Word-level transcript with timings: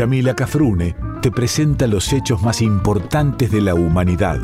Yamila 0.00 0.34
Cafrune 0.34 0.96
te 1.20 1.30
presenta 1.30 1.86
los 1.86 2.10
hechos 2.14 2.40
más 2.40 2.62
importantes 2.62 3.50
de 3.50 3.60
la 3.60 3.74
humanidad. 3.74 4.40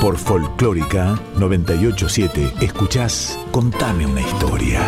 Por 0.00 0.16
Folclórica 0.16 1.18
987 1.36 2.52
escuchás 2.60 3.36
Contame 3.50 4.06
una 4.06 4.20
historia. 4.20 4.82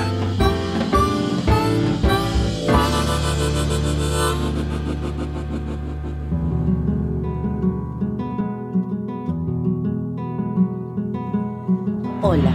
Hola, 12.22 12.54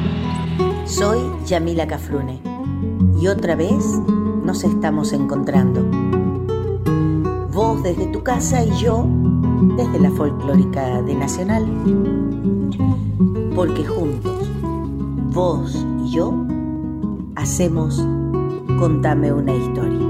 soy 0.85 1.19
Yamila 1.45 1.85
Cafrune 1.85 2.52
y 3.23 3.27
otra 3.27 3.55
vez 3.55 3.85
nos 4.43 4.65
estamos 4.65 5.13
encontrando. 5.13 5.81
Vos 7.53 7.81
desde 7.81 8.07
tu 8.07 8.21
casa 8.21 8.65
y 8.65 8.71
yo 8.75 9.07
desde 9.77 9.97
la 9.97 10.11
folclórica 10.11 11.01
de 11.03 11.15
Nacional. 11.15 11.65
Porque 13.55 13.85
juntos, 13.85 14.49
vos 15.31 15.85
y 16.05 16.11
yo, 16.11 16.33
hacemos 17.37 18.05
Contame 18.77 19.31
una 19.31 19.55
historia. 19.55 20.07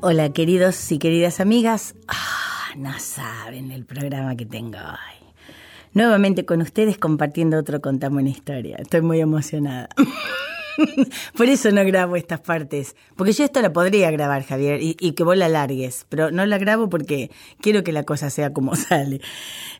Hola 0.00 0.32
queridos 0.32 0.92
y 0.92 0.98
queridas 1.00 1.40
amigas. 1.40 1.96
Ah, 2.06 2.76
no 2.76 2.96
saben 3.00 3.72
el 3.72 3.84
programa 3.84 4.36
que 4.36 4.46
tengo 4.46 4.78
hoy. 4.78 5.19
Nuevamente 5.92 6.44
con 6.44 6.62
ustedes 6.62 6.98
compartiendo 6.98 7.58
otro 7.58 7.80
Contame 7.80 8.20
una 8.20 8.30
historia. 8.30 8.76
Estoy 8.76 9.00
muy 9.00 9.20
emocionada. 9.20 9.88
Por 11.36 11.48
eso 11.48 11.70
no 11.72 11.84
grabo 11.84 12.16
estas 12.16 12.40
partes. 12.40 12.94
Porque 13.16 13.32
yo 13.32 13.44
esto 13.44 13.60
la 13.60 13.72
podría 13.72 14.10
grabar, 14.10 14.44
Javier, 14.44 14.80
y, 14.80 14.94
que 14.94 15.24
vos 15.24 15.36
la 15.36 15.48
largues. 15.48 16.06
Pero 16.08 16.30
no 16.30 16.46
la 16.46 16.58
grabo 16.58 16.88
porque 16.88 17.30
quiero 17.60 17.82
que 17.82 17.92
la 17.92 18.04
cosa 18.04 18.30
sea 18.30 18.52
como 18.52 18.76
sale. 18.76 19.20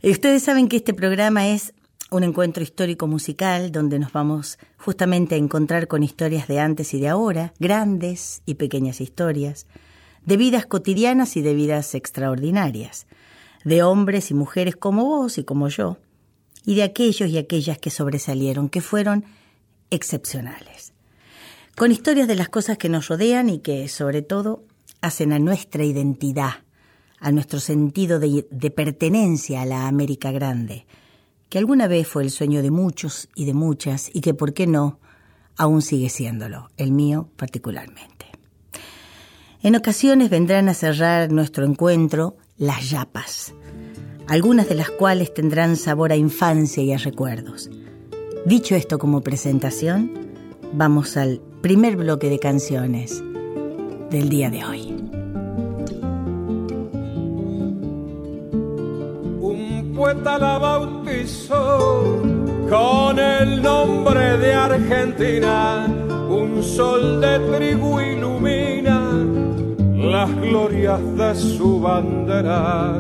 Y 0.03 0.11
ustedes 0.11 0.43
saben 0.43 0.69
que 0.69 0.77
este 0.77 0.95
programa 0.95 1.49
es 1.49 1.75
un 2.11 2.25
encuentro 2.25 2.63
histórico 2.63 3.07
musical 3.07 3.71
donde 3.71 4.01
nos 4.01 4.13
vamos 4.13 4.59
justamente 4.79 5.37
a 5.37 5.39
encontrar 5.39 5.87
con 5.87 6.03
historias 6.03 6.49
de 6.49 6.59
antes 6.59 6.93
y 6.93 7.01
de 7.01 7.09
ahora, 7.09 7.53
grandes 7.61 8.43
y 8.47 8.55
pequeñas 8.55 9.01
historias, 9.01 9.67
de 10.27 10.37
vidas 10.37 10.67
cotidianas 10.67 11.37
y 11.37 11.43
de 11.43 11.55
vidas 11.55 11.95
extraordinarias, 11.95 13.07
de 13.65 13.83
hombres 13.83 14.31
y 14.31 14.35
mujeres 14.35 14.77
como 14.77 15.05
vos 15.05 15.39
y 15.39 15.45
como 15.45 15.69
yo, 15.69 15.99
y 16.65 16.75
de 16.75 16.83
aquellos 16.83 17.29
y 17.29 17.39
aquellas 17.39 17.79
que 17.79 17.91
sobresalieron, 17.91 18.69
que 18.69 18.81
fueron 18.81 19.25
excepcionales. 19.91 20.93
Con 21.77 21.93
historias 21.93 22.29
de 22.29 22.37
las 22.37 22.49
cosas 22.49 22.79
que 22.79 22.89
nos 22.89 23.09
rodean 23.09 23.49
y 23.49 23.61
que, 23.61 23.89
sobre 23.89 24.23
todo, 24.23 24.65
hacen 25.01 25.33
a 25.33 25.39
nuestra 25.39 25.85
identidad, 25.85 26.65
a 27.19 27.33
nuestro 27.33 27.61
sentido 27.61 28.19
de, 28.19 28.47
de, 28.51 28.71
pertenencia 28.71 29.63
a 29.63 29.67
la 29.67 29.87
América 29.87 30.31
Grande, 30.31 30.87
que 31.49 31.59
alguna 31.59 31.89
vez 31.89 32.07
fue 32.07 32.23
el 32.23 32.31
sueño 32.31 32.63
de 32.63 32.71
muchos 32.71 33.29
y 33.35 33.45
de 33.45 33.55
muchas 33.55 34.11
y 34.13 34.21
que, 34.21 34.35
por 34.35 34.53
qué 34.53 34.67
no, 34.67 35.01
aún 35.57 35.83
sigue 35.83 36.09
siéndolo, 36.09 36.71
el 36.77 36.93
mío 36.93 37.29
particularmente. 37.37 38.27
En 39.63 39.77
ocasiones 39.77 40.31
vendrán 40.31 40.69
a 40.71 40.75
cerrar 40.75 41.31
nuestro 41.31 41.65
encuentro 41.65 42.37
las 42.61 42.91
yapas, 42.91 43.55
algunas 44.29 44.69
de 44.69 44.75
las 44.75 44.91
cuales 44.91 45.33
tendrán 45.33 45.77
sabor 45.77 46.13
a 46.13 46.17
infancia 46.17 46.83
y 46.83 46.93
a 46.93 46.99
recuerdos. 46.99 47.71
Dicho 48.45 48.77
esto 48.77 48.99
como 48.99 49.23
presentación, 49.23 50.13
vamos 50.75 51.17
al 51.17 51.41
primer 51.63 51.97
bloque 51.97 52.29
de 52.29 52.39
canciones 52.39 53.25
del 54.11 54.29
día 54.29 54.51
de 54.51 54.65
hoy. 54.65 54.95
Un 59.41 59.95
poeta 59.97 60.39
la 60.39 60.59
bautizó 60.59 62.23
con 62.69 63.19
el 63.19 63.63
nombre 63.63 64.37
de 64.37 64.53
Argentina, 64.53 65.87
un 66.29 66.63
sol 66.63 67.23
de 67.23 67.39
trigo 67.57 68.03
ilumina 68.03 68.70
las 70.11 70.35
glorias 70.41 71.01
de 71.17 71.35
su 71.37 71.81
bandera 71.81 72.95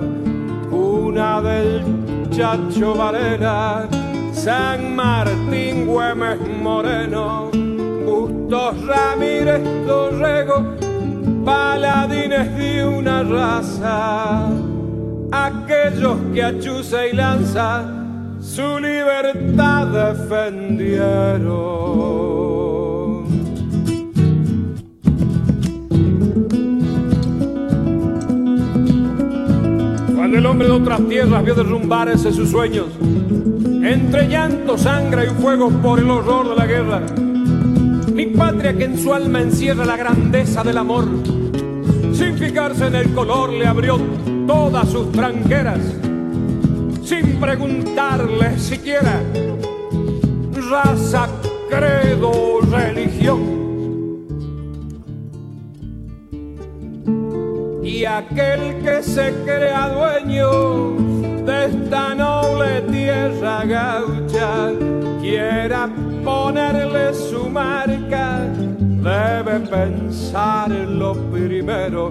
una 0.71 1.43
del 1.43 1.82
Chacho 2.31 2.94
Varela, 2.94 3.88
San 4.32 4.94
Martín 4.94 5.87
Güemes 5.87 6.38
Moreno, 6.62 7.50
Bustos 8.06 8.87
Ramírez 8.87 9.60
Torrego, 9.87 10.76
paladines 11.44 12.56
de 12.56 12.87
una 12.87 13.25
raza, 13.25 14.48
aquellos 15.32 16.16
que 16.32 16.44
a 16.44 16.53
y 16.53 17.12
Lanza 17.12 17.84
su 18.41 18.78
libertad 18.78 19.88
defendieron. 19.88 22.40
De 30.66 30.72
otras 30.72 31.00
tierras 31.09 31.44
vio 31.44 31.54
derrumbarse 31.54 32.32
sus 32.32 32.50
sueños, 32.50 32.87
entre 33.82 34.28
llanto, 34.28 34.76
sangre 34.76 35.26
y 35.26 35.41
fuego 35.41 35.71
por 35.71 35.98
el 35.98 36.10
horror 36.10 36.50
de 36.50 36.56
la 36.56 36.66
guerra. 36.66 37.03
Mi 38.12 38.26
patria 38.26 38.76
que 38.76 38.84
en 38.84 38.98
su 38.98 39.15
alma 39.15 39.41
encierra 39.41 39.84
la 39.84 39.97
grandeza 39.97 40.62
del 40.62 40.78
amor, 40.78 41.06
sin 42.12 42.37
fijarse 42.37 42.87
en 42.87 42.94
el 42.94 43.12
color 43.15 43.53
le 43.53 43.66
abrió 43.66 43.98
todas 44.47 44.88
sus 44.88 45.10
tranqueras, 45.12 45.81
sin 47.03 47.41
preguntarle 47.41 48.59
siquiera 48.59 49.22
raza, 50.71 51.28
credo, 51.69 52.60
religión 52.71 53.59
y 58.00 58.06
aquel 58.06 58.83
que 58.83 59.03
se 59.03 59.31
crea 59.44 59.91
dueño 59.91 60.93
de 61.44 61.66
esta 61.66 62.15
noble 62.15 62.81
tierra 62.91 63.62
gaucha 63.66 64.71
quiera 65.21 65.87
ponerle 66.25 67.12
su 67.12 67.50
marca, 67.50 68.47
debe 68.78 69.60
pensar 69.69 70.71
lo 70.71 71.12
primero 71.31 72.10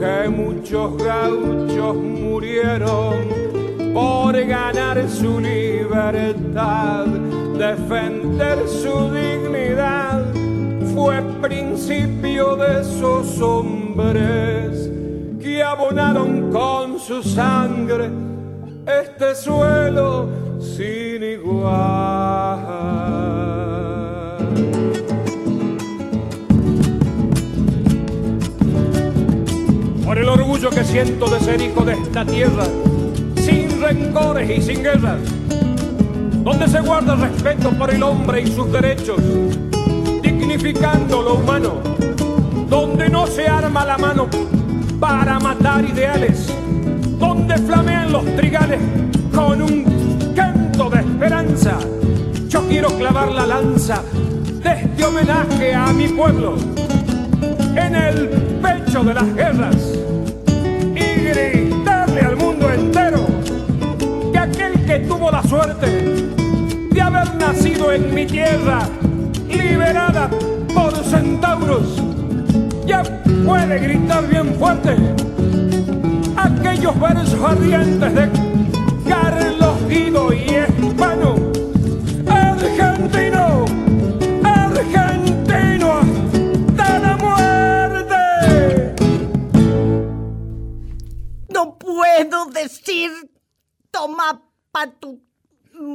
que 0.00 0.30
muchos 0.30 0.96
gauchos 0.96 1.96
murieron 1.96 3.16
por 3.92 4.32
ganar 4.42 5.06
su 5.06 5.38
libertad, 5.38 7.04
defender 7.58 8.66
su 8.66 9.12
dignidad, 9.12 10.24
fue 10.94 11.20
principio 11.42 12.56
de 12.56 12.80
esos 12.80 13.38
hombres 13.42 14.79
abonaron 15.62 16.50
con 16.50 16.98
su 16.98 17.22
sangre 17.22 18.10
este 18.86 19.34
suelo 19.34 20.28
sin 20.60 21.22
igual. 21.22 22.58
Por 30.04 30.18
el 30.18 30.28
orgullo 30.28 30.70
que 30.70 30.84
siento 30.84 31.28
de 31.30 31.40
ser 31.40 31.60
hijo 31.60 31.84
de 31.84 31.92
esta 31.94 32.24
tierra, 32.24 32.64
sin 33.36 33.80
rencores 33.80 34.58
y 34.58 34.62
sin 34.62 34.82
guerras, 34.82 35.20
donde 36.42 36.66
se 36.68 36.80
guarda 36.80 37.14
respeto 37.14 37.70
por 37.70 37.92
el 37.92 38.02
hombre 38.02 38.42
y 38.42 38.46
sus 38.46 38.70
derechos, 38.72 39.20
dignificando 40.22 41.22
lo 41.22 41.34
humano, 41.34 41.74
donde 42.68 43.08
no 43.08 43.26
se 43.26 43.46
arma 43.46 43.84
la 43.84 43.98
mano 43.98 44.28
para 45.10 45.40
matar 45.40 45.84
ideales, 45.84 46.46
donde 47.18 47.56
flamean 47.58 48.12
los 48.12 48.24
trigales 48.36 48.78
con 49.34 49.60
un 49.60 49.84
canto 50.36 50.88
de 50.88 51.00
esperanza. 51.00 51.78
Yo 52.48 52.62
quiero 52.68 52.90
clavar 52.90 53.32
la 53.32 53.44
lanza 53.44 54.04
de 54.62 54.70
este 54.70 55.04
homenaje 55.04 55.74
a 55.74 55.92
mi 55.92 56.06
pueblo 56.06 56.54
en 57.74 57.96
el 57.96 58.28
pecho 58.62 59.02
de 59.02 59.14
las 59.14 59.34
guerras 59.34 59.76
y 60.94 61.20
gritarle 61.28 62.20
al 62.20 62.36
mundo 62.36 62.70
entero 62.72 63.26
que 64.32 64.38
aquel 64.38 64.84
que 64.86 65.00
tuvo 65.00 65.32
la 65.32 65.42
suerte 65.42 65.88
de 66.92 67.02
haber 67.02 67.34
nacido 67.34 67.92
en 67.92 68.14
mi 68.14 68.26
tierra, 68.26 68.88
liberada 69.48 70.30
por 70.72 70.94
centauros, 71.02 72.00
ya 72.86 73.19
puede 73.44 73.78
gritar 73.78 74.26
bien 74.28 74.54
fuerte 74.54 74.96
aquellos 76.36 76.98
versos 77.00 77.40
ardientes 77.40 78.14
de 78.14 78.30
Carlos 79.08 79.88
Guido 79.88 80.32
y 80.32 80.44
Hispano, 80.78 81.34
argentino, 82.28 83.64
argentino 84.44 86.00
hasta 86.00 86.98
la 86.98 87.16
muerte. 87.16 88.94
No 91.48 91.78
puedo 91.78 92.46
decir, 92.46 93.10
toma 93.90 94.42
pa' 94.70 94.86
tu 94.98 95.20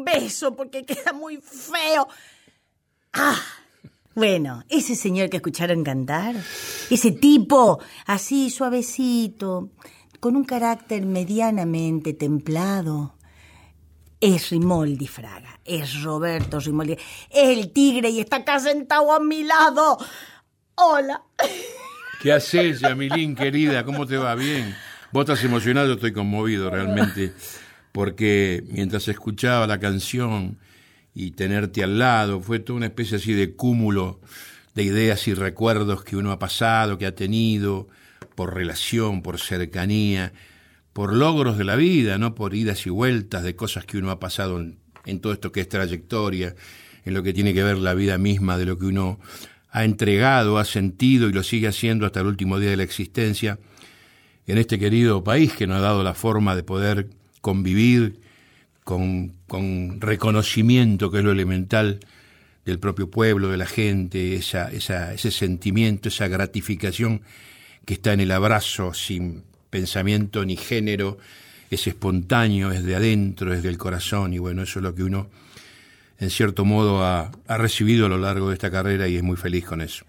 beso 0.03 0.55
porque 0.55 0.85
queda 0.85 1.13
muy 1.13 1.37
feo. 1.37 2.07
Ah 3.13 3.39
bueno, 4.15 4.63
ese 4.69 4.95
señor 4.95 5.29
que 5.29 5.37
escucharon 5.37 5.83
cantar, 5.83 6.35
ese 6.89 7.11
tipo 7.11 7.81
así 8.05 8.49
suavecito, 8.49 9.71
con 10.21 10.35
un 10.37 10.45
carácter 10.45 11.05
medianamente 11.05 12.13
templado, 12.13 13.15
es 14.21 14.49
Rimoldi 14.49 15.07
Fraga, 15.07 15.59
es 15.65 16.01
Roberto 16.01 16.59
Rimoldi, 16.59 16.93
es 16.93 16.99
el 17.29 17.71
tigre 17.71 18.09
y 18.09 18.21
está 18.21 18.37
acá 18.37 18.59
sentado 18.59 19.11
a 19.11 19.19
mi 19.19 19.43
lado. 19.43 19.97
Hola. 20.75 21.21
¿Qué 22.21 22.31
haces, 22.31 22.79
Yamilín, 22.79 23.35
querida? 23.35 23.83
¿Cómo 23.83 24.07
te 24.07 24.17
va? 24.17 24.33
Bien. 24.35 24.75
Vos 25.11 25.23
estás 25.29 25.43
emocionado, 25.43 25.87
yo 25.87 25.93
estoy 25.93 26.13
conmovido 26.13 26.69
realmente, 26.69 27.33
porque 27.91 28.63
mientras 28.69 29.07
escuchaba 29.07 29.67
la 29.67 29.79
canción 29.79 30.57
y 31.15 31.31
tenerte 31.31 31.81
al 31.81 31.97
lado, 31.97 32.41
fue 32.41 32.59
toda 32.59 32.77
una 32.77 32.87
especie 32.87 33.17
así 33.17 33.33
de 33.33 33.55
cúmulo 33.55 34.19
de 34.75 34.83
ideas 34.83 35.27
y 35.29 35.33
recuerdos 35.33 36.03
que 36.03 36.17
uno 36.17 36.33
ha 36.33 36.37
pasado, 36.37 36.97
que 36.97 37.05
ha 37.05 37.15
tenido, 37.15 37.87
por 38.35 38.53
relación, 38.53 39.21
por 39.21 39.39
cercanía, 39.39 40.33
por 40.91 41.13
logros 41.13 41.57
de 41.57 41.63
la 41.63 41.77
vida, 41.77 42.17
no 42.17 42.35
por 42.35 42.53
idas 42.53 42.85
y 42.85 42.89
vueltas 42.89 43.43
de 43.43 43.55
cosas 43.55 43.85
que 43.85 43.97
uno 43.97 44.11
ha 44.11 44.19
pasado 44.19 44.59
en, 44.59 44.77
en 45.05 45.21
todo 45.21 45.31
esto 45.31 45.53
que 45.53 45.61
es 45.61 45.69
trayectoria, 45.69 46.53
en 47.05 47.13
lo 47.13 47.23
que 47.23 47.33
tiene 47.33 47.53
que 47.53 47.63
ver 47.63 47.77
la 47.77 47.93
vida 47.93 48.17
misma, 48.17 48.57
de 48.57 48.65
lo 48.65 48.77
que 48.77 48.85
uno 48.85 49.19
ha 49.71 49.85
entregado, 49.85 50.57
ha 50.57 50.65
sentido 50.65 51.29
y 51.29 51.33
lo 51.33 51.43
sigue 51.43 51.69
haciendo 51.69 52.05
hasta 52.05 52.19
el 52.19 52.27
último 52.27 52.59
día 52.59 52.69
de 52.69 52.77
la 52.77 52.83
existencia 52.83 53.57
en 54.47 54.57
este 54.57 54.77
querido 54.77 55.23
país 55.23 55.53
que 55.53 55.65
nos 55.65 55.77
ha 55.77 55.81
dado 55.81 56.03
la 56.03 56.13
forma 56.13 56.55
de 56.55 56.63
poder 56.63 57.09
convivir 57.41 58.19
con, 58.85 59.33
con 59.47 59.99
reconocimiento, 59.99 61.11
que 61.11 61.17
es 61.17 61.23
lo 61.23 61.31
elemental 61.31 61.99
del 62.65 62.79
propio 62.79 63.09
pueblo, 63.09 63.49
de 63.49 63.57
la 63.57 63.65
gente, 63.65 64.35
esa, 64.35 64.71
esa, 64.71 65.13
ese 65.13 65.31
sentimiento, 65.31 66.07
esa 66.07 66.27
gratificación 66.27 67.21
que 67.83 67.95
está 67.95 68.13
en 68.13 68.21
el 68.21 68.31
abrazo 68.31 68.93
sin 68.93 69.43
pensamiento 69.71 70.45
ni 70.45 70.55
género, 70.55 71.17
es 71.71 71.87
espontáneo, 71.87 72.71
es 72.71 72.83
de 72.83 72.95
adentro, 72.95 73.53
es 73.53 73.63
del 73.63 73.77
corazón, 73.79 74.33
y 74.33 74.37
bueno, 74.37 74.61
eso 74.61 74.79
es 74.79 74.83
lo 74.83 74.93
que 74.93 75.03
uno, 75.03 75.29
en 76.19 76.29
cierto 76.29 76.63
modo, 76.63 77.03
ha, 77.03 77.31
ha 77.47 77.57
recibido 77.57 78.05
a 78.05 78.09
lo 78.09 78.19
largo 78.19 78.49
de 78.49 78.53
esta 78.53 78.69
carrera 78.69 79.07
y 79.07 79.15
es 79.15 79.23
muy 79.23 79.35
feliz 79.35 79.65
con 79.65 79.81
eso. 79.81 80.05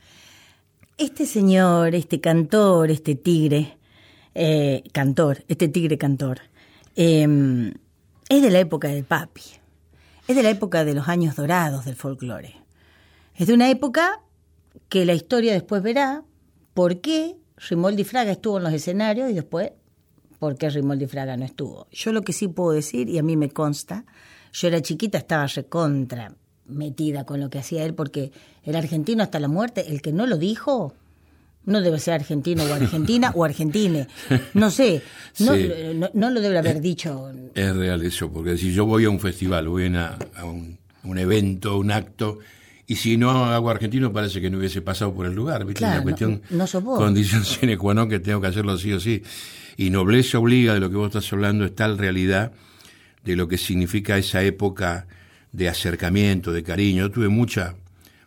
Este 0.99 1.25
señor, 1.25 1.95
este 1.95 2.21
cantor, 2.21 2.91
este 2.91 3.15
tigre, 3.15 3.79
eh, 4.35 4.83
cantor, 4.93 5.45
este 5.49 5.69
tigre 5.69 5.97
cantor, 5.97 6.41
eh, 6.95 7.73
es 8.29 8.43
de 8.43 8.51
la 8.51 8.59
época 8.59 8.89
del 8.89 9.05
papi, 9.05 9.43
es 10.27 10.37
de 10.37 10.43
la 10.43 10.51
época 10.51 10.85
de 10.85 10.95
los 10.95 11.09
años 11.09 11.37
dorados 11.37 11.85
del 11.85 11.95
folclore. 11.95 12.57
Es 13.35 13.47
de 13.47 13.55
una 13.55 13.71
época 13.71 14.21
que 14.89 15.05
la 15.05 15.15
historia 15.15 15.53
después 15.53 15.83
verá 15.83 16.25
por 16.75 17.01
qué 17.01 17.37
Rimoldi 17.57 18.05
Fraga 18.05 18.33
estuvo 18.33 18.59
en 18.59 18.65
los 18.65 18.73
escenarios 18.73 19.31
y 19.31 19.35
después 19.35 19.73
por 20.39 20.57
qué 20.57 20.71
Rimoldi 20.71 21.07
Fraga 21.07 21.37
no 21.37 21.45
estuvo. 21.45 21.87
Yo 21.91 22.13
lo 22.13 22.23
que 22.23 22.33
sí 22.33 22.49
puedo 22.49 22.73
decir, 22.73 23.09
y 23.09 23.19
a 23.19 23.23
mí 23.23 23.37
me 23.37 23.51
consta, 23.51 24.05
yo 24.53 24.69
era 24.69 24.83
chiquita, 24.83 25.19
estaba 25.19 25.47
recontra 25.47 26.35
metida 26.67 27.25
con 27.25 27.41
lo 27.41 27.49
que 27.49 27.59
hacía 27.59 27.85
él, 27.85 27.95
porque 27.95 28.33
el 28.65 28.75
argentino 28.75 29.23
hasta 29.23 29.39
la 29.39 29.49
muerte, 29.49 29.85
el 29.89 30.03
que 30.03 30.13
no 30.13 30.27
lo 30.27 30.37
dijo, 30.37 30.95
no 31.67 31.81
debe 31.83 31.99
ser 31.99 32.15
argentino 32.15 32.65
o 32.65 32.73
argentina 32.73 33.33
o 33.35 33.45
argentine. 33.45 34.07
No 34.55 34.71
sé, 34.71 35.03
no, 35.41 35.55
Sí. 35.55 35.69
no, 35.95 36.09
no 36.15 36.31
lo 36.31 36.41
debe 36.41 36.59
haber 36.59 36.81
dicho. 36.81 37.31
Es 37.55 37.75
real 37.77 38.03
eso, 38.03 38.31
porque 38.33 38.57
si 38.57 38.73
yo 38.73 38.87
voy 38.87 39.05
a 39.05 39.11
un 39.11 39.21
festival, 39.21 39.69
voy 39.69 39.93
a, 39.95 40.17
un, 40.45 40.79
un 41.05 41.19
evento, 41.19 41.77
un 41.79 41.91
acto, 41.91 42.39
y 42.87 42.95
si 42.97 43.17
no 43.17 43.47
hago 43.47 43.69
argentino 43.69 44.13
parece 44.13 44.41
que 44.41 44.49
no 44.49 44.59
hubiese 44.59 44.81
pasado 44.81 45.13
por 45.13 45.27
el 45.27 45.35
lugar, 45.35 45.65
¿viste? 45.65 45.81
Claro, 45.81 45.95
Una 45.97 46.03
cuestión, 46.05 46.41
no- 46.51 46.67
no 46.67 46.97
condición 46.97 47.45
sine 47.45 47.77
qua 47.77 47.95
non 47.95 48.09
que 48.09 48.21
tengo 48.21 48.41
que 48.41 48.47
hacerlo 48.47 48.79
sí 48.79 48.93
o 48.93 49.01
sí. 49.01 49.23
Y 49.77 49.91
nobleza 49.91 50.39
obliga 50.39 50.73
de 50.73 50.81
lo 50.81 50.89
que 50.89 50.97
vos 50.97 51.09
estás 51.09 51.27
hablando 51.33 51.65
es 51.67 51.75
tal 51.75 51.99
realidad 51.99 52.53
de 53.25 53.35
lo 53.35 53.49
que 53.49 53.59
significa 53.59 54.17
esa 54.17 54.41
época 54.43 55.07
de 55.51 55.69
acercamiento, 55.69 56.53
de 56.53 56.63
cariño. 56.63 57.07
Yo 57.07 57.11
tuve 57.11 57.29
mucha, 57.29 57.75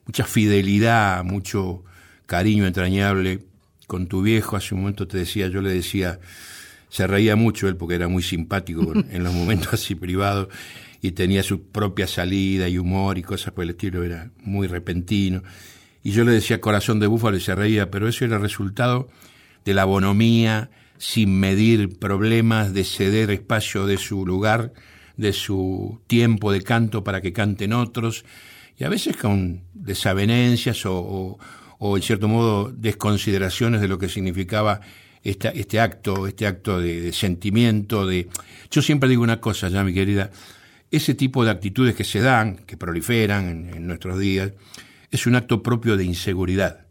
mucha 0.06 0.26
fidelidad, 0.26 1.24
mucho 1.24 1.84
cariño 2.30 2.68
entrañable 2.68 3.40
con 3.88 4.06
tu 4.08 4.22
viejo. 4.22 4.56
Hace 4.56 4.76
un 4.76 4.82
momento 4.82 5.08
te 5.08 5.18
decía, 5.18 5.48
yo 5.48 5.62
le 5.64 5.72
decía, 5.74 6.20
se 6.90 7.08
reía 7.08 7.36
mucho 7.36 7.68
él 7.68 7.76
porque 7.76 7.96
era 7.96 8.08
muy 8.08 8.22
simpático 8.22 8.94
en 9.10 9.24
los 9.24 9.34
momentos 9.34 9.74
así 9.74 9.96
privados 9.96 10.48
y 11.02 11.12
tenía 11.12 11.42
su 11.44 11.64
propia 11.64 12.06
salida 12.08 12.70
y 12.70 12.78
humor 12.78 13.18
y 13.18 13.24
cosas 13.24 13.52
por 13.54 13.64
el 13.64 13.72
estilo, 13.72 14.04
era 14.04 14.30
muy 14.44 14.68
repentino. 14.68 15.42
Y 16.04 16.12
yo 16.12 16.24
le 16.24 16.32
decía 16.32 16.62
corazón 16.62 17.00
de 17.00 17.08
búfalo 17.08 17.36
y 17.38 17.42
se 17.42 17.56
reía, 17.56 17.90
pero 17.90 18.08
eso 18.08 18.26
era 18.26 18.38
resultado 18.38 19.10
de 19.66 19.74
la 19.74 19.86
bonomía, 19.86 20.70
sin 20.98 21.40
medir 21.40 21.98
problemas, 21.98 22.74
de 22.74 22.84
ceder 22.84 23.32
espacio 23.32 23.88
de 23.88 23.98
su 23.98 24.26
lugar, 24.26 24.74
de 25.18 25.34
su 25.34 26.00
tiempo 26.08 26.52
de 26.52 26.62
canto 26.62 27.04
para 27.04 27.22
que 27.22 27.34
canten 27.34 27.74
otros, 27.74 28.24
y 28.78 28.84
a 28.84 28.90
veces 28.90 29.18
con 29.18 29.62
desavenencias 29.74 30.86
o, 30.86 30.94
o- 31.00 31.40
o, 31.80 31.98
en 31.98 32.04
cierto 32.04 32.28
modo 32.28 32.72
desconsideraciones 32.72 33.82
de 33.82 33.88
lo 33.88 33.98
que 33.98 34.08
significaba 34.10 34.82
esta- 35.24 35.50
este 35.50 35.80
acto, 35.80 36.28
este 36.28 36.46
acto 36.46 36.80
de, 36.80 37.12
sentimiento, 37.12 38.06
de... 38.06 38.28
Yo 38.70 38.82
siempre 38.82 39.10
digo 39.10 39.24
una 39.24 39.42
cosa, 39.42 39.68
ya 39.70 39.84
mi 39.84 39.94
querida, 39.94 40.30
ese 40.92 41.14
tipo 41.14 41.44
de 41.44 41.52
actitudes 41.52 41.96
que 41.96 42.04
se 42.04 42.20
dan, 42.22 42.58
que 42.68 42.78
proliferan 42.78 43.48
en, 43.50 43.70
en 43.76 43.88
nuestros 43.88 44.20
días, 44.20 44.54
es 45.12 45.26
un 45.26 45.36
acto 45.36 45.64
propio 45.64 45.98
de 45.98 46.04
inseguridad. 46.06 46.86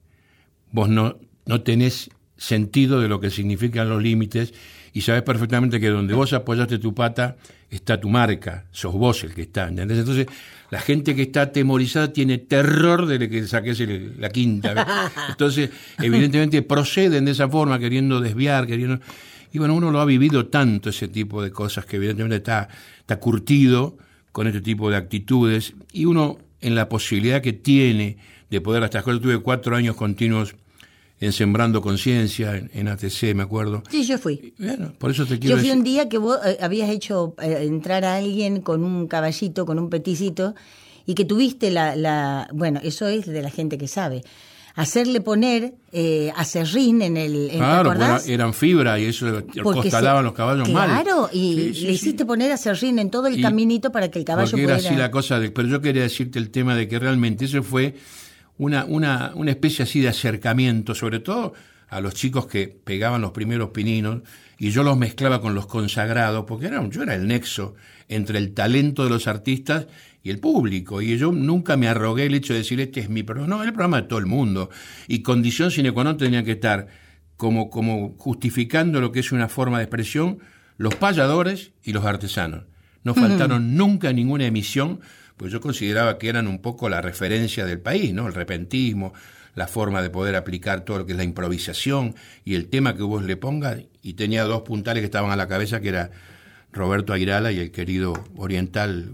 Vos 0.72 0.88
no, 0.88 1.18
no 1.46 1.60
tenés 1.62 2.10
sentido 2.36 3.00
de 3.00 3.08
lo 3.08 3.20
que 3.20 3.30
significan 3.30 3.88
los 3.88 4.02
límites 4.02 4.52
y 4.98 5.00
sabés 5.00 5.22
perfectamente 5.22 5.78
que 5.78 5.88
donde 5.90 6.12
vos 6.12 6.32
apoyaste 6.32 6.80
tu 6.80 6.92
pata 6.92 7.36
está 7.70 8.00
tu 8.00 8.08
marca, 8.08 8.64
sos 8.72 8.92
vos 8.94 9.22
el 9.22 9.32
que 9.32 9.42
está, 9.42 9.68
¿entendés? 9.68 9.98
Entonces, 9.98 10.26
la 10.72 10.80
gente 10.80 11.14
que 11.14 11.22
está 11.22 11.42
atemorizada 11.42 12.12
tiene 12.12 12.38
terror 12.38 13.06
de 13.06 13.28
que 13.28 13.46
saques 13.46 13.78
el- 13.78 14.14
la 14.18 14.28
quinta. 14.30 14.74
¿ves? 14.74 14.84
Entonces, 15.28 15.70
evidentemente 16.02 16.62
proceden 16.62 17.26
de 17.26 17.30
esa 17.30 17.48
forma, 17.48 17.78
queriendo 17.78 18.20
desviar, 18.20 18.66
queriendo... 18.66 18.98
Y 19.52 19.58
bueno, 19.58 19.74
uno 19.74 19.92
lo 19.92 20.00
ha 20.00 20.04
vivido 20.04 20.46
tanto 20.48 20.90
ese 20.90 21.06
tipo 21.06 21.42
de 21.44 21.52
cosas 21.52 21.86
que 21.86 21.94
evidentemente 21.96 22.36
está, 22.36 22.68
está 22.98 23.20
curtido 23.20 23.96
con 24.32 24.48
este 24.48 24.60
tipo 24.60 24.90
de 24.90 24.96
actitudes 24.96 25.74
y 25.92 26.06
uno 26.06 26.38
en 26.60 26.74
la 26.74 26.88
posibilidad 26.88 27.40
que 27.40 27.52
tiene 27.52 28.16
de 28.50 28.60
poder 28.60 28.82
hasta 28.82 29.04
yo 29.04 29.20
tuve 29.20 29.38
cuatro 29.38 29.76
años 29.76 29.94
continuos 29.94 30.56
en 31.20 31.32
Sembrando 31.32 31.80
Conciencia, 31.82 32.56
en, 32.56 32.70
en 32.74 32.88
ATC, 32.88 33.34
me 33.34 33.42
acuerdo. 33.42 33.82
Sí, 33.90 34.04
yo 34.04 34.18
fui. 34.18 34.54
Bueno, 34.58 34.92
por 34.98 35.10
eso 35.10 35.26
te 35.26 35.38
quiero 35.38 35.56
Yo 35.56 35.60
fui 35.60 35.68
decir... 35.68 35.78
un 35.78 35.84
día 35.84 36.08
que 36.08 36.18
vos 36.18 36.38
eh, 36.44 36.58
habías 36.60 36.90
hecho 36.90 37.34
eh, 37.42 37.64
entrar 37.64 38.04
a 38.04 38.16
alguien 38.16 38.60
con 38.60 38.84
un 38.84 39.08
caballito, 39.08 39.66
con 39.66 39.78
un 39.78 39.90
peticito, 39.90 40.54
y 41.06 41.14
que 41.14 41.24
tuviste 41.24 41.70
la, 41.70 41.96
la 41.96 42.48
bueno, 42.52 42.80
eso 42.82 43.08
es 43.08 43.26
de 43.26 43.42
la 43.42 43.50
gente 43.50 43.78
que 43.78 43.88
sabe, 43.88 44.22
hacerle 44.76 45.20
poner 45.20 45.74
eh, 45.90 46.30
acerrín 46.36 47.02
en 47.02 47.16
el, 47.16 47.34
en, 47.46 47.48
¿te 47.50 47.56
Claro, 47.56 47.92
era- 47.94 48.20
eran 48.28 48.54
fibra 48.54 49.00
y 49.00 49.06
eso 49.06 49.42
costalaban 49.64 50.24
los 50.24 50.34
caballos 50.34 50.68
mal. 50.68 50.88
Claro, 51.02 51.28
y 51.32 51.38
Sí, 51.38 51.74
sí, 51.74 51.80
le 51.80 51.88
sí. 51.88 51.94
hiciiste 51.94 52.24
poner 52.26 52.52
acerrín 52.52 53.00
en 53.00 53.10
todo 53.10 53.26
el 53.26 53.40
Y- 53.40 53.42
caminito 53.42 53.90
para 53.90 54.08
que 54.08 54.20
el 54.20 54.24
caballo 54.24 54.48
Porque 54.50 54.62
era 54.62 54.74
pudiera... 54.76 54.90
así 54.90 54.96
la 55.00 55.10
cosa, 55.10 55.40
de, 55.40 55.50
pero 55.50 55.66
yo 55.66 55.80
quería 55.80 56.02
decirte 56.02 56.38
el 56.38 56.50
tema 56.50 56.76
de 56.76 56.86
que 56.86 56.96
realmente 57.00 57.46
eso 57.46 57.60
fue 57.64 57.96
una, 58.58 58.84
una, 58.84 59.32
una 59.34 59.50
especie 59.50 59.84
así 59.84 60.00
de 60.00 60.08
acercamiento, 60.08 60.94
sobre 60.94 61.20
todo 61.20 61.54
a 61.88 62.00
los 62.00 62.14
chicos 62.14 62.46
que 62.46 62.68
pegaban 62.68 63.22
los 63.22 63.30
primeros 63.30 63.70
pininos, 63.70 64.22
y 64.58 64.70
yo 64.70 64.82
los 64.82 64.98
mezclaba 64.98 65.40
con 65.40 65.54
los 65.54 65.66
consagrados, 65.66 66.44
porque 66.46 66.66
era, 66.66 66.86
yo 66.88 67.02
era 67.02 67.14
el 67.14 67.26
nexo 67.26 67.74
entre 68.08 68.38
el 68.38 68.52
talento 68.52 69.04
de 69.04 69.10
los 69.10 69.26
artistas 69.26 69.86
y 70.22 70.30
el 70.30 70.38
público, 70.38 71.00
y 71.00 71.16
yo 71.16 71.32
nunca 71.32 71.76
me 71.76 71.88
arrogué 71.88 72.26
el 72.26 72.34
hecho 72.34 72.52
de 72.52 72.58
decir, 72.58 72.80
este 72.80 73.00
es 73.00 73.08
mi 73.08 73.22
programa, 73.22 73.56
no, 73.56 73.62
el 73.62 73.72
programa 73.72 74.02
de 74.02 74.08
todo 74.08 74.18
el 74.18 74.26
mundo, 74.26 74.68
y 75.06 75.22
condición 75.22 75.70
sine 75.70 75.92
qua 75.92 76.04
non 76.04 76.18
tenía 76.18 76.44
que 76.44 76.58
estar 76.58 76.88
como, 77.38 77.70
como 77.70 78.16
justificando 78.18 79.00
lo 79.00 79.12
que 79.12 79.20
es 79.20 79.32
una 79.32 79.48
forma 79.48 79.78
de 79.78 79.84
expresión, 79.84 80.40
los 80.76 80.94
payadores 80.96 81.72
y 81.82 81.92
los 81.92 82.04
artesanos. 82.04 82.64
No 83.04 83.14
faltaron 83.14 83.76
nunca 83.76 84.12
ninguna 84.12 84.44
emisión, 84.44 85.00
pues 85.38 85.50
yo 85.50 85.60
consideraba 85.62 86.18
que 86.18 86.28
eran 86.28 86.46
un 86.46 86.58
poco 86.60 86.90
la 86.90 87.00
referencia 87.00 87.64
del 87.64 87.80
país, 87.80 88.12
¿no? 88.12 88.26
El 88.26 88.34
repentismo, 88.34 89.14
la 89.54 89.66
forma 89.66 90.02
de 90.02 90.10
poder 90.10 90.36
aplicar 90.36 90.82
todo 90.84 90.98
lo 90.98 91.06
que 91.06 91.12
es 91.12 91.18
la 91.18 91.24
improvisación 91.24 92.14
y 92.44 92.54
el 92.54 92.66
tema 92.68 92.94
que 92.94 93.02
vos 93.02 93.22
le 93.24 93.36
pongas. 93.36 93.78
Y 94.02 94.12
tenía 94.14 94.44
dos 94.44 94.62
puntales 94.62 95.00
que 95.00 95.06
estaban 95.06 95.30
a 95.30 95.36
la 95.36 95.48
cabeza, 95.48 95.80
que 95.80 95.88
era 95.88 96.10
Roberto 96.72 97.12
Airala 97.14 97.50
y 97.52 97.58
el 97.58 97.70
querido 97.70 98.12
oriental 98.36 99.12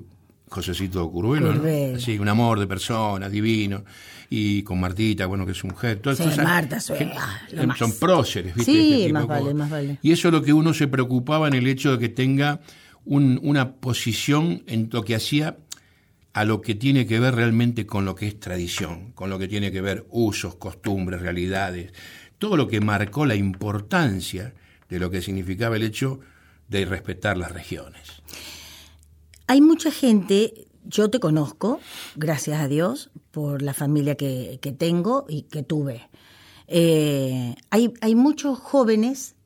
Josecito 0.48 1.10
Curuelo, 1.10 1.54
¿no? 1.54 1.96
Así, 1.96 2.18
un 2.18 2.28
amor 2.28 2.58
de 2.60 2.66
persona, 2.66 3.28
divino. 3.28 3.84
Y 4.30 4.62
con 4.62 4.80
Martita, 4.80 5.26
bueno, 5.26 5.44
que 5.46 5.52
es 5.52 5.64
mujer. 5.64 5.98
Todas 6.00 6.18
Sí, 6.18 6.24
Marta, 6.42 6.80
sí, 6.80 6.92
que- 6.94 7.10
ah, 7.16 7.66
más. 7.66 7.78
son 7.78 7.92
próceres, 7.98 8.54
¿viste? 8.54 8.72
Sí, 8.72 9.00
Este 9.02 9.12
más 9.12 9.22
como- 9.26 9.34
vale, 9.42 9.54
más 9.54 9.70
vale. 9.70 9.98
Y 10.02 10.12
eso 10.12 10.28
es 10.28 10.32
lo 10.34 10.42
que 10.42 10.52
uno 10.52 10.74
se 10.74 10.88
preocupaba 10.88 11.46
en 11.48 11.54
el 11.54 11.66
hecho 11.66 11.92
de 11.92 11.98
que 11.98 12.08
tenga 12.08 12.60
una 13.06 13.72
posición 13.74 14.62
en 14.66 14.88
lo 14.90 15.04
que 15.04 15.14
hacía 15.14 15.56
a 16.34 16.44
lo 16.44 16.60
que 16.60 16.74
tiene 16.74 17.06
que 17.06 17.20
ver 17.20 17.36
realmente 17.36 17.86
con 17.86 18.04
lo 18.04 18.16
que 18.16 18.26
es 18.26 18.38
tradición, 18.40 19.12
con 19.12 19.30
lo 19.30 19.38
que 19.38 19.46
tiene 19.46 19.70
que 19.70 19.80
ver 19.80 20.04
usos, 20.10 20.56
costumbres, 20.56 21.22
realidades, 21.22 21.92
todo 22.38 22.56
lo 22.56 22.66
que 22.66 22.80
marcó 22.80 23.24
la 23.24 23.36
importancia 23.36 24.52
de 24.88 24.98
lo 24.98 25.10
que 25.10 25.22
significaba 25.22 25.76
el 25.76 25.84
hecho 25.84 26.20
de 26.68 26.84
respetar 26.86 27.38
las 27.38 27.52
regiones. 27.52 28.22
Hay 29.46 29.60
mucha 29.60 29.92
gente, 29.92 30.66
yo 30.84 31.08
te 31.08 31.20
conozco, 31.20 31.80
gracias 32.16 32.60
a 32.60 32.66
Dios, 32.66 33.10
por 33.30 33.62
la 33.62 33.72
familia 33.72 34.16
que, 34.16 34.58
tengo 34.76 35.26
y 35.28 35.42
que 35.42 35.62
tuve. 35.62 36.08
Eh, 36.66 37.54
hay, 37.70 37.94
hay 38.00 38.14
muchos 38.16 38.58
jóvenes, 38.58 39.36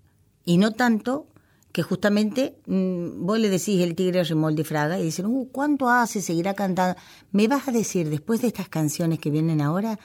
y 0.46 0.56
no 0.56 0.72
tanto, 0.72 1.26
que 1.72 1.82
justamente 1.82 2.56
mm, 2.66 3.24
vos 3.24 3.38
le 3.38 3.48
decís 3.48 3.80
el 3.82 3.94
tigre 3.94 4.24
remolde 4.24 4.64
fraga 4.64 4.98
y 4.98 5.04
dicen, 5.04 5.26
uh, 5.26 5.48
¿cuánto 5.50 5.88
hace? 5.88 6.22
Seguirá 6.22 6.54
cantando. 6.54 6.98
Me 7.32 7.48
vas 7.48 7.68
a 7.68 7.72
decir, 7.72 8.08
después 8.08 8.40
de 8.40 8.48
estas 8.48 8.68
canciones 8.68 9.18
que 9.18 9.30
vienen 9.30 9.60
ahora, 9.60 9.98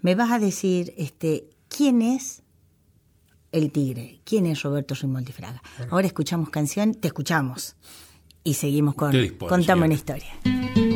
me 0.00 0.14
vas 0.14 0.30
a 0.30 0.38
decir 0.38 0.94
este, 0.96 1.50
quién 1.68 2.02
es 2.02 2.42
el 3.52 3.72
tigre, 3.72 4.20
quién 4.24 4.46
es 4.46 4.62
Roberto 4.62 4.94
Remoldi 4.94 5.32
Fraga. 5.32 5.62
Ahora 5.90 6.06
escuchamos 6.06 6.50
canción, 6.50 6.94
te 6.94 7.08
escuchamos 7.08 7.76
y 8.44 8.54
seguimos 8.54 8.94
con 8.94 9.12
Contamos 9.48 9.86
una 9.86 9.94
historia. 9.94 10.89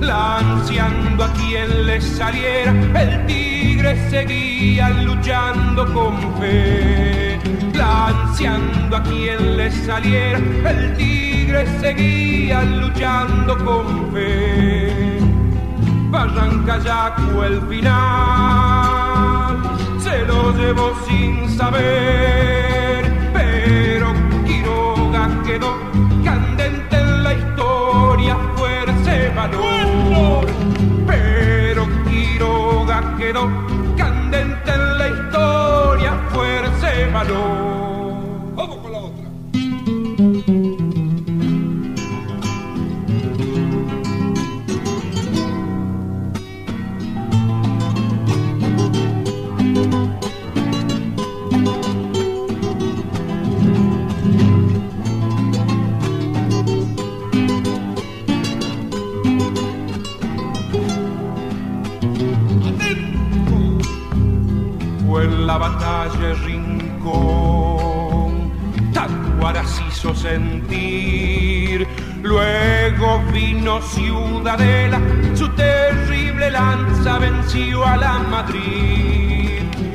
Lanceando 0.00 1.24
a 1.24 1.32
quien 1.32 1.86
le 1.86 2.00
saliera, 2.00 2.72
el 3.00 3.26
tigre 3.26 3.96
seguía 4.10 4.88
luchando 4.90 5.92
con 5.92 6.16
fe, 6.38 7.38
lanceando 7.74 8.96
a 8.96 9.02
quien 9.02 9.56
le 9.56 9.70
saliera, 9.70 10.38
el 10.70 10.94
tigre 10.96 11.66
seguía 11.80 12.62
luchando 12.62 13.56
con 13.64 14.12
fe. 14.12 15.18
Barrancayacu 16.10 17.42
el 17.42 17.60
final 17.62 19.56
se 19.98 20.24
lo 20.26 20.52
llevó 20.56 20.92
sin 21.06 21.48
saber, 21.58 22.53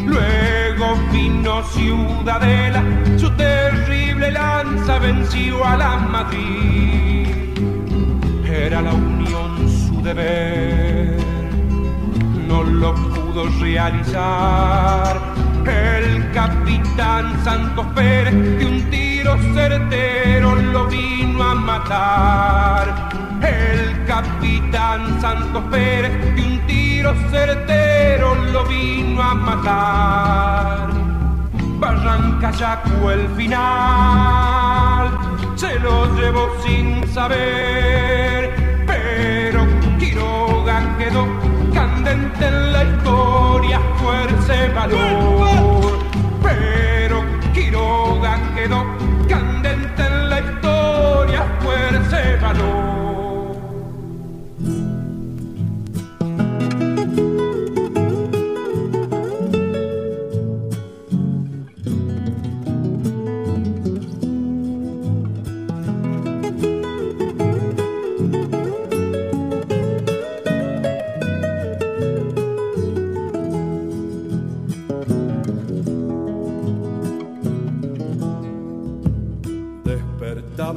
Luego 0.05 0.95
vino 1.11 1.63
Ciudadela, 1.63 2.83
su 3.17 3.29
terrible 3.31 4.31
lanza 4.31 4.99
venció 4.99 5.65
a 5.65 5.77
la 5.77 5.97
Madrid. 5.97 7.27
Era 8.45 8.81
la 8.81 8.93
unión 8.93 9.69
su 9.69 10.01
deber, 10.01 11.17
no 12.47 12.63
lo 12.63 12.95
pudo 12.95 13.47
realizar 13.59 15.19
el 15.65 16.31
capitán 16.31 17.43
Santos 17.43 17.85
Pérez 17.93 18.33
de 18.33 18.65
un 18.65 18.89
tiro 18.89 19.37
certero 19.53 20.55
lo 20.55 20.87
vino 20.87 21.43
a 21.43 21.55
matar. 21.55 23.09
El 23.41 24.05
capitán 24.05 25.21
Santos 25.21 25.63
Pérez 25.69 26.35
de 26.35 26.41
un 26.41 26.59
tiro 26.65 26.88
certero 27.31 28.35
lo 28.35 28.65
vino 28.65 29.21
a 29.21 29.33
matar. 29.33 30.89
Barranca 31.79 32.51
Yacu 32.51 33.09
el 33.09 33.27
final 33.29 35.09
se 35.55 35.79
lo 35.79 36.13
llevó 36.15 36.49
sin 36.65 37.07
saber, 37.13 38.53
pero 38.85 39.65
Quiroga 39.97 40.97
quedó 40.97 41.25
candente 41.73 42.47
en 42.47 42.73
la 42.73 42.83
historia, 42.83 43.79
fuerza 43.97 44.65
y 44.65 44.69
valor. 44.73 45.68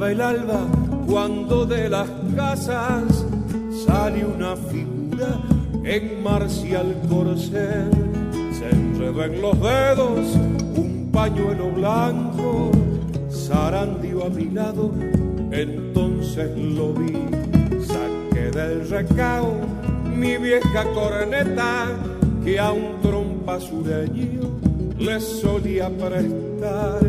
El 0.01 0.21
alba 0.21 0.65
cuando 1.05 1.67
de 1.67 1.87
las 1.87 2.09
casas 2.35 3.25
sale 3.85 4.25
una 4.25 4.55
figura 4.55 5.39
en 5.83 6.23
marcial 6.23 6.95
corcel. 7.07 7.91
Se 8.57 8.69
enredó 8.71 9.23
en 9.23 9.41
los 9.41 9.59
dedos 9.59 10.35
un 10.75 11.09
pañuelo 11.11 11.69
blanco, 11.69 12.71
zarandio 13.29 14.25
a 14.25 14.29
mi 14.29 14.49
lado, 14.49 14.91
entonces 15.51 16.57
lo 16.57 16.93
vi. 16.93 17.13
Saqué 17.85 18.49
del 18.51 18.89
recao 18.89 19.53
mi 20.15 20.37
vieja 20.37 20.85
corneta 20.95 21.85
que 22.43 22.59
a 22.59 22.71
un 22.71 22.99
trompa 23.01 23.59
sureño 23.59 24.59
le 24.97 25.19
solía 25.19 25.89
prestar. 25.89 27.03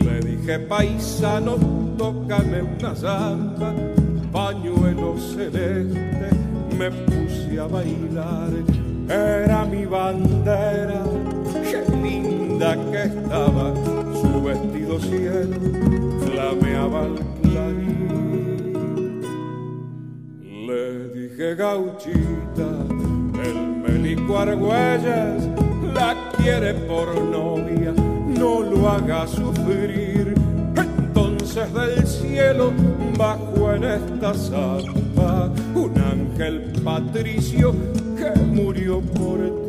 Le 0.00 0.20
dije 0.20 0.60
paisano 0.60 1.73
tócame 1.96 2.62
una 2.62 2.94
samba, 2.94 3.72
pañuelo 4.32 5.16
celeste, 5.18 6.30
me 6.78 6.90
puse 6.90 7.58
a 7.58 7.66
bailar 7.66 8.50
era 9.08 9.64
mi 9.66 9.84
bandera, 9.84 11.02
qué 11.52 11.84
linda 12.02 12.74
que 12.90 13.02
estaba, 13.02 13.74
su 14.14 14.42
vestido 14.42 14.98
cielo 14.98 15.56
flameaba 16.24 17.00
al 17.02 17.14
clarín. 17.42 19.20
Le 20.66 21.08
dije 21.10 21.54
gauchita, 21.54 22.86
el 23.44 23.56
melico 23.82 24.38
Argüelles 24.38 25.48
la 25.92 26.16
quiere 26.38 26.72
por 26.72 27.14
novia, 27.20 27.92
no 27.92 28.62
lo 28.62 28.88
haga 28.88 29.26
sufrir. 29.26 30.34
Del 31.74 32.06
cielo 32.06 32.72
bajo 33.18 33.72
en 33.72 33.82
esta 33.82 34.32
zampa 34.32 35.50
un 35.74 35.98
ángel 35.98 36.72
patricio 36.84 37.74
que 38.16 38.30
murió 38.40 39.00
por 39.00 39.40
ti. 39.40 39.63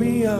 Mía, 0.00 0.38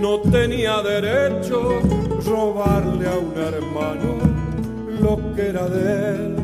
no 0.00 0.20
tenía 0.20 0.80
derecho 0.80 1.80
robarle 2.26 3.06
a 3.06 3.18
un 3.18 3.34
hermano 3.36 4.10
lo 5.00 5.34
que 5.34 5.48
era 5.48 5.68
de 5.68 6.14
él. 6.14 6.36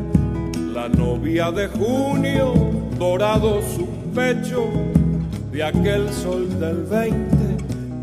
La 0.73 0.87
novia 0.87 1.51
de 1.51 1.67
junio, 1.67 2.53
dorado 2.99 3.59
su 3.75 3.87
pecho, 4.13 4.69
de 5.51 5.63
aquel 5.63 6.13
sol 6.13 6.47
del 6.59 6.83
20 6.83 7.37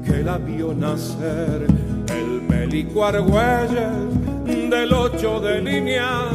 que 0.04 0.22
la 0.24 0.38
vio 0.38 0.74
nacer. 0.74 1.66
El 2.08 2.42
Melico 2.42 3.04
Argüelles 3.04 4.14
del 4.44 4.92
8 4.92 5.40
de 5.40 5.62
línea 5.62 6.28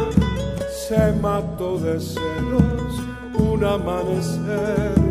se 0.87 1.11
mató 1.21 1.77
de 1.77 1.99
celos 1.99 2.93
un 3.37 3.63
amanecer 3.63 5.08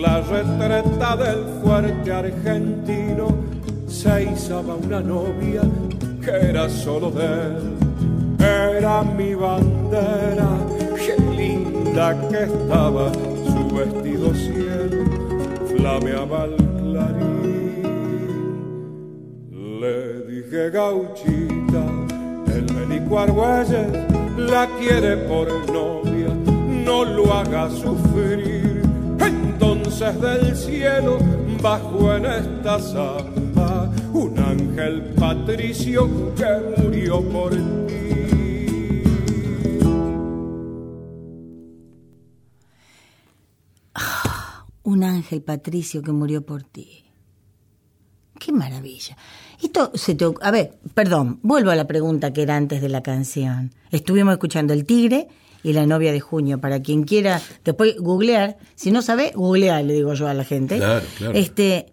la 0.00 0.20
retreta 0.20 1.16
del 1.16 1.44
fuerte 1.62 2.12
argentino 2.12 3.28
se 3.88 4.24
izaba 4.32 4.74
una 4.76 5.00
novia 5.00 5.62
que 6.24 6.30
era 6.30 6.68
solo 6.68 7.10
de 7.10 7.24
él. 7.24 7.56
Era 8.38 9.02
mi 9.02 9.34
bandera, 9.34 10.48
qué 10.96 11.16
linda 11.36 12.16
que 12.28 12.44
estaba, 12.44 13.12
su 13.12 13.74
vestido 13.74 14.32
cielo 14.34 15.04
flameaba 15.68 16.42
al 16.42 16.56
clarín. 16.56 17.82
Le 19.80 20.22
dije 20.26 20.70
gauchita, 20.70 21.84
el 22.54 22.72
Melico 22.74 23.18
Argüelles 23.18 23.88
la 24.36 24.68
quiere 24.78 25.16
por 25.28 25.48
novia, 25.72 26.28
no 26.84 27.04
lo 27.04 27.32
haga 27.34 27.68
sufrir. 27.70 28.67
Entonces 30.00 30.22
del 30.22 30.56
cielo 30.56 31.18
bajó 31.60 32.14
en 32.14 32.26
esta 32.26 32.78
zamba 32.78 33.90
un 34.12 34.38
ángel 34.38 35.02
patricio 35.18 36.32
que 36.36 36.46
murió 36.80 37.20
por 37.28 37.50
ti. 37.50 37.94
Un 44.84 45.02
ángel 45.02 45.42
patricio 45.42 46.00
que 46.00 46.12
murió 46.12 46.46
por 46.46 46.62
ti. 46.62 47.04
Qué 48.38 48.52
maravilla. 48.52 49.16
Esto 49.60 49.90
se 49.94 50.14
te... 50.14 50.26
A 50.42 50.52
ver, 50.52 50.78
perdón, 50.94 51.40
vuelvo 51.42 51.72
a 51.72 51.74
la 51.74 51.88
pregunta 51.88 52.32
que 52.32 52.42
era 52.42 52.54
antes 52.54 52.80
de 52.80 52.88
la 52.88 53.02
canción. 53.02 53.74
Estuvimos 53.90 54.34
escuchando 54.34 54.72
El 54.72 54.84
Tigre 54.84 55.26
y 55.62 55.72
La 55.72 55.86
novia 55.86 56.12
de 56.12 56.20
junio. 56.20 56.58
Para 56.60 56.80
quien 56.82 57.04
quiera 57.04 57.40
después 57.64 57.96
googlear, 57.98 58.56
si 58.74 58.90
no 58.90 59.02
sabe, 59.02 59.32
googlear, 59.34 59.84
le 59.84 59.94
digo 59.94 60.14
yo 60.14 60.28
a 60.28 60.34
la 60.34 60.44
gente. 60.44 60.76
Claro, 60.78 61.04
claro. 61.16 61.34
Este, 61.34 61.86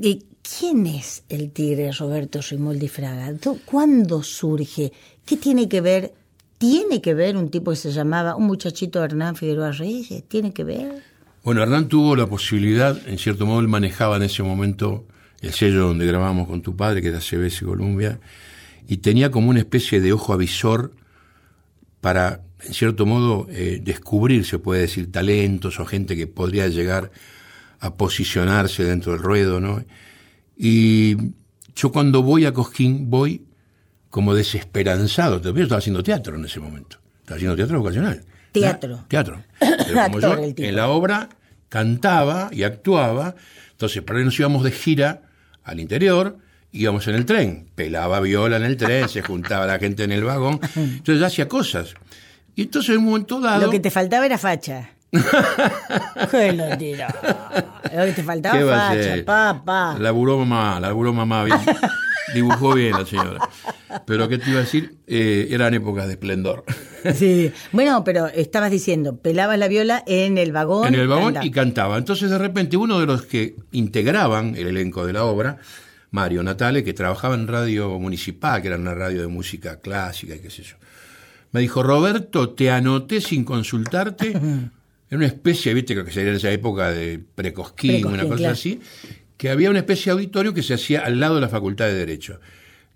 ¿y 0.00 0.24
¿Quién 0.58 0.86
es 0.86 1.24
el 1.30 1.50
Tigre 1.52 1.90
Roberto 1.92 2.40
Rimoldi 2.50 2.88
Fraga? 2.88 3.32
¿Tú- 3.38 3.60
¿Cuándo 3.64 4.22
surge? 4.22 4.92
¿Qué 5.24 5.38
tiene 5.38 5.70
que 5.70 5.80
ver? 5.80 6.12
¿Tiene 6.58 7.00
que 7.00 7.14
ver 7.14 7.38
un 7.38 7.48
tipo 7.50 7.70
que 7.70 7.78
se 7.78 7.90
llamaba, 7.92 8.36
un 8.36 8.44
muchachito 8.46 9.02
Hernán 9.02 9.36
Figueroa 9.36 9.72
Reyes? 9.72 10.22
¿Tiene 10.28 10.52
que 10.52 10.62
ver? 10.64 11.02
Bueno, 11.44 11.62
Hernán 11.62 11.88
tuvo 11.88 12.14
la 12.14 12.26
posibilidad, 12.26 12.96
en 13.08 13.16
cierto 13.18 13.46
modo 13.46 13.60
él 13.60 13.68
manejaba 13.68 14.16
en 14.16 14.22
ese 14.24 14.42
momento 14.42 15.06
el 15.40 15.52
sello 15.54 15.86
donde 15.88 16.04
grabamos 16.06 16.46
con 16.46 16.60
tu 16.60 16.76
padre, 16.76 17.00
que 17.00 17.08
era 17.08 17.20
CBS 17.22 17.64
Columbia, 17.64 18.20
y 18.86 18.98
tenía 18.98 19.30
como 19.30 19.48
una 19.48 19.60
especie 19.60 20.00
de 20.02 20.12
ojo 20.12 20.34
avisor 20.34 20.92
para, 22.02 22.42
en 22.66 22.74
cierto 22.74 23.06
modo, 23.06 23.46
eh, 23.50 23.80
descubrir, 23.82 24.44
se 24.44 24.58
puede 24.58 24.82
decir, 24.82 25.10
talentos 25.12 25.78
o 25.80 25.84
gente 25.84 26.16
que 26.16 26.26
podría 26.26 26.68
llegar 26.68 27.10
a 27.80 27.94
posicionarse 27.94 28.84
dentro 28.84 29.12
del 29.12 29.22
ruedo, 29.22 29.60
¿no? 29.60 29.84
Y 30.56 31.16
yo 31.74 31.92
cuando 31.92 32.22
voy 32.22 32.46
a 32.46 32.52
Cosquín 32.52 33.10
voy 33.10 33.42
como 34.14 34.34
desesperanzado. 34.34 35.40
Yo 35.42 35.50
estaba 35.60 35.80
haciendo 35.80 36.02
teatro 36.02 36.36
en 36.36 36.44
ese 36.44 36.60
momento. 36.60 36.98
Estaba 37.18 37.36
haciendo 37.36 37.56
teatro 37.56 37.80
vocacional. 37.80 38.24
Teatro. 38.52 38.90
¿no? 38.90 39.04
Teatro. 39.08 39.42
Pero 39.58 40.02
como 40.04 40.20
yo 40.20 40.36
en 40.38 40.76
la 40.76 40.88
obra 40.88 41.28
cantaba 41.68 42.48
y 42.52 42.62
actuaba, 42.62 43.34
entonces 43.72 44.02
para 44.02 44.20
ahí 44.20 44.24
nos 44.24 44.38
íbamos 44.38 44.62
de 44.62 44.70
gira 44.70 45.22
al 45.64 45.80
interior, 45.80 46.38
íbamos 46.70 47.08
en 47.08 47.16
el 47.16 47.26
tren, 47.26 47.66
pelaba 47.74 48.20
viola 48.20 48.56
en 48.56 48.62
el 48.62 48.76
tren, 48.76 49.08
se 49.08 49.22
juntaba 49.22 49.66
la 49.66 49.80
gente 49.80 50.04
en 50.04 50.12
el 50.12 50.22
vagón, 50.22 50.60
entonces 50.76 51.18
yo 51.18 51.26
hacía 51.26 51.48
cosas. 51.48 51.94
Y 52.56 52.62
entonces 52.62 52.90
en 52.90 52.98
un 52.98 53.06
momento 53.06 53.40
dado... 53.40 53.66
Lo 53.66 53.70
que 53.70 53.80
te 53.80 53.90
faltaba 53.90 54.26
era 54.26 54.38
facha. 54.38 54.90
¿Qué 56.30 56.52
lo? 56.52 56.64
Lo 56.68 56.78
que 56.78 58.12
te 58.14 58.22
faltaba 58.22 58.58
¿Qué 58.58 58.64
va 58.64 58.90
a 58.90 58.94
facha, 58.94 59.24
papá. 59.24 59.96
Laburó 59.98 60.38
mamá, 60.38 60.80
laburó 60.80 61.12
mamá 61.12 61.44
bien. 61.44 61.58
Dibujó 62.34 62.74
bien 62.74 62.92
la 62.92 63.06
señora. 63.06 63.48
Pero 64.06 64.28
¿qué 64.28 64.38
te 64.38 64.50
iba 64.50 64.58
a 64.58 64.62
decir? 64.62 64.96
Eh, 65.06 65.48
eran 65.50 65.74
épocas 65.74 66.06
de 66.06 66.14
esplendor. 66.14 66.64
Sí. 67.14 67.52
Bueno, 67.72 68.02
pero 68.02 68.26
estabas 68.26 68.70
diciendo, 68.70 69.18
pelabas 69.18 69.58
la 69.58 69.68
viola 69.68 70.02
en 70.06 70.38
el 70.38 70.52
vagón. 70.52 70.88
en 70.88 70.94
el 70.94 71.08
vagón 71.08 71.36
y 71.42 71.50
cantaba. 71.50 71.98
Entonces 71.98 72.30
de 72.30 72.38
repente 72.38 72.76
uno 72.76 72.98
de 72.98 73.06
los 73.06 73.22
que 73.22 73.56
integraban 73.72 74.56
el 74.56 74.68
elenco 74.68 75.06
de 75.06 75.12
la 75.12 75.24
obra, 75.24 75.58
Mario 76.10 76.42
Natale, 76.42 76.82
que 76.82 76.92
trabajaba 76.92 77.34
en 77.34 77.46
radio 77.46 77.98
municipal, 77.98 78.62
que 78.62 78.68
era 78.68 78.76
una 78.76 78.94
radio 78.94 79.20
de 79.20 79.26
música 79.28 79.80
clásica 79.80 80.34
y 80.34 80.40
qué 80.40 80.50
sé 80.50 80.62
yo, 80.62 80.76
me 81.54 81.60
dijo, 81.60 81.84
Roberto, 81.84 82.50
te 82.50 82.68
anoté 82.68 83.20
sin 83.20 83.44
consultarte. 83.44 84.30
Era 85.08 85.18
una 85.18 85.26
especie, 85.26 85.72
viste, 85.72 85.94
creo 85.94 86.04
que 86.04 86.10
sería 86.10 86.30
en 86.30 86.36
esa 86.36 86.50
época 86.50 86.90
de 86.90 87.20
precosquín, 87.32 88.04
una 88.06 88.24
cosa 88.24 88.36
claro. 88.36 88.52
así, 88.54 88.80
que 89.36 89.50
había 89.50 89.70
una 89.70 89.78
especie 89.78 90.06
de 90.06 90.14
auditorio 90.14 90.52
que 90.52 90.64
se 90.64 90.74
hacía 90.74 91.04
al 91.04 91.20
lado 91.20 91.36
de 91.36 91.42
la 91.42 91.48
Facultad 91.48 91.86
de 91.86 91.94
Derecho. 91.94 92.40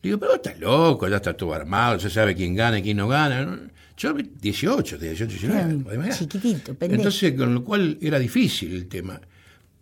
Le 0.02 0.08
digo, 0.08 0.18
pero 0.18 0.34
estás 0.34 0.58
loco, 0.58 1.06
ya 1.06 1.16
está 1.16 1.34
todo 1.34 1.54
armado, 1.54 2.00
se 2.00 2.10
sabe 2.10 2.34
quién 2.34 2.56
gana 2.56 2.80
y 2.80 2.82
quién 2.82 2.96
no 2.96 3.06
gana. 3.06 3.44
¿no? 3.44 3.58
Yo 3.96 4.12
18, 4.14 4.98
18, 4.98 5.26
19, 5.30 5.60
Claro, 5.60 5.78
podés 5.84 5.94
imaginar. 5.96 6.18
chiquitito, 6.18 6.74
pendejo. 6.74 7.00
Entonces, 7.00 7.34
con 7.34 7.54
lo 7.54 7.62
cual 7.64 7.96
era 8.00 8.18
difícil 8.18 8.74
el 8.74 8.88
tema. 8.88 9.20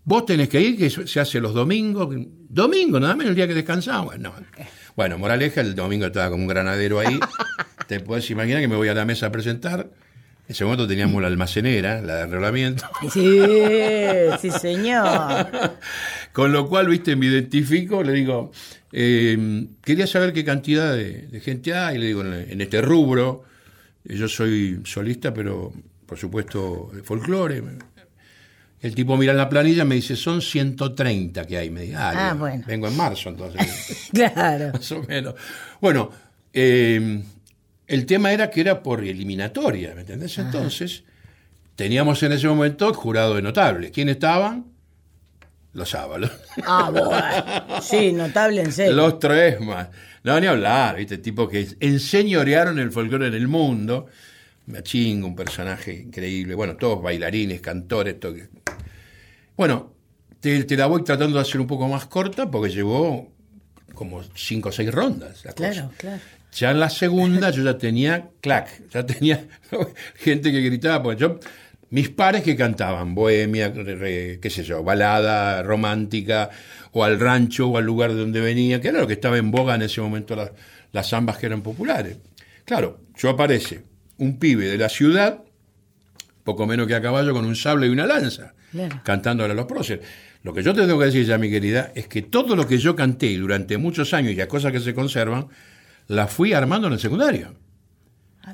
Vos 0.04 0.26
tenés 0.26 0.50
que 0.50 0.60
ir, 0.60 0.76
que 0.76 0.90
se 0.90 1.18
hace 1.18 1.40
los 1.40 1.54
domingos. 1.54 2.14
Domingo, 2.48 3.00
nada 3.00 3.16
menos 3.16 3.30
el 3.30 3.36
día 3.36 3.48
que 3.48 3.54
descansamos. 3.54 4.06
Bueno, 4.06 4.34
bueno, 4.96 5.18
moraleja, 5.18 5.60
el 5.60 5.74
domingo 5.74 6.06
estaba 6.06 6.30
como 6.30 6.42
un 6.42 6.48
granadero 6.48 6.98
ahí. 6.98 7.20
Te 7.86 8.00
puedes 8.00 8.28
imaginar 8.30 8.62
que 8.62 8.68
me 8.68 8.76
voy 8.76 8.88
a 8.88 8.94
la 8.94 9.04
mesa 9.04 9.26
a 9.26 9.30
presentar. 9.30 9.80
En 10.48 10.52
ese 10.52 10.64
momento 10.64 10.86
teníamos 10.86 11.20
la 11.20 11.28
almacenera, 11.28 12.00
la 12.00 12.16
de 12.16 12.22
arreglamiento. 12.22 12.84
Sí, 13.12 13.40
sí, 14.40 14.50
señor. 14.50 15.48
Con 16.32 16.52
lo 16.52 16.66
cual, 16.68 16.88
viste, 16.88 17.14
me 17.14 17.26
identifico, 17.26 18.02
le 18.02 18.12
digo, 18.12 18.52
eh, 18.92 19.66
quería 19.82 20.06
saber 20.06 20.32
qué 20.32 20.44
cantidad 20.44 20.94
de, 20.94 21.26
de 21.26 21.40
gente 21.40 21.74
hay, 21.74 21.98
le 21.98 22.06
digo, 22.06 22.22
en, 22.22 22.60
este 22.60 22.80
rubro, 22.80 23.44
yo 24.04 24.28
soy 24.28 24.80
solista, 24.84 25.34
pero 25.34 25.72
por 26.06 26.16
supuesto 26.16 26.90
de 26.94 27.02
folclore. 27.02 27.62
El 28.86 28.94
tipo 28.94 29.16
mira 29.16 29.32
en 29.32 29.38
la 29.38 29.48
planilla 29.48 29.82
y 29.82 29.86
me 29.86 29.94
dice, 29.96 30.14
son 30.14 30.40
130 30.40 31.44
que 31.44 31.58
hay. 31.58 31.70
Me 31.70 31.82
dice, 31.82 31.96
ah, 31.96 32.30
Ah, 32.30 32.34
bueno. 32.34 32.62
vengo 32.68 32.86
en 32.86 32.96
marzo 32.96 33.30
entonces. 33.30 34.08
Claro. 34.14 34.70
más 34.72 34.92
o 34.92 35.02
menos. 35.02 35.34
Bueno, 35.80 36.08
eh, 36.52 37.20
el 37.88 38.06
tema 38.06 38.30
era 38.32 38.48
que 38.48 38.60
era 38.60 38.80
por 38.84 39.02
eliminatoria, 39.02 39.92
¿me 39.96 40.02
entendés? 40.02 40.38
Entonces, 40.38 41.02
teníamos 41.74 42.22
en 42.22 42.30
ese 42.30 42.46
momento 42.46 42.94
jurado 42.94 43.34
de 43.34 43.42
notables. 43.42 43.90
¿Quién 43.90 44.08
estaban? 44.08 44.66
Los 45.72 45.90
sábados. 45.90 46.30
Ah, 46.64 46.88
bueno. 46.90 47.82
Sí, 47.82 48.12
notable 48.12 48.62
en 48.62 48.70
serio. 48.72 48.94
Los 48.94 49.18
tres 49.18 49.60
más. 49.60 49.88
No, 50.22 50.38
ni 50.38 50.46
hablar, 50.46 50.94
¿viste? 50.96 51.18
Tipo 51.18 51.48
que 51.48 51.66
enseñorearon 51.80 52.78
el 52.78 52.92
folclore 52.92 53.26
en 53.26 53.34
el 53.34 53.48
mundo. 53.48 54.06
Machingo, 54.66 55.26
un 55.26 55.34
personaje 55.34 55.92
increíble. 55.92 56.54
Bueno, 56.54 56.76
todos 56.76 57.02
bailarines, 57.02 57.60
cantores, 57.60 58.18
todo. 58.20 58.34
Bueno, 59.56 59.92
te, 60.40 60.64
te 60.64 60.76
la 60.76 60.86
voy 60.86 61.02
tratando 61.04 61.36
de 61.36 61.42
hacer 61.42 61.60
un 61.60 61.66
poco 61.66 61.88
más 61.88 62.06
corta 62.06 62.50
porque 62.50 62.72
llevó 62.72 63.32
como 63.94 64.22
cinco 64.34 64.68
o 64.68 64.72
seis 64.72 64.90
rondas. 64.92 65.44
La 65.44 65.52
Claro, 65.52 65.86
cosa. 65.88 65.90
claro. 65.96 66.20
Ya 66.52 66.70
en 66.70 66.80
la 66.80 66.88
segunda 66.90 67.50
yo 67.50 67.62
ya 67.62 67.76
tenía 67.76 68.30
clac, 68.40 68.82
ya 68.90 69.04
tenía 69.04 69.46
gente 70.16 70.50
que 70.52 70.60
gritaba, 70.60 71.02
porque 71.02 71.20
yo, 71.20 71.38
mis 71.90 72.08
pares 72.08 72.42
que 72.42 72.56
cantaban, 72.56 73.14
bohemia, 73.14 73.68
re- 73.68 73.94
re- 73.94 74.38
qué 74.40 74.48
sé 74.50 74.62
yo, 74.64 74.82
balada 74.82 75.62
romántica, 75.62 76.50
o 76.92 77.04
al 77.04 77.20
rancho, 77.20 77.68
o 77.68 77.76
al 77.76 77.84
lugar 77.84 78.12
de 78.12 78.20
donde 78.20 78.40
venía, 78.40 78.80
que 78.80 78.88
era 78.88 79.00
lo 79.00 79.06
que 79.06 79.12
estaba 79.14 79.36
en 79.38 79.50
boga 79.50 79.74
en 79.74 79.82
ese 79.82 80.00
momento, 80.00 80.34
la- 80.34 80.52
las 80.92 81.10
zambas 81.10 81.36
que 81.36 81.46
eran 81.46 81.62
populares. 81.62 82.16
Claro, 82.64 83.00
yo 83.16 83.28
aparece 83.30 83.82
un 84.18 84.38
pibe 84.38 84.66
de 84.66 84.78
la 84.78 84.88
ciudad, 84.88 85.42
poco 86.42 86.66
menos 86.66 86.86
que 86.86 86.94
a 86.94 87.02
caballo, 87.02 87.34
con 87.34 87.44
un 87.44 87.56
sable 87.56 87.86
y 87.86 87.90
una 87.90 88.06
lanza, 88.06 88.54
Claro. 88.76 89.00
cantándole 89.04 89.52
a 89.52 89.56
los 89.56 89.66
próceres. 89.66 90.06
Lo 90.42 90.52
que 90.52 90.62
yo 90.62 90.72
te 90.74 90.82
tengo 90.82 90.98
que 90.98 91.06
decir 91.06 91.24
ya, 91.26 91.38
mi 91.38 91.50
querida, 91.50 91.90
es 91.94 92.06
que 92.08 92.22
todo 92.22 92.54
lo 92.54 92.66
que 92.68 92.78
yo 92.78 92.94
canté 92.94 93.36
durante 93.36 93.78
muchos 93.78 94.14
años 94.14 94.32
y 94.34 94.40
a 94.40 94.46
cosas 94.48 94.70
que 94.72 94.80
se 94.80 94.94
conservan, 94.94 95.48
las 96.08 96.30
fui 96.32 96.52
armando 96.52 96.86
en 96.86 96.92
el 96.92 96.98
secundario. 97.00 97.54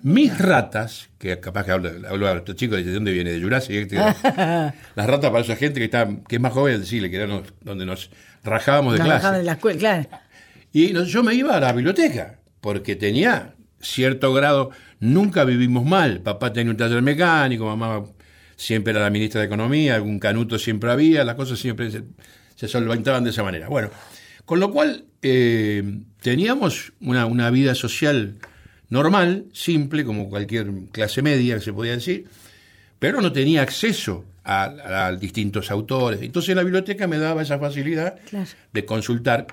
Mis 0.02 0.38
ratas, 0.38 1.10
que 1.18 1.38
capaz 1.38 1.66
que 1.66 1.70
hablo, 1.72 1.90
hablo 2.08 2.26
a 2.28 2.32
estos 2.38 2.56
chicos, 2.56 2.82
¿de 2.82 2.92
dónde 2.94 3.12
viene? 3.12 3.30
De 3.32 3.42
Jurassic. 3.42 3.74
este, 3.76 3.96
las 4.94 5.06
ratas 5.06 5.30
para 5.30 5.40
esa 5.40 5.54
gente 5.56 5.80
que 5.80 5.84
está 5.84 6.08
que 6.26 6.36
es 6.36 6.40
más 6.40 6.52
joven, 6.52 6.80
decirle 6.80 7.10
que 7.10 7.16
era 7.16 7.26
nos- 7.26 7.52
donde 7.60 7.84
nos 7.84 8.10
rajábamos 8.42 8.94
de 8.94 9.00
Nos 9.00 9.08
clase. 9.08 9.30
de 9.36 9.42
la 9.44 9.52
escuela, 9.52 9.78
claro. 9.78 10.08
Y 10.72 10.94
no- 10.94 11.04
yo 11.04 11.22
me 11.22 11.34
iba 11.34 11.54
a 11.56 11.60
la 11.60 11.72
biblioteca, 11.74 12.38
porque 12.62 12.96
tenía 12.96 13.52
cierto 13.82 14.32
grado, 14.32 14.70
nunca 14.98 15.44
vivimos 15.44 15.84
mal. 15.84 16.20
Papá 16.22 16.54
tenía 16.54 16.70
un 16.70 16.78
taller 16.78 17.02
mecánico, 17.02 17.66
mamá 17.66 18.02
siempre 18.56 18.92
era 18.92 19.00
la 19.00 19.10
ministra 19.10 19.40
de 19.40 19.46
Economía, 19.46 19.94
algún 19.96 20.18
canuto 20.18 20.58
siempre 20.58 20.90
había, 20.90 21.24
las 21.24 21.34
cosas 21.34 21.58
siempre 21.58 21.90
se, 21.90 22.02
se 22.54 22.68
solventaban 22.68 23.24
de 23.24 23.30
esa 23.30 23.42
manera. 23.42 23.68
Bueno, 23.68 23.90
con 24.44 24.60
lo 24.60 24.70
cual 24.72 25.04
eh, 25.22 25.82
teníamos 26.20 26.92
una, 27.00 27.26
una 27.26 27.50
vida 27.50 27.74
social 27.74 28.36
normal, 28.88 29.46
simple, 29.52 30.04
como 30.04 30.28
cualquier 30.28 30.70
clase 30.92 31.22
media 31.22 31.54
que 31.56 31.62
se 31.62 31.72
podía 31.72 31.92
decir, 31.92 32.26
pero 32.98 33.20
no 33.20 33.32
tenía 33.32 33.62
acceso 33.62 34.24
a, 34.44 35.12
distintos 35.18 35.70
autores. 35.70 36.20
Entonces 36.22 36.54
la 36.54 36.62
biblioteca 36.62 37.06
me 37.06 37.18
daba 37.18 37.42
esa 37.42 37.58
facilidad 37.58 38.16
Claro. 38.28 38.46
de 38.72 38.84
consultar. 38.84 39.46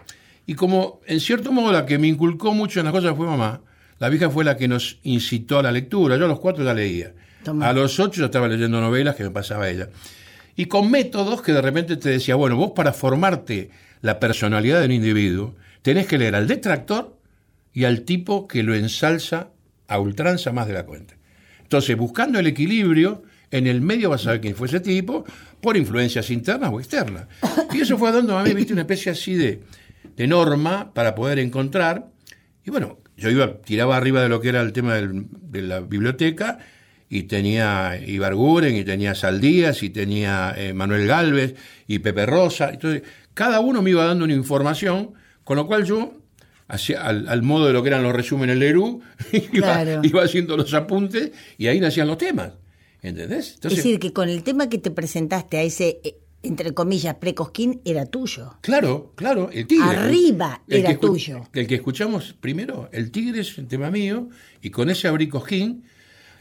Y 0.46 0.56
como 0.56 1.00
en 1.06 1.20
cierto 1.20 1.52
modo 1.52 1.72
la 1.72 1.86
que 1.86 1.98
me 2.00 2.08
inculcó 2.08 2.54
mucho 2.54 2.80
en 2.80 2.86
las 2.86 2.94
cosas 2.94 3.16
fue 3.16 3.28
mamá, 3.28 3.62
la 4.00 4.10
vieja 4.10 4.30
fue 4.30 4.44
la 4.44 4.58
que 4.58 4.68
nos 4.68 4.98
incitó 5.04 5.60
a 5.60 5.64
la 5.64 5.72
lectura. 5.72 6.18
Yo 6.18 6.26
a 6.26 6.28
los 6.28 6.40
cuatro 6.40 6.64
ya 6.64 6.74
leía. 6.74 7.14
A 7.62 7.74
los 7.74 8.00
ocho 8.00 8.20
ya 8.20 8.26
estaba 8.26 8.48
leyendo 8.48 8.82
novelas 8.82 9.16
que 9.16 9.24
me 9.24 9.32
pasaba 9.32 9.70
ella. 9.70 9.90
Y 10.56 10.66
con 10.66 10.92
métodos 10.92 11.42
que 11.42 11.54
de 11.54 11.62
repente 11.62 11.96
te 11.96 12.10
decía, 12.10 12.36
bueno, 12.36 12.58
vos 12.58 12.72
para 12.76 12.92
formarte 12.92 13.70
la 14.02 14.20
personalidad 14.20 14.82
del 14.82 14.92
individuo, 14.92 15.56
tenés 15.82 16.06
que 16.08 16.18
leer 16.18 16.36
al 16.36 16.48
detractor 16.48 17.18
y 17.74 17.86
al 17.86 18.02
tipo 18.02 18.48
que 18.48 18.64
lo 18.64 18.76
ensalza 18.76 19.50
a 19.88 20.00
ultranza 20.00 20.52
más 20.52 20.68
de 20.68 20.74
la 20.74 20.86
cuenta. 20.86 21.16
Entonces, 21.62 21.96
buscando 21.96 22.40
el 22.40 22.48
equilibrio, 22.48 23.24
en 23.52 23.68
el 23.68 23.82
medio 23.82 24.10
vas 24.10 24.22
a 24.22 24.24
saber 24.26 24.42
quién 24.42 24.56
fue 24.56 24.68
ese 24.68 24.80
tipo, 24.80 25.24
por 25.62 25.78
influencias 25.78 26.30
internas 26.30 26.72
o 26.74 26.80
externas. 26.80 27.28
Y 27.74 27.82
eso 27.82 27.98
fue 27.98 28.12
dando 28.12 28.38
a 28.38 28.44
mí, 28.44 28.54
viste, 28.54 28.74
una 28.74 28.82
especie 28.82 29.12
así 29.12 29.36
de, 29.36 29.62
de 30.16 30.28
norma 30.28 30.94
para 30.94 31.16
poder 31.16 31.40
encontrar. 31.40 32.08
Y 32.66 32.72
bueno, 32.72 33.00
yo 33.18 33.30
iba, 33.30 33.62
tiraba 33.62 33.98
arriba 33.98 34.22
de 34.22 34.30
lo 34.30 34.42
que 34.42 34.50
era 34.50 34.62
el 34.62 34.74
tema 34.74 34.96
de 34.96 35.62
la 35.62 35.80
biblioteca, 35.80 36.60
y 37.10 37.24
tenía 37.24 38.00
Ibarguren, 38.06 38.76
y 38.76 38.84
tenía 38.84 39.16
Saldías, 39.16 39.82
y 39.84 39.90
tenía 39.90 40.54
eh, 40.56 40.74
Manuel 40.74 41.08
Galvez, 41.08 41.56
y 41.88 42.00
Pepe 42.00 42.26
Rosa. 42.28 42.70
Entonces, 42.72 43.02
cada 43.34 43.60
uno 43.60 43.82
me 43.82 43.90
iba 43.90 44.06
dando 44.06 44.26
una 44.26 44.34
información, 44.34 45.14
con 45.44 45.58
lo 45.58 45.66
cual 45.66 45.86
yo, 45.86 46.14
hacia, 46.68 47.02
al, 47.04 47.28
al 47.28 47.42
modo 47.42 47.66
de 47.68 47.74
lo 47.74 47.82
que 47.82 47.90
eran 47.90 48.04
los 48.04 48.14
resúmenes 48.14 48.58
Lerú, 48.58 49.02
iba, 49.32 49.50
Claro. 49.84 50.02
iba 50.04 50.24
haciendo 50.24 50.56
los 50.56 50.74
apuntes, 50.74 51.32
y 51.58 51.68
ahí 51.68 51.80
nacían 51.80 52.08
los 52.08 52.18
temas. 52.18 52.54
¿Entendés? 53.02 53.58
es 53.64 53.76
decir, 53.76 53.98
que 53.98 54.12
con 54.14 54.28
el 54.30 54.44
tema 54.44 54.68
que 54.70 54.78
te 54.78 54.92
presentaste 54.92 55.58
a 55.58 55.62
ese, 55.64 56.02
eh, 56.04 56.16
entre 56.44 56.74
comillas, 56.74 57.16
precosquín, 57.16 57.82
era 57.86 58.06
tuyo. 58.06 58.58
Claro, 58.62 59.14
claro, 59.16 59.50
el 59.54 59.66
tigre. 59.68 59.86
Arriba 59.86 60.62
El 60.68 60.80
era 60.82 60.98
tuyo. 60.98 61.44
El 61.54 61.66
que 61.66 61.76
escuchamos 61.76 62.36
primero, 62.40 62.90
el 62.92 63.10
tigre 63.10 63.40
es 63.42 63.58
un 63.58 63.68
tema 63.68 63.90
mío, 63.90 64.30
y 64.62 64.70
con 64.70 64.90
ese 64.90 65.08
abrí 65.08 65.28
cojín. 65.30 65.86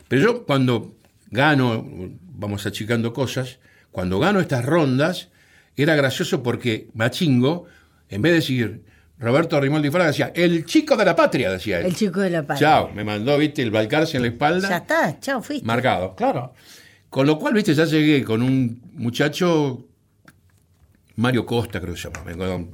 Pero 0.09 0.23
yo 0.23 0.47
cuando 0.47 0.95
gano, 1.31 1.87
vamos 2.35 2.67
achicando 2.67 3.13
cosas, 3.13 3.59
cuando 3.91 4.19
gano 4.19 4.41
estas 4.41 4.65
rondas, 4.65 5.29
era 5.77 5.95
gracioso 5.95 6.43
porque 6.43 6.89
Machingo, 6.95 7.67
en 8.09 8.23
vez 8.23 8.33
de 8.33 8.37
decir 8.37 8.85
Roberto 9.19 9.61
Rimoldi 9.61 9.91
Fraga, 9.91 10.09
decía, 10.09 10.33
el 10.35 10.65
chico 10.65 10.97
de 10.97 11.05
la 11.05 11.15
patria, 11.15 11.51
decía 11.51 11.81
él. 11.81 11.87
El 11.87 11.97
chico 11.97 12.21
de 12.21 12.31
la 12.31 12.43
patria. 12.43 12.69
Chao, 12.69 12.91
me 12.95 13.05
mandó, 13.05 13.37
viste, 13.37 13.63
el 13.63 13.71
balcarce 13.71 14.17
en 14.17 14.23
la 14.23 14.29
espalda. 14.29 14.69
Ya 14.69 14.77
está, 14.79 15.21
chao, 15.21 15.43
fuiste. 15.43 15.67
Marcado, 15.67 16.15
claro. 16.15 16.55
Con 17.11 17.27
lo 17.27 17.39
cual, 17.39 17.55
viste, 17.55 17.75
ya 17.75 17.85
llegué 17.85 18.23
con 18.23 18.43
un 18.43 18.81
muchacho, 18.95 19.87
Mario 21.17 21.45
Costa 21.47 21.81
creo 21.81 21.95
que 21.95 22.01
se 22.01 22.11
llama. 22.11 22.67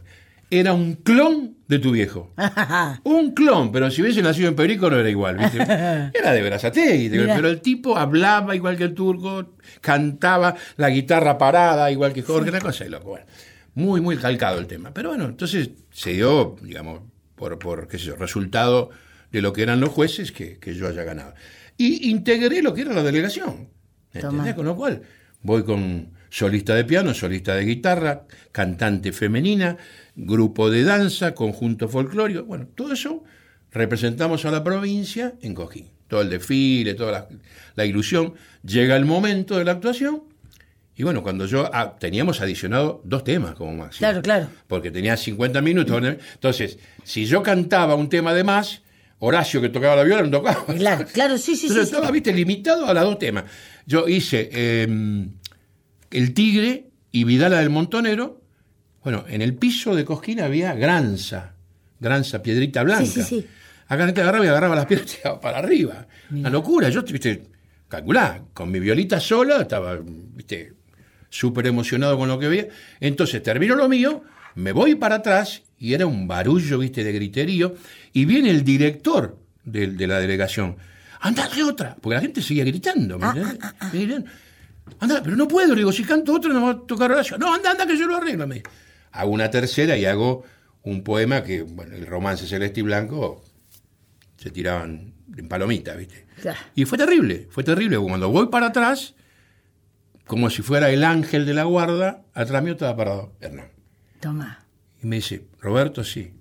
Era 0.58 0.72
un 0.72 0.94
clon 0.94 1.56
de 1.68 1.78
tu 1.78 1.92
viejo. 1.92 2.32
Un 3.04 3.32
clon, 3.32 3.72
pero 3.72 3.90
si 3.90 4.02
hubiese 4.02 4.22
nacido 4.22 4.48
en 4.48 4.54
Perico 4.54 4.90
no 4.90 4.98
era 4.98 5.08
igual, 5.08 5.38
¿viste? 5.38 5.58
Era 5.62 6.32
de 6.32 6.42
Berazategui, 6.42 7.08
pero 7.08 7.48
el 7.48 7.60
tipo 7.60 7.96
hablaba 7.96 8.54
igual 8.54 8.76
que 8.76 8.84
el 8.84 8.94
turco, 8.94 9.54
cantaba 9.80 10.54
la 10.76 10.90
guitarra 10.90 11.38
parada 11.38 11.90
igual 11.90 12.12
que 12.12 12.22
Jorge, 12.22 12.50
una 12.50 12.60
cosa 12.60 12.84
de 12.84 12.90
loco. 12.90 13.10
Bueno, 13.10 13.26
muy, 13.74 14.00
muy 14.00 14.16
calcado 14.16 14.58
el 14.58 14.66
tema. 14.66 14.92
Pero 14.92 15.10
bueno, 15.10 15.24
entonces 15.24 15.70
se 15.90 16.12
dio, 16.12 16.56
digamos, 16.60 17.00
por, 17.34 17.58
por 17.58 17.88
qué 17.88 17.98
sé 17.98 18.06
yo, 18.06 18.16
resultado 18.16 18.90
de 19.32 19.42
lo 19.42 19.52
que 19.52 19.62
eran 19.62 19.80
los 19.80 19.88
jueces 19.88 20.32
que, 20.32 20.58
que 20.58 20.74
yo 20.74 20.86
haya 20.86 21.02
ganado. 21.02 21.34
Y 21.76 22.10
integré 22.10 22.62
lo 22.62 22.74
que 22.74 22.82
era 22.82 22.92
la 22.92 23.02
delegación. 23.02 23.68
Toma. 24.12 24.28
¿Entendés? 24.28 24.54
Con 24.54 24.66
lo 24.66 24.76
cual, 24.76 25.02
voy 25.42 25.64
con 25.64 26.13
solista 26.34 26.74
de 26.74 26.84
piano, 26.84 27.14
solista 27.14 27.54
de 27.54 27.64
guitarra, 27.64 28.24
cantante 28.50 29.12
femenina, 29.12 29.76
grupo 30.16 30.68
de 30.68 30.82
danza, 30.82 31.32
conjunto 31.32 31.88
folclórico. 31.88 32.42
Bueno, 32.42 32.66
todo 32.74 32.92
eso 32.92 33.22
representamos 33.70 34.44
a 34.44 34.50
la 34.50 34.64
provincia 34.64 35.34
en 35.42 35.54
Cojín. 35.54 35.90
Todo 36.08 36.22
el 36.22 36.30
desfile, 36.30 36.94
toda 36.94 37.12
la, 37.12 37.28
la 37.76 37.84
ilusión. 37.84 38.34
Llega 38.64 38.96
el 38.96 39.04
momento 39.04 39.56
de 39.58 39.64
la 39.64 39.72
actuación. 39.72 40.24
Y 40.96 41.04
bueno, 41.04 41.22
cuando 41.22 41.46
yo 41.46 41.70
ah, 41.72 41.94
teníamos 42.00 42.40
adicionado 42.40 43.00
dos 43.04 43.22
temas 43.22 43.54
como 43.54 43.72
máximo. 43.72 44.00
Claro, 44.00 44.20
claro. 44.20 44.48
Porque 44.66 44.90
tenía 44.90 45.16
50 45.16 45.62
minutos. 45.62 46.02
¿no? 46.02 46.08
Entonces, 46.08 46.80
si 47.04 47.26
yo 47.26 47.44
cantaba 47.44 47.94
un 47.94 48.08
tema 48.08 48.34
de 48.34 48.42
más, 48.42 48.82
Horacio 49.20 49.60
que 49.60 49.68
tocaba 49.68 49.96
la 49.96 50.02
viola 50.02 50.24
no 50.24 50.30
tocaba. 50.32 50.66
Claro, 50.66 51.06
claro, 51.12 51.38
sí, 51.38 51.54
sí, 51.54 51.56
sí. 51.56 51.66
Entonces 51.68 51.88
sí. 51.88 51.94
estaba, 51.94 52.10
viste, 52.10 52.32
limitado 52.32 52.86
a 52.86 52.92
los 52.92 53.04
dos 53.04 53.18
temas. 53.18 53.44
Yo 53.86 54.08
hice 54.08 54.50
eh, 54.52 55.28
El 56.14 56.32
Tigre 56.32 56.90
y 57.10 57.24
Vidala 57.24 57.58
del 57.58 57.70
Montonero. 57.70 58.40
Bueno, 59.02 59.24
en 59.28 59.42
el 59.42 59.54
piso 59.54 59.94
de 59.94 60.04
Cosquín 60.04 60.40
había 60.40 60.72
granza, 60.74 61.54
granza, 61.98 62.40
piedrita 62.40 62.84
blanca. 62.84 63.04
Sí, 63.04 63.22
sí, 63.22 63.40
sí. 63.40 63.46
Acá 63.88 64.14
te 64.14 64.20
agarraba 64.22 64.44
y 64.44 64.48
agarraba 64.48 64.76
las 64.76 64.86
piedras 64.86 65.12
y 65.12 65.16
tiraba 65.16 65.40
para 65.40 65.58
arriba. 65.58 66.06
Una 66.30 66.50
locura. 66.50 66.88
Yo, 66.88 67.02
viste, 67.02 67.42
calculá, 67.88 68.42
con 68.54 68.70
mi 68.70 68.78
violita 68.78 69.18
sola, 69.18 69.60
estaba, 69.60 69.98
viste, 70.00 70.72
súper 71.28 71.66
emocionado 71.66 72.16
con 72.16 72.28
lo 72.28 72.38
que 72.38 72.48
veía. 72.48 72.68
Entonces 73.00 73.42
termino 73.42 73.74
lo 73.74 73.88
mío, 73.88 74.22
me 74.54 74.70
voy 74.70 74.94
para 74.94 75.16
atrás 75.16 75.62
y 75.78 75.94
era 75.94 76.06
un 76.06 76.28
barullo, 76.28 76.78
viste, 76.78 77.02
de 77.02 77.12
griterío. 77.12 77.74
Y 78.12 78.24
viene 78.24 78.50
el 78.50 78.64
director 78.64 79.36
de, 79.64 79.88
de 79.88 80.06
la 80.06 80.20
delegación. 80.20 80.76
Andate 81.20 81.62
otra, 81.62 81.96
porque 82.00 82.14
la 82.14 82.20
gente 82.20 82.40
seguía 82.40 82.64
gritando. 82.64 83.18
¿me 83.18 83.26
entendés? 83.26 83.58
Miren, 83.92 84.24
Anda, 85.00 85.22
pero 85.22 85.36
no 85.36 85.48
puedo, 85.48 85.70
le 85.70 85.80
digo, 85.80 85.92
si 85.92 86.04
canto 86.04 86.34
otra 86.34 86.52
no 86.52 86.62
va 86.62 86.70
a 86.70 86.80
tocar 86.80 87.10
Horacio. 87.10 87.38
No, 87.38 87.54
anda, 87.54 87.70
anda, 87.70 87.86
que 87.86 87.96
yo 87.96 88.06
lo 88.06 88.16
arreglo. 88.16 88.46
me. 88.46 88.62
Hago 89.12 89.30
una 89.30 89.50
tercera 89.50 89.96
y 89.96 90.04
hago 90.04 90.44
un 90.82 91.02
poema 91.02 91.42
que, 91.42 91.62
bueno, 91.62 91.94
el 91.94 92.06
romance 92.06 92.46
celeste 92.46 92.80
y 92.80 92.82
blanco 92.82 93.42
se 94.36 94.50
tiraban 94.50 95.14
en 95.36 95.48
palomita, 95.48 95.94
¿viste? 95.94 96.26
Claro. 96.40 96.58
Y 96.74 96.84
fue 96.84 96.98
terrible, 96.98 97.48
fue 97.50 97.64
terrible. 97.64 97.98
Cuando 97.98 98.28
voy 98.28 98.48
para 98.48 98.66
atrás, 98.66 99.14
como 100.26 100.50
si 100.50 100.62
fuera 100.62 100.90
el 100.90 101.04
ángel 101.04 101.46
de 101.46 101.54
la 101.54 101.64
guarda, 101.64 102.22
atrás 102.34 102.62
mío 102.62 102.72
estaba 102.72 102.96
parado 102.96 103.32
Hernán. 103.40 103.68
Toma. 104.20 104.64
Y 105.02 105.06
me 105.06 105.16
dice, 105.16 105.46
Roberto, 105.60 106.04
sí. 106.04 106.32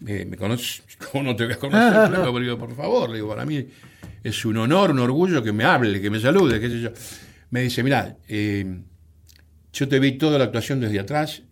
¿Me, 0.00 0.24
me 0.24 0.36
conoces? 0.36 0.82
¿Cómo 1.12 1.24
no 1.24 1.36
te 1.36 1.44
voy 1.44 1.54
a 1.54 1.58
conocer? 1.58 2.10
digo, 2.42 2.58
por 2.58 2.74
favor, 2.74 3.10
le 3.10 3.16
digo, 3.16 3.28
para 3.28 3.44
mí 3.44 3.66
es 4.22 4.44
un 4.44 4.56
honor, 4.58 4.90
un 4.90 4.98
orgullo 5.00 5.42
que 5.42 5.52
me 5.52 5.64
hable, 5.64 6.00
que 6.00 6.10
me 6.10 6.20
salude, 6.20 6.60
qué 6.60 6.68
sé 6.68 6.80
yo. 6.80 6.90
Me 7.50 7.62
dice, 7.62 7.82
mirá, 7.82 8.16
eh, 8.28 8.82
yo 9.72 9.88
te 9.88 9.98
vi 9.98 10.18
toda 10.18 10.38
la 10.38 10.44
actuación 10.44 10.80
desde 10.80 11.00
atrás 11.00 11.42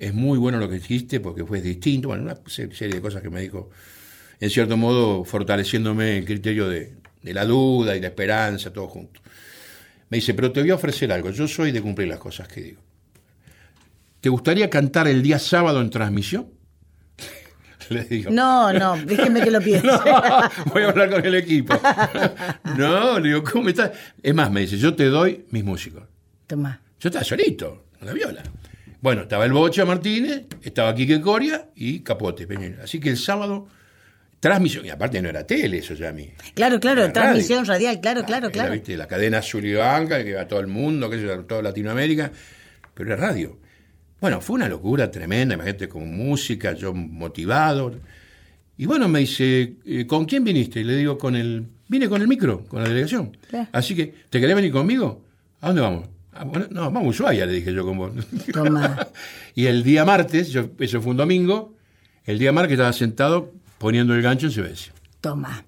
es 0.00 0.14
muy 0.14 0.38
bueno 0.38 0.58
lo 0.58 0.68
que 0.68 0.76
dijiste 0.76 1.20
porque 1.20 1.44
fue 1.44 1.60
distinto. 1.60 2.08
Bueno, 2.08 2.24
una 2.24 2.40
serie 2.48 2.94
de 2.94 3.00
cosas 3.02 3.22
que 3.22 3.28
me 3.28 3.42
dijo, 3.42 3.68
en 4.40 4.48
cierto 4.48 4.76
modo, 4.78 5.24
fortaleciéndome 5.24 6.18
el 6.18 6.24
criterio 6.24 6.68
de, 6.68 6.94
de 7.22 7.34
la 7.34 7.44
duda 7.44 7.94
y 7.94 8.00
la 8.00 8.08
esperanza, 8.08 8.72
todo 8.72 8.88
junto. 8.88 9.20
Me 10.08 10.16
dice, 10.16 10.32
pero 10.32 10.50
te 10.50 10.62
voy 10.62 10.70
a 10.70 10.76
ofrecer 10.76 11.12
algo, 11.12 11.30
yo 11.30 11.46
soy 11.46 11.70
de 11.70 11.82
cumplir 11.82 12.08
las 12.08 12.18
cosas 12.18 12.48
que 12.48 12.62
digo. 12.62 12.80
¿Te 14.22 14.30
gustaría 14.30 14.70
cantar 14.70 15.06
el 15.06 15.22
día 15.22 15.38
sábado 15.38 15.82
en 15.82 15.90
transmisión? 15.90 16.48
Le 17.94 18.04
digo. 18.04 18.30
No, 18.30 18.72
no, 18.72 18.96
déjeme 18.96 19.42
que 19.42 19.50
lo 19.50 19.60
piense. 19.60 19.88
voy 20.72 20.82
a 20.82 20.88
hablar 20.88 21.10
con 21.10 21.26
el 21.26 21.34
equipo. 21.34 21.74
no, 22.78 23.18
le 23.18 23.28
digo, 23.28 23.42
¿cómo 23.44 23.68
estás? 23.68 23.90
Es 24.22 24.34
más, 24.34 24.50
me 24.50 24.60
dice, 24.60 24.78
yo 24.78 24.94
te 24.94 25.06
doy 25.06 25.44
mis 25.50 25.64
músicos. 25.64 26.04
Toma. 26.46 26.80
Yo 27.00 27.08
estaba 27.08 27.24
solito, 27.24 27.86
con 27.98 28.06
la 28.06 28.14
viola. 28.14 28.42
Bueno, 29.00 29.22
estaba 29.22 29.44
el 29.44 29.52
Bocha 29.52 29.84
Martínez, 29.84 30.44
estaba 30.62 30.94
Quique 30.94 31.20
Coria 31.20 31.68
y 31.74 32.00
Capote. 32.00 32.46
Así 32.82 33.00
que 33.00 33.10
el 33.10 33.16
sábado 33.16 33.66
Transmisión, 34.40 34.86
y 34.86 34.88
aparte 34.88 35.20
no 35.20 35.28
era 35.28 35.46
tele, 35.46 35.78
eso 35.78 35.92
ya 35.92 36.08
a 36.08 36.12
mí. 36.12 36.30
Claro, 36.54 36.80
claro, 36.80 37.12
transmisión 37.12 37.66
radial, 37.66 38.00
claro, 38.00 38.24
claro, 38.24 38.50
claro. 38.50 38.72
¿viste? 38.72 38.96
La 38.96 39.06
cadena 39.06 39.38
azul 39.38 39.66
y 39.66 39.74
banca, 39.74 40.24
que 40.24 40.34
va 40.34 40.42
a 40.42 40.48
todo 40.48 40.60
el 40.60 40.66
mundo, 40.66 41.10
que 41.10 41.16
es 41.16 41.46
toda 41.46 41.60
Latinoamérica, 41.60 42.32
pero 42.94 43.12
era 43.12 43.28
radio. 43.28 43.58
Bueno, 44.20 44.40
fue 44.40 44.56
una 44.56 44.68
locura 44.68 45.10
tremenda, 45.10 45.54
imagínate, 45.54 45.88
con 45.88 46.14
música, 46.14 46.74
yo 46.74 46.92
motivado. 46.92 47.92
Y 48.76 48.86
bueno, 48.86 49.08
me 49.08 49.20
dice, 49.20 49.76
eh, 49.84 50.06
¿con 50.06 50.26
quién 50.26 50.44
viniste? 50.44 50.80
Y 50.80 50.84
le 50.84 50.96
digo, 50.96 51.16
con 51.16 51.36
el, 51.36 51.66
vine 51.88 52.08
con 52.08 52.20
el 52.20 52.28
micro, 52.28 52.64
con 52.66 52.82
la 52.82 52.88
delegación. 52.88 53.36
Así 53.72 53.94
que, 53.94 54.14
¿te 54.28 54.40
querés 54.40 54.54
venir 54.54 54.72
conmigo? 54.72 55.22
¿A 55.60 55.68
dónde 55.68 55.82
vamos? 55.82 56.08
Ah, 56.32 56.44
bueno, 56.44 56.66
no, 56.70 56.82
vamos 56.90 57.04
a 57.04 57.08
Ushuaia, 57.08 57.46
le 57.46 57.52
dije 57.54 57.72
yo 57.72 57.84
con 57.84 57.98
vos. 57.98 58.12
Toma. 58.52 59.08
y 59.54 59.66
el 59.66 59.82
día 59.82 60.04
martes, 60.04 60.50
yo, 60.50 60.70
eso 60.78 61.00
fue 61.00 61.10
un 61.12 61.16
domingo, 61.16 61.74
el 62.24 62.38
día 62.38 62.52
martes 62.52 62.72
estaba 62.72 62.92
sentado 62.92 63.52
poniendo 63.78 64.14
el 64.14 64.22
gancho 64.22 64.46
en 64.46 64.52
Suecia. 64.52 64.92
Toma. 65.20 65.64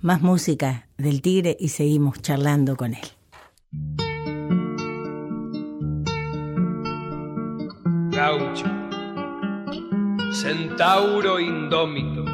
Más 0.00 0.22
música 0.22 0.88
del 0.98 1.20
tigre 1.20 1.56
y 1.58 1.68
seguimos 1.68 2.22
charlando 2.22 2.76
con 2.76 2.94
él. 2.94 4.05
Gaucho. 8.16 8.64
Centauro 10.32 11.38
indómito. 11.38 12.24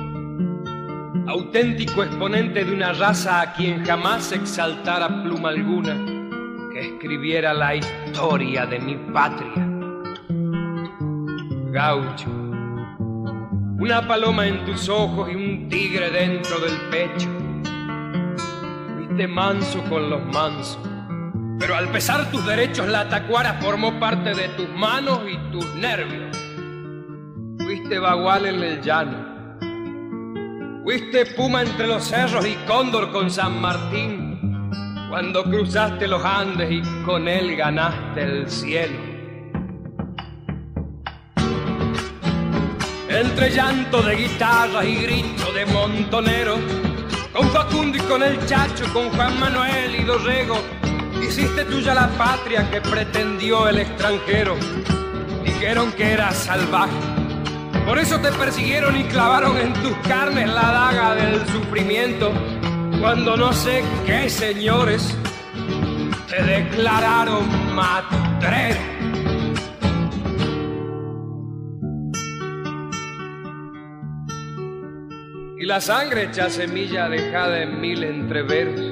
Auténtico 1.27 2.05
exponente 2.05 2.65
de 2.65 2.73
una 2.73 2.93
raza 2.93 3.41
a 3.41 3.53
quien 3.53 3.85
jamás 3.85 4.31
exaltara 4.31 5.09
pluma 5.25 5.49
alguna 5.49 5.97
que 6.73 6.81
escribiera 6.87 7.53
la 7.53 7.75
historia 7.75 8.65
de 8.65 8.79
mi 8.79 8.95
patria. 9.13 9.69
Gaucho 11.73 12.31
una 13.81 14.07
paloma 14.07 14.47
en 14.47 14.65
tus 14.65 14.89
ojos 14.89 15.29
y 15.33 15.35
un 15.35 15.69
tigre 15.69 16.09
dentro 16.11 16.61
del 16.61 16.81
pecho. 16.93 17.29
Fuiste 18.95 19.27
manso 19.27 19.83
con 19.91 20.09
los 20.09 20.25
mansos, 20.27 20.79
pero 21.59 21.77
al 21.77 21.89
pesar 21.91 22.31
tus 22.31 22.45
derechos 22.47 22.89
la 22.89 23.09
tacuara 23.09 23.59
formó 23.61 23.99
parte 23.99 24.35
de 24.35 24.49
tus 24.51 24.69
manos 24.69 25.21
y 25.31 25.37
tus 25.51 25.67
nervios. 25.75 26.37
Fuiste 27.59 27.99
bagual 27.99 28.47
en 28.47 28.63
el 28.63 28.83
llano, 28.83 29.59
fuiste 30.83 31.27
puma 31.27 31.63
entre 31.63 31.87
los 31.87 32.05
cerros 32.05 32.47
y 32.47 32.55
cóndor 32.67 33.13
con 33.13 33.31
San 33.31 33.61
Martín, 33.61 34.71
cuando 35.09 35.45
cruzaste 35.45 36.09
los 36.09 36.25
Andes 36.25 36.71
y 36.71 36.83
con 37.05 37.29
él 37.29 37.57
ganaste 37.57 38.23
el 38.23 38.51
cielo. 38.51 39.13
entre 43.15 43.51
llanto 43.51 44.03
de 44.03 44.17
guitarra 44.17 44.85
y 44.85 44.97
grito 44.97 45.53
de 45.53 45.67
montonero, 45.67 46.57
con 47.33 47.49
Facundo 47.51 47.99
y 47.99 48.01
con 48.01 48.23
el 48.23 48.45
Chacho, 48.47 48.85
con 48.93 49.11
Juan 49.11 49.39
Manuel 49.39 49.95
y 50.01 50.05
Dorrego, 50.05 50.57
hiciste 51.27 51.65
tuya 51.65 51.95
la 51.95 52.09
patria 52.09 52.71
que 52.71 52.81
pretendió 52.81 53.69
el 53.69 53.79
extranjero. 53.79 54.57
Dijeron 55.45 55.93
que 55.93 56.13
eras 56.13 56.37
salvaje, 56.37 56.93
por 57.87 57.99
eso 57.99 58.21
te 58.21 58.31
persiguieron 58.33 58.97
y 58.97 59.05
clavaron 59.05 59.57
en 59.57 59.73
tus 59.75 59.97
carnes 60.09 60.49
la 60.49 60.63
daga 60.63 61.15
del 61.15 61.47
sufrimiento, 61.47 62.33
cuando 63.01 63.37
no 63.37 63.53
sé 63.53 63.83
qué 64.07 64.29
señores 64.29 65.17
te 66.29 66.43
declararon 66.43 67.75
matrero. 67.75 68.93
y 75.63 75.65
la 75.65 75.81
sangre 75.81 76.25
hecha 76.25 76.51
semilla 76.51 77.09
dejada 77.09 77.63
en 77.63 77.81
mil 77.81 78.03
entreveros. 78.03 78.92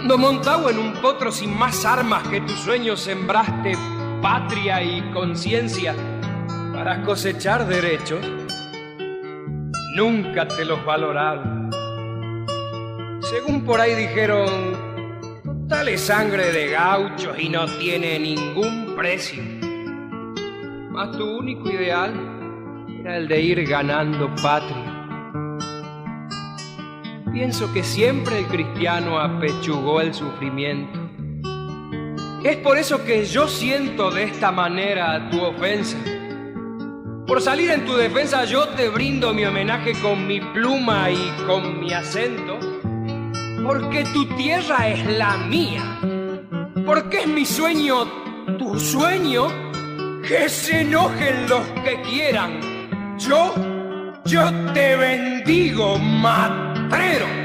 Cuando 0.00 0.16
montado 0.16 0.70
en 0.70 0.78
un 0.78 0.94
potro 0.94 1.30
sin 1.30 1.54
más 1.54 1.84
armas 1.84 2.26
que 2.28 2.40
tus 2.40 2.58
sueños 2.60 3.00
sembraste 3.00 3.72
patria 4.22 4.82
y 4.82 5.02
conciencia 5.12 5.94
para 6.72 7.02
cosechar 7.02 7.66
derechos, 7.66 8.26
nunca 9.96 10.48
te 10.48 10.64
los 10.64 10.82
valoraron. 10.86 11.68
Según 13.20 13.62
por 13.66 13.78
ahí 13.78 13.94
dijeron, 13.94 15.68
tal 15.68 15.88
es 15.88 16.00
sangre 16.00 16.50
de 16.50 16.70
gauchos 16.70 17.38
y 17.38 17.50
no 17.50 17.66
tiene 17.66 18.18
ningún 18.18 18.94
precio. 18.96 19.42
Mas 20.92 21.10
tu 21.10 21.26
único 21.40 21.68
ideal 21.68 22.14
era 23.00 23.18
el 23.18 23.28
de 23.28 23.38
ir 23.38 23.68
ganando 23.68 24.34
patria. 24.36 24.89
Pienso 27.32 27.72
que 27.72 27.82
siempre 27.82 28.40
el 28.40 28.46
cristiano 28.46 29.18
apechugó 29.18 30.00
el 30.00 30.12
sufrimiento. 30.14 30.98
Es 32.44 32.56
por 32.58 32.78
eso 32.78 33.04
que 33.04 33.24
yo 33.24 33.48
siento 33.48 34.10
de 34.10 34.24
esta 34.24 34.50
manera 34.50 35.28
tu 35.30 35.42
ofensa. 35.42 35.98
Por 37.26 37.40
salir 37.40 37.70
en 37.70 37.84
tu 37.84 37.94
defensa 37.94 38.44
yo 38.44 38.68
te 38.68 38.88
brindo 38.88 39.32
mi 39.32 39.44
homenaje 39.44 39.92
con 40.00 40.26
mi 40.26 40.40
pluma 40.40 41.10
y 41.10 41.30
con 41.46 41.80
mi 41.80 41.92
acento. 41.92 42.58
Porque 43.62 44.04
tu 44.12 44.26
tierra 44.36 44.88
es 44.88 45.06
la 45.06 45.36
mía. 45.36 45.98
Porque 46.84 47.20
es 47.20 47.26
mi 47.28 47.44
sueño 47.44 48.04
tu 48.58 48.78
sueño. 48.78 49.48
Que 50.26 50.48
se 50.48 50.82
enojen 50.82 51.48
los 51.48 51.66
que 51.82 52.00
quieran 52.02 52.70
yo, 53.20 53.54
yo 54.24 54.50
te 54.72 54.96
bendigo, 54.96 55.98
matrero. 56.90 57.40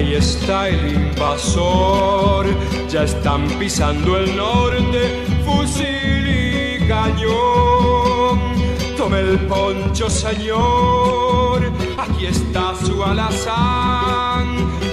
Ahí 0.00 0.14
está 0.14 0.68
el 0.68 0.94
invasor, 0.94 2.46
ya 2.88 3.02
están 3.04 3.46
pisando 3.58 4.16
el 4.16 4.34
norte, 4.34 5.26
fusil 5.44 6.26
y 6.26 6.88
cañón. 6.88 8.38
Tome 8.96 9.20
el 9.20 9.38
poncho, 9.40 10.08
señor, 10.08 11.70
aquí 11.98 12.26
está 12.26 12.74
su 12.82 13.04
alazán. 13.04 14.46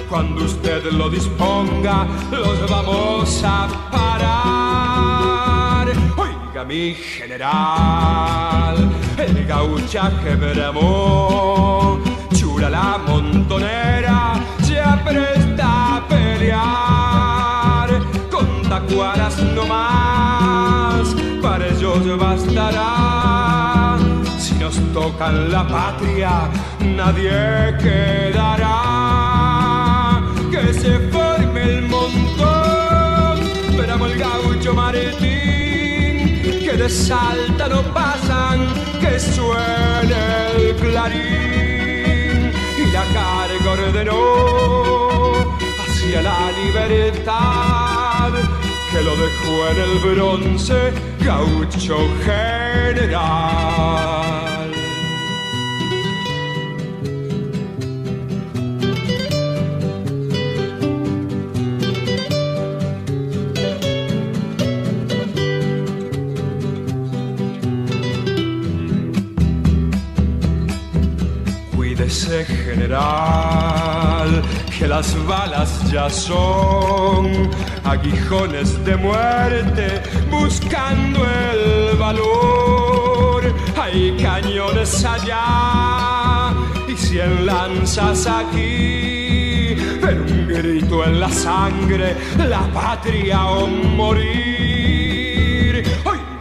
Cuando 0.10 0.44
usted 0.44 0.84
lo 0.92 1.10
disponga, 1.10 2.06
los 2.30 2.70
vamos 2.70 3.42
a 3.46 3.68
parar. 3.92 5.88
Oiga, 6.18 6.66
mi 6.66 6.94
general, 6.94 8.76
el 9.18 9.46
gauchaje 9.46 10.36
bramó 10.36 11.98
la 12.70 12.98
montonera 12.98 14.07
apresta 14.94 15.98
a 15.98 16.08
pelear 16.08 17.90
con 18.32 18.48
tacuaras 18.70 19.38
no 19.56 19.66
más, 19.68 21.16
para 21.42 21.68
ellos 21.68 22.18
bastará. 22.18 23.98
Si 24.40 24.54
nos 24.56 24.76
tocan 24.94 25.52
la 25.52 25.68
patria, 25.68 26.50
nadie 26.80 27.76
quedará. 27.84 28.78
Que 30.52 30.74
se 30.74 31.00
forme 31.12 31.62
el 31.64 31.82
montón, 31.88 33.40
esperamos 33.70 34.12
el 34.12 34.18
gaucho 34.20 34.74
Martín, 34.74 36.42
que 36.66 36.74
de 36.78 36.90
salta 36.90 37.68
no 37.68 37.82
pasan, 37.94 38.68
que 39.00 39.20
suene 39.20 40.74
clarín 40.80 41.28
y 41.28 41.77
la 41.77 41.77
ordenó 43.68 45.56
hacia 45.80 46.22
la 46.22 46.52
libertad 46.64 48.32
que 48.92 49.02
lo 49.04 49.16
dejó 49.16 49.68
en 49.72 49.78
el 49.82 50.00
bronce 50.00 50.94
gaucho 51.20 51.98
general. 52.26 53.68
Cuídese 72.08 72.46
general, 72.46 74.42
que 74.80 74.88
las 74.88 75.14
balas 75.28 75.92
ya 75.92 76.10
son 76.10 77.50
aguijones 77.84 78.82
de 78.86 78.96
muerte 78.96 80.02
buscando 80.32 81.26
el 81.26 81.98
valor. 81.98 83.54
Hay 83.76 84.16
cañones 84.22 85.04
allá 85.04 86.54
y 86.88 86.96
cien 86.96 87.46
lanzas 87.46 88.26
aquí, 88.26 89.76
pero 90.00 90.24
un 90.24 90.48
grito 90.48 91.04
en 91.04 91.20
la 91.20 91.30
sangre, 91.30 92.16
la 92.38 92.62
patria 92.72 93.48
o 93.48 93.68
morir. 93.68 94.77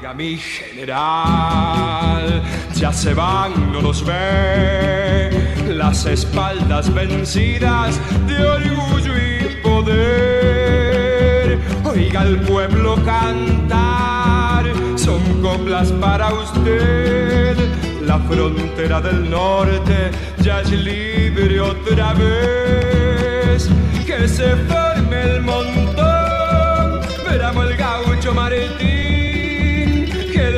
Oiga 0.07 0.15
mi 0.15 0.37
general, 0.37 2.41
ya 2.77 2.93
se 2.93 3.13
van, 3.13 3.73
no 3.73 3.81
los 3.81 4.05
ve, 4.05 5.31
las 5.67 6.07
espaldas 6.07 6.95
vencidas 6.95 8.01
de 8.29 8.41
orgullo 8.41 9.13
y 9.17 9.57
poder. 9.65 11.59
Oiga 11.85 12.21
al 12.21 12.39
pueblo 12.43 12.95
cantar, 13.05 14.67
son 14.95 15.43
coplas 15.43 15.91
para 15.91 16.33
usted. 16.33 17.57
La 18.03 18.21
frontera 18.21 19.01
del 19.01 19.29
norte 19.29 20.13
ya 20.41 20.61
es 20.61 20.71
libre 20.71 21.61
otra 21.61 22.15
vez. 22.15 23.69
Que 24.07 24.29
se 24.29 24.55
forme 24.69 25.21
el 25.21 25.43
montón, 25.43 27.01
veramos 27.29 27.69
el 27.69 27.77
gaucho 27.77 28.33
de 28.33 28.96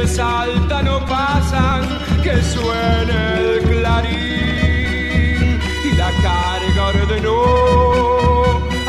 Salta 0.08 0.82
no 0.82 0.98
pasan, 1.06 1.82
que 2.22 2.42
suene 2.42 3.18
el 3.38 3.62
clarín. 3.62 5.60
Y 5.84 5.96
la 5.96 6.10
carga 6.22 6.86
ordenó 6.86 7.42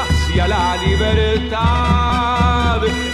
hacia 0.01 0.47
la 0.47 0.77
libertad 0.77 2.10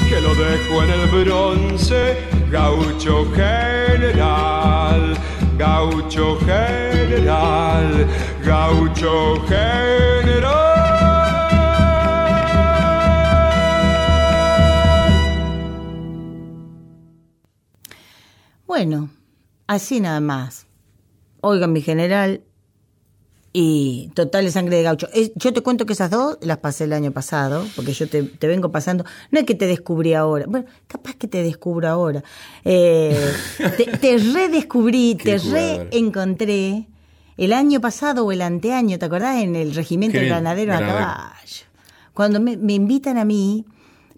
que 0.09 0.21
lo 0.21 0.35
dejó 0.35 0.83
en 0.83 0.89
el 0.91 1.07
bronce 1.07 2.17
gaucho 2.51 3.25
general 3.33 5.15
gaucho 5.57 6.37
general 6.45 8.07
gaucho 8.43 9.41
general 9.47 10.64
Bueno, 18.75 19.09
así 19.67 20.01
nada 20.01 20.19
más. 20.19 20.67
Oigan, 21.39 21.71
mi 21.71 21.79
general, 21.79 22.41
y 23.53 24.11
Total 24.15 24.43
de 24.43 24.51
Sangre 24.51 24.75
de 24.75 24.83
Gaucho. 24.83 25.07
Yo 25.35 25.53
te 25.53 25.61
cuento 25.61 25.85
que 25.85 25.93
esas 25.93 26.11
dos 26.11 26.37
las 26.41 26.57
pasé 26.57 26.83
el 26.83 26.91
año 26.91 27.13
pasado, 27.13 27.65
porque 27.77 27.93
yo 27.93 28.09
te, 28.09 28.23
te 28.23 28.47
vengo 28.47 28.73
pasando. 28.73 29.05
No 29.31 29.39
es 29.39 29.45
que 29.45 29.55
te 29.55 29.65
descubrí 29.65 30.13
ahora. 30.13 30.43
Bueno, 30.45 30.65
capaz 30.87 31.15
que 31.15 31.29
te 31.29 31.41
descubro 31.41 31.87
ahora. 31.87 32.21
Eh, 32.65 33.31
te, 33.77 33.85
te 33.97 34.17
redescubrí, 34.33 35.15
Qué 35.15 35.23
te 35.23 35.39
jugador. 35.39 35.87
reencontré 35.89 36.85
el 37.37 37.53
año 37.53 37.79
pasado 37.79 38.25
o 38.25 38.33
el 38.33 38.41
anteaño, 38.41 38.99
¿te 38.99 39.05
acordás? 39.05 39.41
En 39.41 39.55
el 39.55 39.73
Regimiento 39.73 40.15
Qué 40.15 40.25
bien, 40.25 40.33
Granadero 40.33 40.73
a 40.73 40.79
caballo. 40.79 41.65
Cuando 42.13 42.41
me, 42.41 42.57
me 42.57 42.73
invitan 42.73 43.17
a 43.17 43.23
mí 43.23 43.63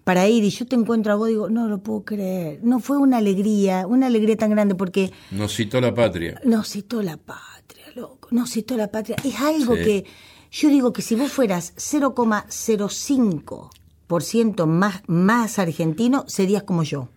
para 0.08 0.26
ir 0.26 0.42
y 0.42 0.48
yo 0.48 0.64
te 0.64 0.74
encuentro 0.74 1.12
a 1.12 1.16
vos, 1.16 1.28
digo, 1.28 1.50
no 1.50 1.68
lo 1.68 1.82
puedo 1.82 2.02
creer. 2.02 2.60
No 2.62 2.80
fue 2.80 2.96
una 2.96 3.18
alegría, 3.18 3.86
una 3.86 4.06
alegría 4.06 4.38
tan 4.38 4.48
grande 4.48 4.74
porque 4.74 5.12
Nos 5.30 5.54
citó 5.54 5.82
la 5.82 5.92
patria. 5.92 6.40
nos 6.46 6.66
citó 6.70 7.02
la 7.02 7.18
patria, 7.18 7.84
loco. 7.94 8.26
Nos 8.30 8.48
citó 8.48 8.74
la 8.78 8.88
patria. 8.90 9.16
Es 9.22 9.38
algo 9.38 9.76
Sí. 9.76 9.82
que 9.84 10.06
yo 10.50 10.70
digo 10.70 10.94
que 10.94 11.02
si 11.02 11.14
vos 11.14 11.30
fueras 11.30 11.74
0,05% 11.76 14.66
más, 14.66 15.02
más 15.08 15.58
argentino, 15.58 16.24
serías 16.26 16.62
como 16.62 16.84
yo. 16.84 17.10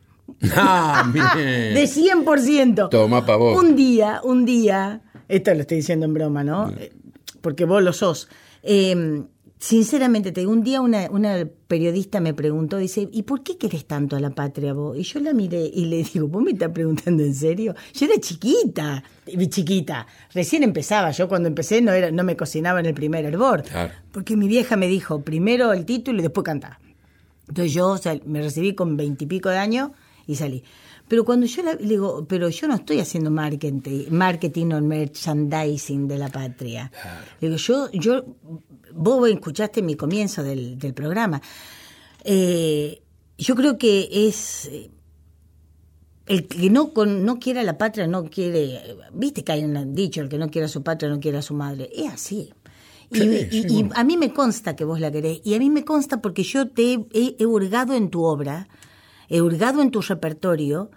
Ah. 0.54 1.10
De 1.14 1.88
100%. 1.88 2.90
Toma 2.90 3.26
pa' 3.26 3.38
vos. 3.38 3.58
Un 3.58 3.78
día, 3.78 4.20
un 4.26 4.44
día, 4.44 5.02
esto 5.30 5.54
lo 5.54 5.62
estoy 5.62 5.78
diciendo 5.78 6.06
en 6.06 6.14
broma, 6.14 6.44
¿no? 6.44 6.72
Eh, 6.78 6.92
Porque 7.40 7.64
vos 7.64 7.82
lo 7.82 7.94
sos. 7.94 8.28
Eh, 8.64 9.24
sinceramente, 9.62 10.32
te 10.32 10.42
digo, 10.42 10.52
un 10.52 10.64
día 10.64 10.82
una, 10.82 11.08
una 11.12 11.48
periodista 11.68 12.20
me 12.20 12.34
preguntó, 12.34 12.78
dice, 12.78 13.08
¿y 13.12 13.22
por 13.24 13.44
qué 13.44 13.58
querés 13.58 13.86
tanto 13.86 14.16
a 14.16 14.20
la 14.20 14.32
patria 14.32 14.74
vos? 14.74 14.98
Y 14.98 15.04
yo 15.04 15.20
la 15.20 15.34
miré 15.34 15.70
y 15.72 15.86
le 15.86 16.04
digo, 16.04 16.28
¿vos 16.28 16.42
me 16.42 16.52
estás 16.52 16.72
preguntando 16.72 17.24
en 17.24 17.36
serio? 17.36 17.76
Yo 17.94 18.08
era 18.08 18.20
chiquita, 18.20 19.04
y 19.28 19.48
chiquita, 19.48 20.08
recién 20.34 20.64
empezaba, 20.64 21.12
yo 21.12 21.28
cuando 21.30 21.48
empecé 21.48 21.80
no, 21.82 21.92
era, 21.92 22.10
no 22.12 22.24
me 22.24 22.36
cocinaba 22.36 22.80
en 22.80 22.88
el 22.88 22.96
primer 22.96 23.24
hervor, 23.24 23.62
Claro. 23.62 23.94
porque 24.12 24.36
mi 24.36 24.48
vieja 24.48 24.76
me 24.78 24.88
dijo, 24.88 25.22
primero 25.22 25.72
el 25.74 25.86
título 25.86 26.20
y 26.20 26.24
después 26.24 26.44
cantar. 26.44 26.80
Entonces 27.48 27.72
yo 27.72 27.98
me 28.26 28.42
recibí 28.42 28.74
con 28.74 28.98
veintipico 28.98 29.50
de 29.50 29.58
años 29.60 29.92
y 30.26 30.36
salí. 30.38 30.64
Pero 31.12 31.26
cuando 31.26 31.46
yo 31.46 31.62
la- 31.62 31.74
le 31.76 31.88
digo, 31.90 32.26
pero 32.26 32.48
yo 32.48 32.70
no 32.70 32.76
estoy 32.76 33.02
haciendo 33.02 33.30
marketing, 33.32 34.06
marketing 34.12 34.68
o 34.72 34.80
merchandising 34.82 36.08
de 36.08 36.18
la 36.18 36.30
patria. 36.30 36.90
Digo, 37.42 37.58
yo, 37.58 37.92
yo, 37.92 38.24
vos 38.94 39.30
escuchaste 39.30 39.82
mi 39.82 39.96
comienzo 39.96 40.42
del, 40.42 40.80
del 40.80 40.94
programa. 40.94 41.42
Eh, 42.24 43.02
yo 43.38 43.56
creo 43.56 43.78
que 43.78 44.08
es 44.28 44.68
eh, 44.72 44.90
el 46.28 46.48
que 46.48 46.70
no 46.70 46.94
con, 46.94 47.26
no 47.26 47.40
quiera 47.40 47.62
la 47.64 47.78
patria 47.78 48.08
no 48.08 48.24
quiere, 48.30 48.80
viste 49.12 49.44
que 49.44 49.52
hay 49.52 49.66
un 49.66 49.94
dicho, 49.94 50.22
el 50.22 50.30
que 50.30 50.38
no 50.38 50.50
quiera 50.50 50.70
su 50.70 50.82
patria 50.82 51.10
no 51.10 51.20
quiere 51.20 51.40
a 51.40 51.42
su 51.42 51.54
madre. 51.54 51.90
Es 51.94 52.10
así. 52.10 52.54
Y, 53.12 53.18
Sí, 53.18 53.24
y- 53.52 53.62
sí, 53.64 53.68
y 53.68 53.74
bueno. 53.84 53.90
a 53.98 54.04
mí 54.06 54.16
me 54.16 54.32
consta 54.32 54.78
que 54.78 54.86
vos 54.86 55.02
la 55.02 55.12
querés. 55.12 55.42
Y 55.44 55.56
a 55.56 55.60
mí 55.60 55.70
me 55.70 55.84
consta 55.84 56.22
porque 56.22 56.44
yo 56.44 56.70
te 56.70 56.94
he- 57.12 57.36
he 57.38 57.46
hurgado 57.46 57.96
en 57.96 58.10
tu 58.10 58.24
obra, 58.24 58.70
he 59.28 59.42
hurgado 59.42 59.82
en 59.82 59.92
tu 59.92 60.00
repertorio 60.02 60.90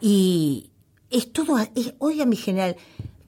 y 0.00 0.70
es 1.10 1.32
todo, 1.32 1.58
es, 1.58 1.94
oiga 1.98 2.26
mi 2.26 2.36
general, 2.36 2.76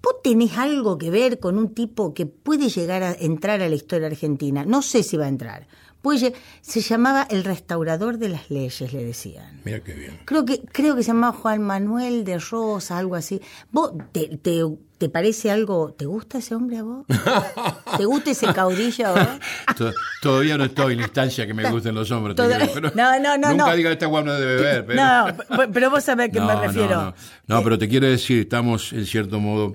vos 0.02 0.14
tenés 0.22 0.56
algo 0.56 0.98
que 0.98 1.11
ver 1.11 1.38
con 1.38 1.59
un 1.59 1.74
tipo 1.74 2.14
que 2.14 2.26
puede 2.26 2.68
llegar 2.68 3.02
a 3.02 3.12
entrar 3.12 3.62
a 3.62 3.68
la 3.68 3.74
historia 3.74 4.06
argentina. 4.06 4.64
No 4.64 4.83
sé 4.83 5.02
si 5.02 5.16
va 5.16 5.26
a 5.26 5.28
entrar. 5.28 5.66
Puede 6.02 6.32
se 6.62 6.80
llamaba 6.80 7.26
el 7.30 7.44
restaurador 7.44 8.16
de 8.18 8.30
las 8.30 8.50
leyes, 8.50 8.92
le 8.92 9.04
decían. 9.04 9.60
Mira 9.64 9.80
qué 9.80 9.92
bien. 9.92 10.18
Creo 10.24 10.44
que, 10.46 10.60
creo 10.72 10.96
que 10.96 11.02
se 11.02 11.08
llamaba 11.08 11.37
Juan 11.37 11.62
Manuel 11.62 12.25
de 12.25 12.38
Rosa, 12.38 12.96
algo 12.98 13.16
así. 13.16 13.40
¿Vos 13.70 13.92
te, 14.12 14.38
te, 14.38 14.62
te 14.96 15.08
parece 15.10 15.50
algo? 15.50 15.92
¿Te 15.92 16.06
gusta 16.06 16.38
ese 16.38 16.54
hombre 16.54 16.79
a 16.79 16.83
vos? 16.85 17.04
¿Te 17.98 18.04
gusta 18.06 18.31
ese 18.31 18.52
caudillo 18.52 19.08
a 19.08 19.12
vos? 19.12 19.29
To- 19.77 19.92
Todavía 20.22 20.56
no 20.56 20.64
estoy 20.64 20.92
en 20.94 21.00
la 21.00 21.04
instancia 21.04 21.46
que 21.46 21.52
me 21.54 21.70
gusten 21.70 21.94
los 21.94 22.10
hombres. 22.10 22.35
te 22.37 22.42
Toda- 22.42 22.58
digo, 22.58 22.72
pero 22.75 22.92
No, 22.94 23.18
no, 23.20 23.37
no, 23.37 23.50
Nunca 23.50 23.66
no. 23.70 23.77
diga 23.77 23.90
esta 23.92 24.06
guapa 24.06 24.27
no 24.29 24.33
debe 24.35 24.54
beber. 24.56 24.87
Pero... 24.87 25.02
No, 25.02 25.72
pero 25.72 25.90
vos 25.90 26.02
sabés 26.04 26.29
a 26.29 26.33
qué 26.33 26.40
me 26.40 26.54
refiero. 26.56 26.96
No, 26.96 27.04
no. 27.04 27.14
No, 27.46 27.62
pero 27.62 27.79
te 27.79 27.88
quiero 27.88 28.06
decir, 28.06 28.40
estamos 28.40 28.92
en 28.94 29.04
cierto 29.06 29.38
modo 29.40 29.75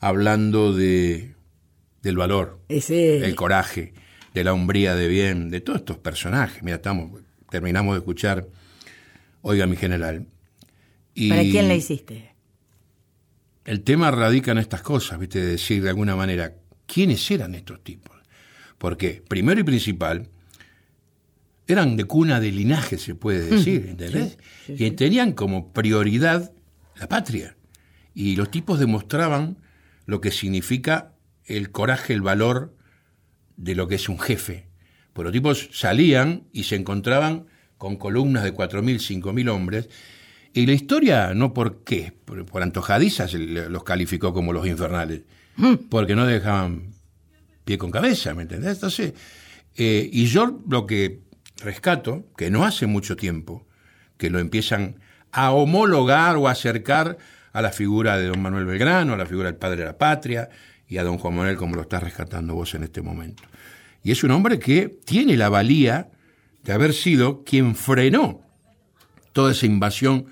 hablando 0.00 0.72
de 0.72 1.34
del 2.02 2.16
valor, 2.16 2.58
Ese- 2.68 3.18
del 3.20 3.34
coraje, 3.34 3.92
de 4.38 4.44
la 4.44 4.52
hombría 4.52 4.94
de 4.94 5.08
bien, 5.08 5.50
de 5.50 5.60
todos 5.60 5.80
estos 5.80 5.98
personajes. 5.98 6.62
Mira, 6.62 6.76
estamos, 6.76 7.22
terminamos 7.50 7.94
de 7.94 7.98
escuchar 7.98 8.46
Oiga 9.42 9.66
mi 9.66 9.74
general. 9.74 10.26
Y 11.12 11.28
¿Para 11.28 11.42
quién 11.42 11.66
la 11.66 11.74
hiciste? 11.74 12.34
El 13.64 13.82
tema 13.82 14.12
radica 14.12 14.52
en 14.52 14.58
estas 14.58 14.82
cosas, 14.82 15.18
¿viste? 15.18 15.40
De 15.40 15.46
decir 15.46 15.82
de 15.82 15.88
alguna 15.88 16.14
manera, 16.14 16.54
¿quiénes 16.86 17.28
eran 17.32 17.56
estos 17.56 17.82
tipos? 17.82 18.16
Porque, 18.78 19.24
primero 19.26 19.60
y 19.60 19.64
principal, 19.64 20.28
eran 21.66 21.96
de 21.96 22.04
cuna 22.04 22.38
de 22.38 22.52
linaje, 22.52 22.96
se 22.96 23.16
puede 23.16 23.44
decir, 23.44 23.86
¿entendés? 23.88 24.38
y 24.68 24.88
tenían 24.92 25.32
como 25.32 25.72
prioridad 25.72 26.52
la 26.94 27.08
patria. 27.08 27.56
Y 28.14 28.36
los 28.36 28.52
tipos 28.52 28.78
demostraban 28.78 29.56
lo 30.06 30.20
que 30.20 30.30
significa 30.30 31.12
el 31.44 31.72
coraje, 31.72 32.12
el 32.14 32.22
valor 32.22 32.77
de 33.58 33.74
lo 33.74 33.86
que 33.86 33.96
es 33.96 34.08
un 34.08 34.18
jefe. 34.18 34.68
Los 35.24 35.32
tipos 35.32 35.68
salían 35.72 36.44
y 36.52 36.64
se 36.64 36.76
encontraban 36.76 37.46
con 37.76 37.96
columnas 37.96 38.44
de 38.44 38.54
4.000, 38.54 39.22
5.000 39.22 39.50
hombres, 39.50 39.88
y 40.52 40.66
la 40.66 40.72
historia, 40.72 41.34
no 41.34 41.54
por 41.54 41.84
qué, 41.84 42.12
por, 42.24 42.44
por 42.46 42.62
antojadizas, 42.62 43.34
los 43.34 43.84
calificó 43.84 44.32
como 44.32 44.52
los 44.52 44.66
infernales, 44.66 45.22
porque 45.90 46.16
no 46.16 46.26
dejaban 46.26 46.94
pie 47.64 47.78
con 47.78 47.90
cabeza, 47.90 48.34
¿me 48.34 48.42
entendés? 48.42 48.74
Entonces, 48.74 49.12
eh, 49.76 50.08
y 50.10 50.26
yo 50.26 50.60
lo 50.68 50.86
que 50.86 51.20
rescato, 51.62 52.26
que 52.36 52.50
no 52.50 52.64
hace 52.64 52.86
mucho 52.86 53.14
tiempo, 53.14 53.66
que 54.16 54.30
lo 54.30 54.38
empiezan 54.38 55.00
a 55.30 55.52
homologar 55.52 56.36
o 56.36 56.48
acercar 56.48 57.18
a 57.52 57.62
la 57.62 57.70
figura 57.70 58.16
de 58.16 58.26
don 58.26 58.40
Manuel 58.40 58.64
Belgrano, 58.64 59.14
a 59.14 59.16
la 59.16 59.26
figura 59.26 59.50
del 59.50 59.58
padre 59.58 59.80
de 59.80 59.86
la 59.86 59.98
patria 59.98 60.48
y 60.88 60.98
a 60.98 61.04
don 61.04 61.18
Juan 61.18 61.36
Manuel 61.36 61.56
como 61.56 61.76
lo 61.76 61.82
estás 61.82 62.02
rescatando 62.02 62.54
vos 62.54 62.74
en 62.74 62.84
este 62.84 63.02
momento. 63.02 63.42
Y 64.02 64.10
es 64.10 64.24
un 64.24 64.30
hombre 64.30 64.58
que 64.58 64.88
tiene 65.04 65.36
la 65.36 65.48
valía 65.48 66.10
de 66.64 66.72
haber 66.72 66.94
sido 66.94 67.44
quien 67.44 67.74
frenó 67.74 68.40
toda 69.32 69.52
esa 69.52 69.66
invasión 69.66 70.26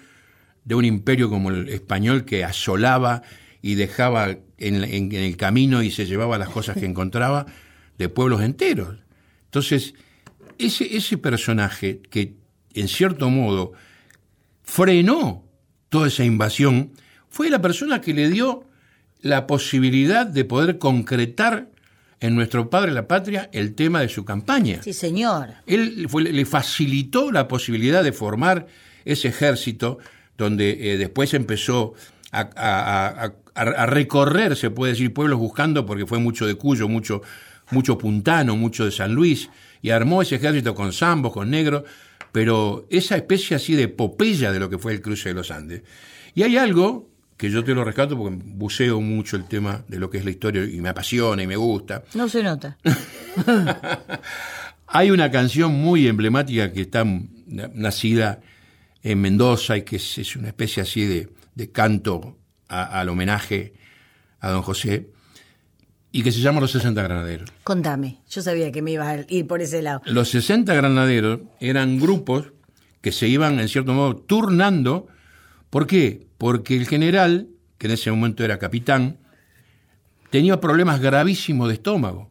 de 0.64 0.74
un 0.74 0.84
imperio 0.84 1.30
como 1.30 1.50
el 1.50 1.68
español 1.68 2.24
que 2.24 2.44
asolaba 2.44 3.22
y 3.62 3.74
dejaba 3.74 4.36
en, 4.58 5.12
el 5.12 5.36
camino 5.36 5.82
y 5.82 5.90
se 5.90 6.06
llevaba 6.06 6.38
las 6.38 6.48
cosas 6.48 6.76
que 6.76 6.86
encontraba 6.86 7.46
de 7.98 8.08
pueblos 8.08 8.42
enteros. 8.42 8.98
Entonces, 9.44 9.94
ese, 10.58 10.96
ese 10.96 11.18
personaje 11.18 12.00
que 12.10 12.36
en 12.74 12.88
cierto 12.88 13.30
modo 13.30 13.72
frenó 14.62 15.44
toda 15.88 16.08
esa 16.08 16.24
invasión, 16.24 16.92
fue 17.28 17.48
la 17.50 17.60
persona 17.60 18.00
que 18.00 18.12
le 18.12 18.28
dio 18.28 18.64
la 19.22 19.46
posibilidad 19.46 20.26
de 20.26 20.44
poder 20.44 20.78
concretar 20.78 21.68
en 22.20 22.34
nuestro 22.34 22.70
padre 22.70 22.92
la 22.92 23.06
patria 23.06 23.50
el 23.52 23.74
tema 23.74 24.00
de 24.00 24.08
su 24.08 24.24
campaña. 24.24 24.82
Sí, 24.82 24.92
señor. 24.92 25.50
Él 25.66 26.08
le 26.12 26.44
facilitó 26.46 27.30
la 27.30 27.46
posibilidad 27.48 28.02
de 28.02 28.12
formar 28.12 28.66
ese 29.04 29.28
ejército 29.28 29.98
donde 30.36 30.92
eh, 30.92 30.98
después 30.98 31.34
empezó 31.34 31.94
a, 32.32 33.32
recorrer, 33.54 34.54
se 34.56 34.70
puede 34.70 34.92
decir, 34.92 35.14
pueblos 35.14 35.38
buscando, 35.38 35.86
porque 35.86 36.06
fue 36.06 36.18
mucho 36.18 36.46
de 36.46 36.56
Cuyo, 36.56 36.88
mucho, 36.88 37.22
mucho 37.70 37.96
puntano, 37.96 38.56
mucho 38.56 38.84
de 38.84 38.90
San 38.90 39.14
Luis, 39.14 39.48
y 39.80 39.90
armó 39.90 40.20
ese 40.20 40.34
ejército 40.34 40.74
con 40.74 40.92
zambos, 40.92 41.32
con 41.32 41.50
negros, 41.50 41.84
pero 42.32 42.86
esa 42.90 43.16
especie 43.16 43.56
así 43.56 43.74
de 43.74 43.84
epopeya 43.84 44.52
de 44.52 44.60
lo 44.60 44.68
que 44.68 44.76
fue 44.76 44.92
el 44.92 45.00
cruce 45.00 45.30
de 45.30 45.34
los 45.34 45.50
Andes. 45.50 45.82
Y 46.34 46.42
hay 46.42 46.58
algo 46.58 47.08
que 47.36 47.50
yo 47.50 47.62
te 47.62 47.74
lo 47.74 47.84
rescato 47.84 48.16
porque 48.16 48.38
buceo 48.44 49.00
mucho 49.00 49.36
el 49.36 49.44
tema 49.44 49.84
de 49.88 49.98
lo 49.98 50.08
que 50.08 50.18
es 50.18 50.24
la 50.24 50.30
historia 50.30 50.64
y 50.64 50.80
me 50.80 50.88
apasiona 50.88 51.42
y 51.42 51.46
me 51.46 51.56
gusta. 51.56 52.02
No 52.14 52.28
se 52.28 52.42
nota. 52.42 52.78
hay 54.86 55.10
una 55.10 55.30
canción 55.30 55.72
muy 55.72 56.06
emblemática 56.06 56.72
que 56.72 56.82
está 56.82 57.04
nacida 57.46 58.40
en 59.02 59.20
Mendoza 59.20 59.76
y 59.76 59.82
que 59.82 59.96
es, 59.96 60.36
una 60.36 60.48
especie 60.48 60.82
así 60.82 61.04
de, 61.04 61.70
canto 61.70 62.38
al 62.68 63.08
homenaje 63.08 63.74
a 64.40 64.50
don 64.50 64.62
José, 64.62 65.10
y 66.12 66.22
que 66.22 66.32
se 66.32 66.40
llama 66.40 66.60
Los 66.60 66.70
60 66.70 67.02
Granaderos. 67.02 67.52
Contame, 67.62 68.20
yo 68.28 68.40
sabía 68.40 68.72
que 68.72 68.80
me 68.80 68.92
iba 68.92 69.08
a 69.08 69.24
ir 69.28 69.46
por 69.46 69.60
ese 69.60 69.82
lado. 69.82 70.00
Los 70.06 70.30
60 70.30 70.72
Granaderos 70.72 71.40
eran 71.60 71.98
grupos 71.98 72.52
que 73.00 73.12
se 73.12 73.28
iban, 73.28 73.60
en 73.60 73.68
cierto 73.68 73.92
modo, 73.92 74.16
turnando. 74.16 75.08
¿Por 75.76 75.86
qué? 75.86 76.26
Porque 76.38 76.74
el 76.74 76.86
general, 76.86 77.48
que 77.76 77.86
en 77.86 77.92
ese 77.92 78.10
momento 78.10 78.42
era 78.42 78.58
capitán, 78.58 79.18
tenía 80.30 80.58
problemas 80.58 81.02
gravísimos 81.02 81.68
de 81.68 81.74
estómago. 81.74 82.30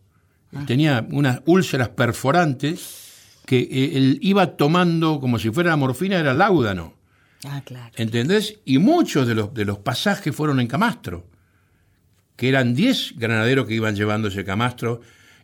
Ah. 0.51 0.63
Tenía 0.65 1.05
unas 1.11 1.41
úlceras 1.45 1.89
perforantes 1.89 3.37
que 3.45 3.59
eh, 3.59 3.97
él 3.97 4.17
iba 4.23 4.57
tomando 4.57 5.19
como 5.19 5.37
si 5.37 5.51
fuera 5.51 5.75
morfina, 5.75 6.17
era 6.17 6.33
láudano. 6.33 6.95
Ah, 7.43 7.61
claro. 7.63 7.93
¿Entendés? 7.97 8.61
Y 8.65 8.79
muchos 8.79 9.27
de 9.27 9.35
los, 9.35 9.53
de 9.53 9.65
los 9.65 9.77
pasajes 9.77 10.35
fueron 10.35 10.59
en 10.59 10.65
camastro 10.65 11.27
que 12.37 12.49
eran 12.49 12.73
10 12.73 13.13
granaderos 13.15 13.67
que 13.67 13.75
iban 13.75 13.95
llevando 13.95 14.29
ese 14.29 14.43
camastro 14.43 15.01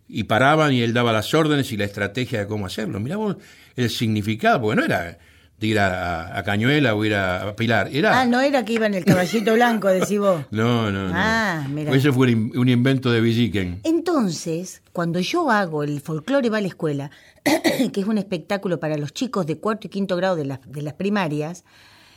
y 0.08 0.24
paraban 0.24 0.74
y 0.74 0.82
él 0.82 0.94
daba 0.94 1.14
las 1.14 1.36
órdenes 1.36 1.72
y 1.72 1.78
la 1.78 1.86
estrategia 1.86 2.40
de 2.40 2.48
cómo 2.48 2.66
hacerlo. 2.66 3.00
Mirá 3.00 3.18
vos 3.18 3.38
el 3.76 3.92
significado, 3.92 4.60
porque 4.60 4.78
no 4.78 4.86
era 4.86 5.20
de 5.62 5.68
ir 5.68 5.80
a, 5.80 6.42
Cañuela 6.44 6.96
o 6.96 7.06
ir 7.06 7.14
a, 7.14 7.56
Pilar. 7.56 7.90
Era... 7.94 8.20
Ah, 8.20 8.26
no 8.26 8.42
era 8.42 8.66
que 8.66 8.74
iba 8.74 8.88
en 8.88 8.96
el 8.96 9.06
caballito 9.06 9.54
blanco, 9.54 9.88
decís 9.88 10.20
vos. 10.20 10.44
No, 10.52 10.92
no, 10.92 11.08
no. 11.08 11.14
Ah, 11.16 11.66
mira. 11.70 11.94
Ese 11.96 12.12
fue 12.12 12.34
un 12.34 12.68
invento 12.68 13.12
de 13.12 13.22
Villiquen. 13.22 13.80
Entonces, 13.84 14.82
cuando 14.92 15.20
yo 15.20 15.52
hago 15.52 15.84
el 15.84 16.02
folclore 16.02 16.50
va 16.50 16.58
a 16.58 16.62
la 16.62 16.68
escuela, 16.68 17.12
que 17.44 18.02
es 18.02 18.08
un 18.08 18.18
espectáculo 18.18 18.80
para 18.80 18.98
los 18.98 19.14
chicos 19.14 19.46
de 19.46 19.60
cuarto 19.60 19.86
y 19.86 19.92
quinto 19.92 20.16
grado 20.16 20.36
de, 20.36 20.58
de 20.66 20.82
las 20.82 20.94
primarias, 20.94 21.64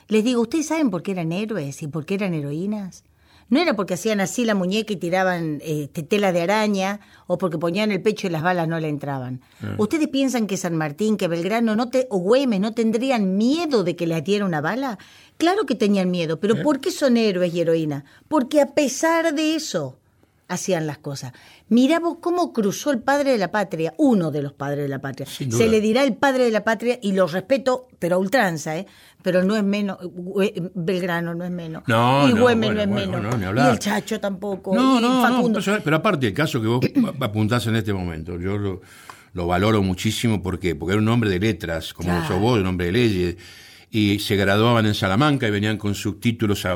les 0.09 0.25
digo, 0.25 0.41
¿ustedes 0.41 0.67
saben 0.67 0.91
por 0.91 1.03
qué 1.03 1.13
eran 1.13 1.31
héroes 1.31 1.83
y 1.83 1.87
por 1.87 2.07
qué 2.07 2.15
eran 2.15 2.33
heroínas? 2.33 3.05
No 3.49 3.61
era 3.61 3.75
porque 3.75 3.95
hacían 3.95 4.21
así 4.21 4.45
la 4.45 4.55
muñeca 4.55 4.93
y 4.93 4.97
tiraban 4.97 5.61
este, 5.63 6.03
tela 6.03 6.33
de 6.33 6.43
araña 6.43 7.01
o 7.27 7.39
porque 7.39 7.59
ponían 7.59 7.93
el 7.93 8.03
pecho 8.03 8.27
y 8.27 8.31
las 8.31 8.43
balas 8.43 8.69
no 8.69 8.81
le 8.81 8.89
entraban. 8.89 9.41
Ah. 9.63 9.75
¿Ustedes 9.79 10.09
piensan 10.09 10.47
que 10.47 10.57
San 10.57 10.77
Martín, 10.77 11.17
que 11.17 11.29
Belgrano 11.29 11.77
no 11.77 11.91
te, 11.91 12.07
o 12.11 12.19
Güemes 12.19 12.61
no 12.61 12.75
tendrían 12.75 13.37
miedo 13.37 13.85
de 13.85 13.97
que 13.97 14.07
le 14.07 14.21
diera 14.23 14.45
una 14.45 14.61
bala? 14.61 14.99
Claro 15.37 15.67
que 15.67 15.75
tenían 15.75 16.11
miedo, 16.11 16.41
pero 16.41 16.57
eh. 16.57 16.63
¿por 16.63 16.81
qué 16.81 16.91
son 16.91 17.17
héroes 17.17 17.55
y 17.55 17.61
heroínas? 17.61 18.05
Porque 18.29 18.61
a 18.61 18.75
pesar 18.75 19.35
de 19.35 19.55
eso 19.55 19.99
hacían 20.55 20.87
las 20.87 20.99
cosas. 20.99 21.33
Mirá 21.69 22.01
vos 22.01 22.19
cómo 22.21 22.53
cruzó 22.53 22.91
el 22.91 23.01
padre 23.01 23.33
de 23.33 23.39
la 23.39 23.51
patria, 23.51 23.95
uno 23.99 24.31
de 24.31 24.43
los 24.43 24.53
padres 24.53 24.85
de 24.85 24.89
la 24.89 25.01
patria. 25.01 25.27
Se 25.27 25.69
le 25.69 25.81
dirá 25.81 26.03
el 26.03 26.15
padre 26.15 26.45
de 26.45 26.51
la 26.51 26.65
patria 26.65 26.99
y 27.03 27.13
lo 27.13 27.27
respeto, 27.27 27.89
pero 27.99 28.17
a 28.17 28.19
ultranza, 28.19 28.77
¿eh? 28.77 28.87
Pero 29.23 29.43
no 29.43 29.57
es 29.57 29.65
menos, 29.65 29.99
Belgrano 30.75 31.35
no 31.35 31.45
es 31.45 31.51
menos. 31.51 31.83
No, 31.87 32.29
y 32.29 32.33
Güemes 32.33 32.75
no 32.75 32.81
es 32.81 32.89
menos. 32.89 33.37
y 33.41 33.71
el 33.71 33.79
Chacho 33.79 34.21
tampoco. 34.21 34.75
No, 34.75 35.01
no, 35.01 35.29
no, 35.29 35.61
pero, 35.83 35.97
aparte, 35.97 36.27
el 36.27 36.35
caso 36.35 36.61
que 36.61 36.67
vos 36.67 36.81
apuntás 37.21 37.67
en 37.67 37.77
este 37.77 37.93
momento, 37.93 38.39
yo 38.39 38.59
lo, 38.59 39.47
valoro 39.47 39.83
muchísimo 39.83 40.43
porque, 40.43 40.75
porque 40.75 40.93
era 40.93 41.03
un 41.03 41.09
hombre 41.09 41.31
de 41.31 41.39
letras, 41.39 41.95
como 41.95 42.27
sos 42.27 42.39
vos, 42.39 42.61
un 42.61 42.67
hombre 42.67 42.87
de 42.87 42.93
leyes, 42.93 43.37
y 43.91 44.19
se 44.19 44.37
graduaban 44.37 44.87
en 44.87 44.95
Salamanca 44.95 45.49
y 45.49 45.51
venían 45.51 45.79
con 45.79 45.95
sus 45.95 46.21
títulos 46.21 46.67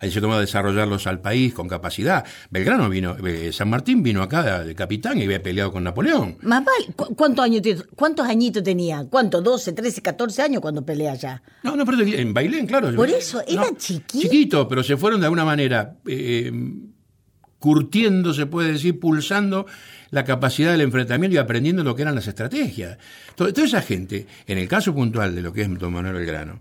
a 0.00 0.04
en 0.04 0.10
cierto 0.10 0.28
modo 0.28 0.40
desarrollarlos 0.40 1.06
al 1.06 1.20
país 1.20 1.54
con 1.54 1.68
capacidad. 1.68 2.24
Belgrano 2.50 2.88
vino, 2.88 3.16
eh, 3.26 3.52
San 3.52 3.70
Martín 3.70 4.02
vino 4.02 4.22
acá 4.22 4.64
de 4.64 4.74
capitán 4.74 5.18
y 5.18 5.24
había 5.24 5.42
peleado 5.42 5.72
con 5.72 5.84
Napoleón. 5.84 6.36
Más 6.42 6.64
¿cuántos, 7.16 7.44
años, 7.44 7.62
¿cuántos 7.96 8.26
añitos 8.26 8.62
tenía? 8.62 9.04
¿Cuántos? 9.08 9.42
¿12, 9.42 9.74
13, 9.74 10.02
14 10.02 10.42
años 10.42 10.60
cuando 10.60 10.84
pelea 10.84 11.12
allá? 11.12 11.42
No, 11.62 11.76
no, 11.76 11.84
pero 11.84 12.00
en 12.02 12.34
Bailén, 12.34 12.66
claro. 12.66 12.94
Por 12.94 13.08
eso, 13.08 13.42
era 13.46 13.64
chiquito. 13.76 14.22
Chiquito, 14.22 14.68
pero 14.68 14.82
se 14.82 14.96
fueron 14.96 15.20
de 15.20 15.26
alguna 15.26 15.44
manera 15.44 15.96
eh, 16.06 16.52
curtiendo, 17.58 18.34
se 18.34 18.46
puede 18.46 18.72
decir, 18.72 19.00
pulsando 19.00 19.66
la 20.10 20.24
capacidad 20.24 20.72
del 20.72 20.82
enfrentamiento 20.82 21.34
y 21.34 21.38
aprendiendo 21.38 21.82
lo 21.82 21.96
que 21.96 22.02
eran 22.02 22.14
las 22.14 22.26
estrategias. 22.26 22.98
Toda 23.34 23.50
esa 23.50 23.80
gente, 23.80 24.26
en 24.46 24.58
el 24.58 24.68
caso 24.68 24.94
puntual 24.94 25.34
de 25.34 25.42
lo 25.42 25.52
que 25.52 25.62
es 25.62 25.78
Don 25.78 25.92
Manuel 25.92 26.14
Belgrano, 26.14 26.60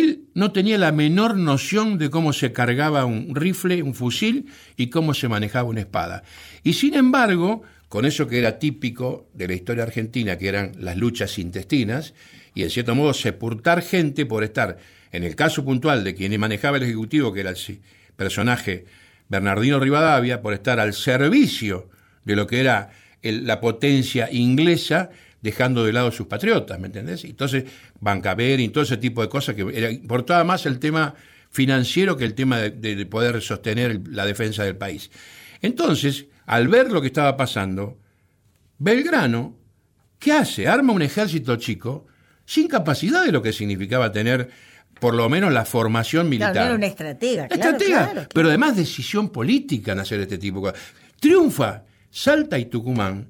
él 0.00 0.24
no 0.34 0.52
tenía 0.52 0.78
la 0.78 0.92
menor 0.92 1.36
noción 1.36 1.98
de 1.98 2.10
cómo 2.10 2.32
se 2.32 2.52
cargaba 2.52 3.04
un 3.04 3.34
rifle, 3.34 3.82
un 3.82 3.94
fusil 3.94 4.46
y 4.76 4.88
cómo 4.88 5.14
se 5.14 5.28
manejaba 5.28 5.68
una 5.68 5.80
espada. 5.80 6.22
Y 6.62 6.74
sin 6.74 6.94
embargo, 6.94 7.62
con 7.88 8.04
eso 8.04 8.26
que 8.26 8.38
era 8.38 8.58
típico 8.58 9.28
de 9.34 9.48
la 9.48 9.54
historia 9.54 9.84
argentina, 9.84 10.36
que 10.36 10.48
eran 10.48 10.72
las 10.78 10.96
luchas 10.96 11.38
intestinas, 11.38 12.14
y 12.54 12.62
en 12.62 12.70
cierto 12.70 12.94
modo 12.94 13.14
sepultar 13.14 13.82
gente 13.82 14.26
por 14.26 14.44
estar, 14.44 14.78
en 15.12 15.24
el 15.24 15.36
caso 15.36 15.64
puntual 15.64 16.04
de 16.04 16.14
quien 16.14 16.38
manejaba 16.40 16.76
el 16.76 16.82
Ejecutivo, 16.84 17.32
que 17.32 17.40
era 17.40 17.50
el 17.50 17.80
personaje 18.16 18.86
Bernardino 19.28 19.78
Rivadavia, 19.80 20.42
por 20.42 20.54
estar 20.54 20.80
al 20.80 20.92
servicio 20.92 21.88
de 22.24 22.36
lo 22.36 22.46
que 22.46 22.60
era 22.60 22.90
la 23.22 23.60
potencia 23.60 24.28
inglesa, 24.30 25.10
dejando 25.44 25.84
de 25.84 25.92
lado 25.92 26.10
sus 26.10 26.26
patriotas, 26.26 26.80
¿me 26.80 26.86
entendés? 26.86 27.22
Entonces, 27.26 27.64
Bancaber 28.00 28.58
y 28.60 28.70
todo 28.70 28.82
ese 28.82 28.96
tipo 28.96 29.20
de 29.20 29.28
cosas 29.28 29.54
que 29.54 29.66
era, 29.74 29.90
importaba 29.90 30.42
más 30.42 30.64
el 30.64 30.78
tema 30.78 31.14
financiero 31.50 32.16
que 32.16 32.24
el 32.24 32.32
tema 32.32 32.60
de, 32.60 33.06
poder 33.06 33.42
sostener 33.42 34.00
la 34.08 34.24
defensa 34.24 34.64
del 34.64 34.76
país. 34.76 35.10
Entonces, 35.60 36.26
al 36.46 36.68
ver 36.68 36.90
lo 36.90 37.02
que 37.02 37.08
estaba 37.08 37.36
pasando, 37.36 37.98
Belgrano, 38.78 39.58
¿qué 40.18 40.32
hace? 40.32 40.66
Arma 40.66 40.94
un 40.94 41.02
ejército 41.02 41.56
chico 41.56 42.06
sin 42.46 42.66
capacidad 42.66 43.22
de 43.22 43.30
lo 43.30 43.42
que 43.42 43.52
significaba 43.52 44.10
tener 44.10 44.48
por 44.98 45.14
lo 45.14 45.28
menos 45.28 45.52
la 45.52 45.66
formación 45.66 46.30
militar. 46.30 46.52
Claro, 46.52 46.68
era 46.68 46.74
una 46.76 46.86
estratega, 46.86 47.46
estratega, 47.50 48.28
pero 48.32 48.48
además 48.48 48.76
decisión 48.76 49.28
política 49.28 49.92
en 49.92 49.98
hacer 49.98 50.20
este 50.20 50.38
tipo 50.38 50.60
de 50.60 50.72
cosas. 50.72 50.86
Triunfa 51.20 51.84
Salta 52.10 52.58
y 52.58 52.64
Tucumán 52.64 53.28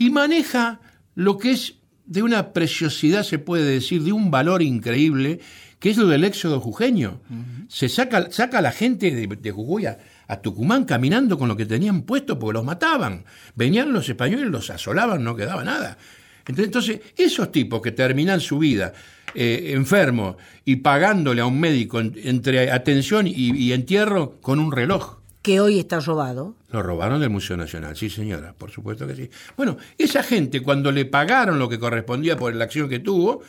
y 0.00 0.10
maneja 0.10 0.80
lo 1.20 1.36
que 1.36 1.50
es 1.50 1.74
de 2.06 2.22
una 2.22 2.54
preciosidad, 2.54 3.24
se 3.24 3.38
puede 3.38 3.70
decir, 3.70 4.02
de 4.02 4.10
un 4.10 4.30
valor 4.30 4.62
increíble, 4.62 5.40
que 5.78 5.90
es 5.90 5.98
lo 5.98 6.06
del 6.06 6.24
éxodo 6.24 6.60
jujeño. 6.60 7.20
Se 7.68 7.90
saca, 7.90 8.30
saca 8.30 8.58
a 8.58 8.62
la 8.62 8.72
gente 8.72 9.10
de, 9.10 9.50
Jujuy 9.50 9.84
a, 9.84 10.40
Tucumán 10.40 10.86
caminando 10.86 11.38
con 11.38 11.48
lo 11.48 11.58
que 11.58 11.66
tenían 11.66 12.02
puesto 12.02 12.38
porque 12.38 12.54
los 12.54 12.64
mataban. 12.64 13.26
Venían 13.54 13.92
los 13.92 14.08
españoles, 14.08 14.46
los 14.46 14.70
asolaban, 14.70 15.22
no 15.22 15.36
quedaba 15.36 15.62
nada. 15.62 15.98
Entonces, 16.46 17.00
esos 17.18 17.52
tipos 17.52 17.82
que 17.82 17.92
terminan 17.92 18.40
su 18.40 18.58
vida 18.58 18.94
eh, 19.34 19.72
enfermos 19.74 20.36
y 20.64 20.76
pagándole 20.76 21.42
a 21.42 21.46
un 21.46 21.60
médico 21.60 22.00
entre 22.00 22.70
atención 22.70 23.26
y, 23.26 23.32
y 23.32 23.74
entierro 23.74 24.40
con 24.40 24.58
un 24.58 24.72
reloj. 24.72 25.19
Que 25.42 25.60
hoy 25.60 25.78
está 25.78 26.00
robado. 26.00 26.54
Lo 26.70 26.82
robaron 26.82 27.20
del 27.20 27.30
Museo 27.30 27.56
Nacional, 27.56 27.96
sí 27.96 28.10
señora, 28.10 28.54
por 28.56 28.70
supuesto 28.70 29.06
que 29.06 29.16
sí. 29.16 29.30
Bueno, 29.56 29.76
esa 29.98 30.22
gente 30.22 30.62
cuando 30.62 30.92
le 30.92 31.04
pagaron 31.04 31.58
lo 31.58 31.68
que 31.68 31.78
correspondía 31.78 32.36
por 32.36 32.54
la 32.54 32.64
acción 32.64 32.88
que 32.88 32.98
tuvo, 32.98 33.42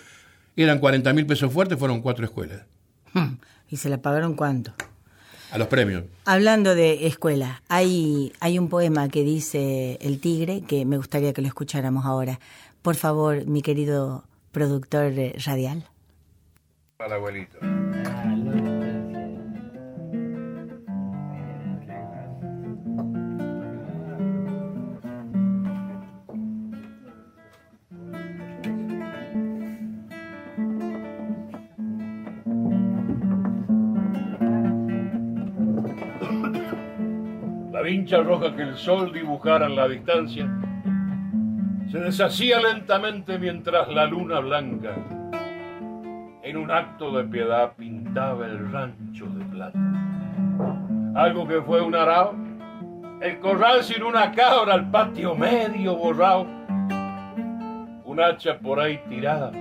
eran 0.55 0.79
40 0.79 1.13
mil 1.13 1.25
pesos 1.25 1.51
fuertes, 1.51 1.77
fueron 1.77 2.01
cuatro 2.01 2.25
escuelas. 2.25 2.61
Hmm. 3.13 3.35
¿Y 3.69 3.77
se 3.77 3.89
la 3.89 4.01
pagaron 4.01 4.35
cuánto? 4.35 4.73
A 5.51 5.57
los 5.57 5.67
premios. 5.67 6.03
Hablando 6.25 6.75
de 6.75 7.07
escuela, 7.07 7.61
hay, 7.67 8.31
hay 8.39 8.57
un 8.57 8.69
poema 8.69 9.09
que 9.09 9.23
dice 9.23 9.97
El 10.01 10.19
Tigre 10.19 10.61
que 10.61 10.85
me 10.85 10.95
gustaría 10.95 11.33
que 11.33 11.41
lo 11.41 11.47
escucháramos 11.47 12.05
ahora. 12.05 12.39
Por 12.81 12.95
favor, 12.95 13.45
mi 13.45 13.61
querido 13.61 14.23
productor 14.53 15.13
radial. 15.45 15.85
Para 16.97 17.15
abuelito. 17.15 17.57
Roja 38.19 38.55
que 38.55 38.63
el 38.63 38.75
sol 38.75 39.13
dibujara 39.13 39.67
en 39.67 39.75
la 39.75 39.87
distancia 39.87 40.49
se 41.89 41.99
deshacía 41.99 42.59
lentamente 42.59 43.39
mientras 43.39 43.87
la 43.89 44.05
luna 44.05 44.39
blanca 44.39 44.95
en 46.43 46.57
un 46.57 46.71
acto 46.71 47.11
de 47.11 47.23
piedad 47.25 47.73
pintaba 47.77 48.45
el 48.45 48.71
rancho 48.71 49.25
de 49.27 49.45
plata. 49.45 49.79
Algo 51.15 51.47
que 51.47 51.61
fue 51.61 51.81
un 51.81 51.95
arao, 51.95 52.33
el 53.21 53.39
corral 53.39 53.83
sin 53.83 54.03
una 54.03 54.31
cabra, 54.31 54.75
el 54.75 54.89
patio 54.89 55.35
medio 55.35 55.95
borrado, 55.95 56.47
un 58.03 58.19
hacha 58.19 58.57
por 58.59 58.79
ahí 58.79 58.99
tirada. 59.07 59.51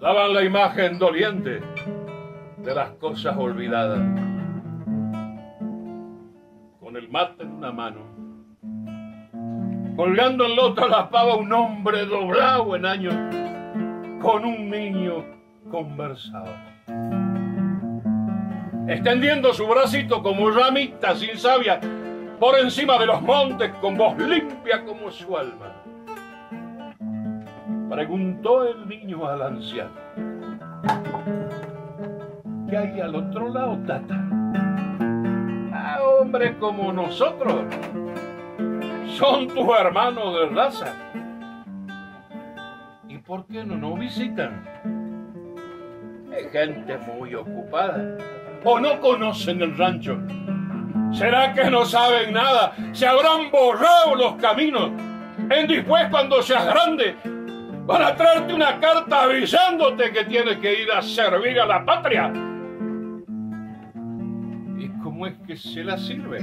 Daban 0.00 0.34
la 0.34 0.44
imagen 0.44 0.98
doliente 0.98 1.60
de 2.58 2.74
las 2.74 2.90
cosas 2.92 3.36
olvidadas. 3.36 4.31
Con 6.92 7.02
el 7.02 7.08
mate 7.08 7.42
en 7.42 7.52
una 7.52 7.72
mano, 7.72 8.00
colgando 9.96 10.44
en 10.44 10.56
la 10.56 10.62
otra 10.62 10.88
la 10.88 11.08
pava 11.08 11.36
un 11.36 11.50
hombre 11.50 12.04
doblado 12.04 12.76
en 12.76 12.84
años 12.84 13.14
con 14.20 14.44
un 14.44 14.68
niño 14.68 15.24
conversaba. 15.70 16.54
Extendiendo 18.86 19.54
su 19.54 19.66
bracito 19.66 20.22
como 20.22 20.50
ramita 20.50 21.14
sin 21.16 21.38
savia 21.38 21.80
por 22.38 22.58
encima 22.58 22.98
de 22.98 23.06
los 23.06 23.22
montes 23.22 23.70
con 23.80 23.96
voz 23.96 24.18
limpia 24.18 24.84
como 24.84 25.10
su 25.10 25.34
alma. 25.34 25.72
Preguntó 27.88 28.66
el 28.66 28.86
niño 28.86 29.26
al 29.26 29.40
anciano. 29.40 29.94
¿Qué 32.68 32.76
hay 32.76 33.00
al 33.00 33.14
otro 33.14 33.48
lado, 33.48 33.78
tata? 33.86 34.41
Ah, 36.22 36.24
hombre 36.24 36.56
como 36.58 36.92
nosotros. 36.92 37.64
Son 39.18 39.48
tus 39.48 39.68
hermanos 39.78 40.34
de 40.34 40.46
raza 40.54 40.94
¿por 43.26 43.46
qué 43.46 43.64
no 43.64 43.76
nos 43.76 43.98
visitan? 43.98 44.62
Hay 46.34 46.50
gente 46.50 46.98
muy 46.98 47.34
ocupada. 47.34 48.18
¿O 48.64 48.78
no 48.78 49.00
conocen 49.00 49.62
el 49.62 49.76
rancho? 49.76 50.18
¿Será 51.12 51.52
que 51.52 51.70
no 51.70 51.84
saben 51.84 52.34
nada? 52.34 52.72
¿Se 52.92 53.06
habrán 53.06 53.50
borrado 53.50 54.14
los 54.16 54.34
caminos? 54.34 54.90
En 55.50 55.66
después, 55.66 56.04
cuando 56.10 56.42
seas 56.42 56.66
grande, 56.66 57.16
van 57.86 58.02
a 58.02 58.14
traerte 58.14 58.54
una 58.54 58.78
carta 58.80 59.22
avisándote 59.22 60.12
que 60.12 60.24
tienes 60.24 60.58
que 60.58 60.82
ir 60.82 60.92
a 60.92 61.02
servir 61.02 61.60
a 61.60 61.66
la 61.66 61.84
patria. 61.84 62.32
¿Y 65.22 65.24
cómo 65.24 65.26
es 65.26 65.46
que 65.46 65.56
se 65.56 65.84
la 65.84 65.96
sirve? 65.96 66.40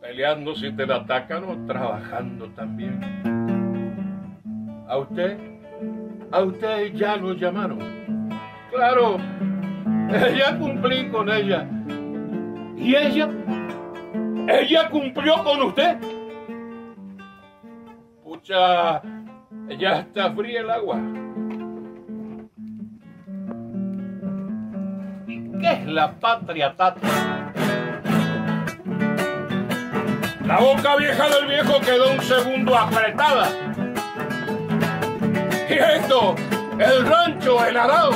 Peleando 0.00 0.56
si 0.56 0.72
te 0.72 0.84
la 0.84 0.96
atacan 0.96 1.44
o 1.44 1.66
trabajando 1.66 2.48
también. 2.48 2.98
¿A 4.88 4.98
usted? 4.98 5.38
¿A 6.32 6.40
usted 6.42 6.92
ya 6.94 7.16
lo 7.16 7.34
llamaron? 7.34 7.78
Claro, 8.72 9.18
ya 10.36 10.58
cumplí 10.58 11.08
con 11.10 11.30
ella. 11.30 11.68
¿Y 12.76 12.96
ella? 12.96 13.28
¿Ella 14.48 14.90
cumplió 14.90 15.44
con 15.44 15.62
usted? 15.62 15.96
Pucha, 18.24 19.00
ya 19.78 20.00
está 20.00 20.32
fría 20.32 20.62
el 20.62 20.70
agua. 20.70 21.00
Qué 25.60 25.72
es 25.72 25.86
la 25.86 26.12
patria 26.12 26.74
tata? 26.76 27.00
La 30.44 30.58
boca 30.58 30.96
vieja 30.96 31.28
del 31.28 31.46
viejo 31.46 31.80
quedó 31.80 32.12
un 32.12 32.22
segundo 32.22 32.76
apretada 32.76 33.48
y 35.68 35.74
esto, 35.74 36.34
el 36.78 37.06
rancho, 37.06 37.64
el 37.64 37.76
arao, 37.76 38.10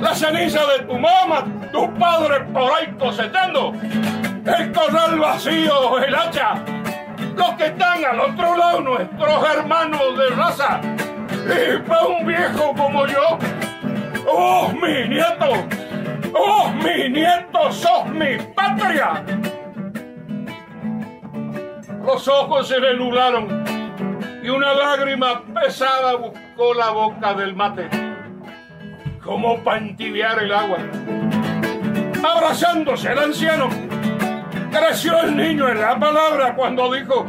la 0.00 0.14
ceniza 0.14 0.60
de 0.66 0.84
tu 0.84 0.94
mamá, 0.98 1.44
tu 1.70 1.92
padre 1.94 2.40
por 2.52 2.72
ahí 2.72 2.92
cosechando, 2.98 3.74
el 3.82 4.72
corral 4.72 5.18
vacío, 5.18 5.98
el 5.98 6.14
hacha, 6.14 6.54
los 7.36 7.50
que 7.52 7.66
están 7.66 8.04
al 8.04 8.20
otro 8.20 8.56
lado, 8.56 8.80
nuestros 8.80 9.54
hermanos 9.54 10.18
de 10.18 10.28
raza, 10.30 10.80
y 11.30 11.78
para 11.86 12.06
un 12.06 12.26
viejo 12.26 12.74
como 12.74 13.06
yo, 13.06 13.38
¡oh, 14.26 14.72
mi 14.72 15.08
nieto! 15.08 15.85
¡Oh, 16.34 16.70
mi 16.70 17.08
nieto, 17.08 17.72
sos 17.72 18.06
mi 18.08 18.36
patria! 18.54 19.24
Los 22.04 22.28
ojos 22.28 22.68
se 22.68 22.78
le 22.78 22.94
nublaron 22.96 23.64
y 24.42 24.48
una 24.48 24.74
lágrima 24.74 25.42
pesada 25.52 26.14
buscó 26.14 26.72
la 26.74 26.90
boca 26.90 27.34
del 27.34 27.56
mate, 27.56 27.88
como 29.24 29.58
para 29.64 29.80
el 29.80 30.52
agua. 30.52 30.78
Abrazándose 32.22 33.10
el 33.10 33.18
anciano, 33.18 33.68
creció 34.70 35.20
el 35.20 35.36
niño 35.36 35.68
en 35.68 35.80
la 35.80 35.98
palabra 35.98 36.54
cuando 36.54 36.92
dijo, 36.92 37.26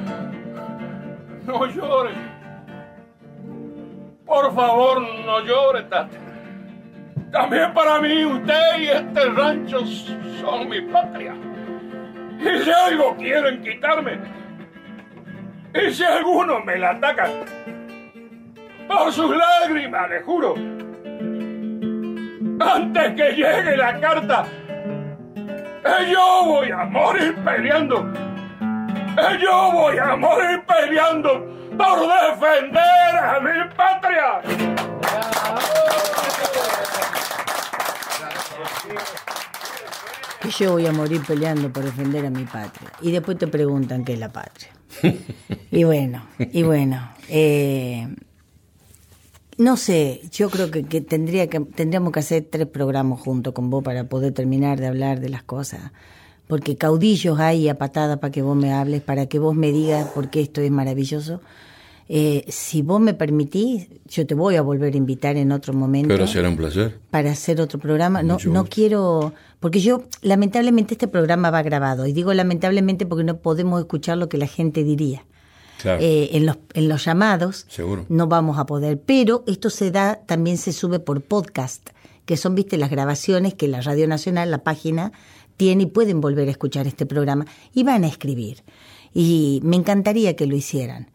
no 1.45 1.65
llore, 1.65 2.11
por 4.25 4.53
favor 4.53 5.01
no 5.25 5.39
llore, 5.39 5.83
tate. 5.83 6.26
También 7.32 7.73
para 7.73 7.99
mí 7.99 8.25
usted 8.25 8.80
y 8.80 8.88
este 8.88 9.30
rancho 9.30 9.86
son 10.41 10.69
mi 10.69 10.82
patria. 10.82 11.34
Y 12.39 12.63
si 12.63 12.71
algo 12.71 13.15
quieren 13.17 13.61
quitarme, 13.61 14.19
y 15.73 15.91
si 15.91 16.03
alguno 16.03 16.59
me 16.61 16.78
la 16.78 16.91
ataca, 16.91 17.30
por 18.88 19.11
sus 19.11 19.36
lágrimas, 19.36 20.09
le 20.09 20.21
juro, 20.21 20.55
antes 22.59 23.13
que 23.15 23.32
llegue 23.36 23.78
la 23.78 23.99
carta, 23.99 24.45
yo 26.09 26.43
voy 26.45 26.71
a 26.71 26.86
morir 26.86 27.36
peleando. 27.43 28.05
Yo 29.39 29.71
voy 29.71 29.97
a 29.97 30.15
morir 30.15 30.63
peleando 30.67 31.43
por 31.75 31.99
defender 32.01 33.15
a 33.17 33.39
mi 33.39 33.75
patria. 33.75 34.41
Yo 40.57 40.72
voy 40.72 40.86
a 40.86 40.91
morir 40.91 41.22
peleando 41.28 41.72
por 41.72 41.84
defender 41.84 42.26
a 42.26 42.30
mi 42.30 42.43
patria. 42.45 42.91
Y 43.01 43.11
después 43.11 43.38
te 43.38 43.47
preguntan 43.47 44.03
qué 44.03 44.13
es 44.13 44.20
la 44.20 44.32
patria. 44.32 44.70
y 45.72 45.84
bueno, 45.84 46.26
y 46.39 46.63
bueno. 46.63 47.11
Eh, 47.30 48.07
no 49.57 49.78
sé, 49.78 50.22
yo 50.32 50.49
creo 50.49 50.70
que, 50.72 50.84
tendría 51.01 51.47
que 51.47 51.59
tendríamos 51.59 52.11
que 52.11 52.20
hacer 52.20 52.47
tres 52.49 52.68
programas 52.68 53.20
juntos 53.20 53.53
con 53.53 53.70
vos 53.70 53.84
para 53.84 54.05
poder 54.05 54.34
terminar 54.34 54.80
de 54.80 54.88
hablar 54.88 55.20
de 55.20 55.30
las 55.30 55.43
cosas. 55.43 55.91
Porque 56.47 56.78
caudillos 56.78 57.39
hay 57.39 57.68
a 57.68 57.78
patada 57.78 58.18
para 58.20 58.32
que 58.32 58.41
vos 58.41 58.55
me 58.55 58.72
hables, 58.72 59.01
para 59.01 59.26
que 59.26 59.39
vos 59.39 59.55
me 59.55 59.72
digas 59.72 60.07
por 60.09 60.30
qué 60.30 60.41
esto 60.41 60.61
es 60.61 60.72
maravilloso. 60.72 61.41
Eh, 62.09 62.45
si 62.47 62.81
vos 62.81 63.01
me 63.01 63.13
permitís, 63.13 63.87
yo 64.05 64.25
te 64.25 64.33
voy 64.33 64.55
a 64.55 64.61
volver 64.61 64.93
a 64.93 64.97
invitar 64.97 65.35
en 65.35 65.51
otro 65.51 65.73
momento. 65.73 66.07
Pero 66.07 66.27
será 66.27 66.49
un 66.49 66.57
placer. 66.57 66.99
Para 67.11 67.31
hacer 67.31 67.59
otro 67.59 67.79
programa. 67.79 68.23
No, 68.23 68.37
no 68.45 68.65
quiero, 68.65 69.33
porque 69.59 69.81
yo, 69.81 70.03
lamentablemente, 70.21 70.93
este 70.93 71.07
programa 71.07 71.51
va 71.51 71.61
grabado. 71.63 72.05
Y 72.07 72.13
digo 72.13 72.33
lamentablemente 72.33 73.05
porque 73.05 73.23
no 73.23 73.37
podemos 73.37 73.79
escuchar 73.79 74.17
lo 74.17 74.29
que 74.29 74.37
la 74.37 74.47
gente 74.47 74.83
diría. 74.83 75.25
Eh, 75.83 76.29
en, 76.31 76.47
los, 76.47 76.57
en 76.73 76.89
los 76.89 77.05
llamados 77.05 77.67
Seguro. 77.69 78.05
no 78.09 78.27
vamos 78.27 78.57
a 78.57 78.65
poder. 78.65 78.99
Pero 78.99 79.43
esto 79.45 79.69
se 79.69 79.91
da, 79.91 80.21
también 80.25 80.57
se 80.57 80.73
sube 80.73 80.99
por 80.99 81.21
podcast 81.21 81.89
que 82.27 82.35
son, 82.35 82.55
viste, 82.55 82.77
las 82.77 82.89
grabaciones 82.89 83.53
que 83.53 83.69
la 83.69 83.79
Radio 83.79 84.05
Nacional, 84.05 84.51
la 84.51 84.63
página, 84.63 85.13
tiene 85.55 85.83
y 85.83 85.85
pueden 85.85 86.19
volver 86.19 86.49
a 86.49 86.51
escuchar 86.51 86.85
este 86.85 87.05
programa 87.05 87.45
y 87.73 87.83
van 87.83 88.03
a 88.03 88.07
escribir. 88.07 88.63
Y 89.13 89.61
me 89.63 89.77
encantaría 89.77 90.35
que 90.35 90.45
lo 90.45 90.55
hicieran. 90.55 91.09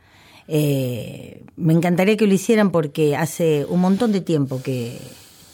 Eh, 0.54 1.44
me 1.56 1.72
encantaría 1.72 2.18
que 2.18 2.26
lo 2.26 2.34
hicieran 2.34 2.72
porque 2.72 3.16
hace 3.16 3.64
un 3.64 3.80
montón 3.80 4.12
de 4.12 4.20
tiempo 4.20 4.62
que, 4.62 4.98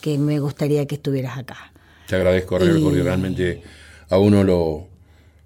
que 0.01 0.19
me 0.19 0.41
gustaría 0.41 0.87
que 0.87 0.97
estuvieras 0.97 1.39
acá. 1.39 1.73
Te 2.09 2.17
agradezco, 2.17 2.59
porque 2.59 3.01
realmente 3.05 3.63
a 4.11 4.19
uno 4.19 4.43
lo, 4.43 4.89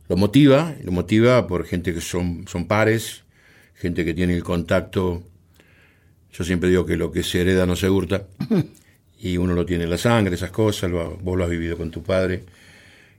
lo 0.09 0.17
motiva, 0.17 0.75
lo 0.83 0.91
motiva 0.93 1.47
por 1.47 1.67
gente 1.67 1.93
que 1.93 2.01
son, 2.01 2.47
son 2.49 2.67
pares, 2.67 3.25
gente 3.75 4.07
que 4.07 4.15
tiene 4.15 4.35
el 4.35 4.43
contacto. 4.43 5.23
Yo 6.33 6.45
siempre 6.45 6.71
digo 6.71 6.87
que 6.87 6.97
lo 6.97 7.13
que 7.13 7.23
se 7.23 7.43
hereda 7.43 7.67
no 7.67 7.77
se 7.77 7.91
hurta, 7.91 8.27
y 9.21 9.37
uno 9.37 9.53
lo 9.53 9.67
tiene 9.67 9.85
en 9.85 9.91
la 9.91 9.99
sangre, 9.99 10.35
esas 10.35 10.51
cosas, 10.51 10.91
vos 10.91 11.37
lo 11.37 11.45
has 11.45 11.51
vivido 11.51 11.77
con 11.77 11.91
tu 11.91 12.03
padre, 12.03 12.45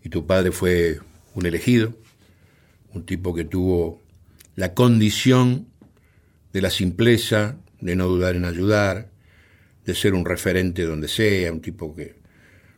y 0.04 0.10
tu 0.10 0.26
padre 0.26 0.52
fue 0.52 0.98
un 1.36 1.46
elegido, 1.46 1.94
un 2.96 3.06
tipo 3.06 3.36
que 3.36 3.44
tuvo 3.44 4.02
la 4.56 4.74
condición 4.74 5.68
de 6.54 6.62
la 6.62 6.70
simpleza, 6.70 7.58
de 7.82 7.96
no 7.96 8.08
dudar 8.08 8.36
en 8.36 8.46
ayudar, 8.46 9.10
de 9.86 9.96
ser 9.96 10.14
un 10.14 10.24
referente 10.24 10.84
donde 10.84 11.08
sea, 11.08 11.52
un 11.52 11.62
tipo 11.62 11.94
que, 11.94 12.16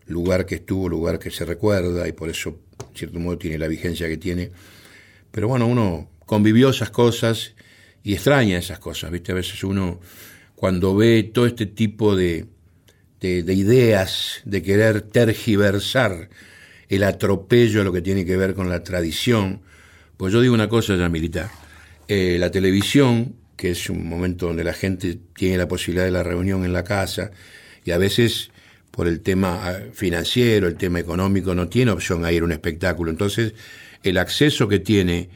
lugar 0.07 0.45
que 0.45 0.55
estuvo, 0.55 0.89
lugar 0.89 1.19
que 1.19 1.31
se 1.31 1.45
recuerda, 1.45 2.07
y 2.07 2.13
por 2.13 2.29
eso, 2.29 2.57
en 2.89 2.95
cierto 2.95 3.19
modo, 3.19 3.37
tiene 3.37 3.57
la 3.57 3.67
vigencia 3.67 4.07
que 4.07 4.17
tiene. 4.17 4.51
Pero 5.31 5.47
bueno, 5.47 5.67
uno 5.67 6.09
convivió 6.25 6.69
esas 6.69 6.89
cosas 6.89 7.53
y 8.03 8.13
extraña 8.13 8.57
esas 8.57 8.79
cosas, 8.79 9.11
¿viste? 9.11 9.31
A 9.31 9.35
veces 9.35 9.63
uno, 9.63 9.99
cuando 10.55 10.95
ve 10.95 11.23
todo 11.23 11.45
este 11.45 11.65
tipo 11.65 12.15
de, 12.15 12.45
de, 13.19 13.53
ideas, 13.53 14.41
de 14.45 14.61
querer 14.61 15.01
tergiversar 15.01 16.29
el 16.87 17.03
atropello 17.03 17.81
a 17.81 17.83
lo 17.83 17.91
que 17.91 18.01
tiene 18.01 18.25
que 18.25 18.37
ver 18.37 18.53
con 18.53 18.69
la 18.69 18.83
tradición, 18.83 19.61
pues 20.17 20.31
yo 20.31 20.41
digo 20.41 20.53
una 20.53 20.69
cosa 20.69 20.95
ya 20.95 21.09
militar, 21.09 21.49
eh, 22.07 22.37
la 22.39 22.51
televisión, 22.51 23.35
que 23.55 23.71
es 23.71 23.89
un 23.89 24.07
momento 24.07 24.47
donde 24.47 24.63
la 24.63 24.73
gente 24.73 25.17
tiene 25.35 25.57
la 25.57 25.67
posibilidad 25.67 26.05
de 26.05 26.11
la 26.11 26.23
reunión 26.23 26.65
en 26.65 26.73
la 26.73 26.83
casa, 26.83 27.31
y 27.83 27.91
a 27.91 27.97
veces 27.97 28.51
por 28.95 29.09
el 29.09 29.19
tema 29.19 29.59
ah, 29.61 29.79
financiero, 29.93 30.67
el 30.67 30.77
tema 30.77 30.99
económico, 30.99 31.53
no 31.53 31.67
tiene 31.67 31.91
opción 31.91 32.23
a 32.23 32.31
ir 32.31 32.43
a 32.43 32.45
un 32.45 32.53
espectáculo. 32.53 33.11
Entonces, 33.11 33.53
el 34.03 34.17
acceso 34.17 34.69
que 34.69 34.79
tiene 34.79 35.29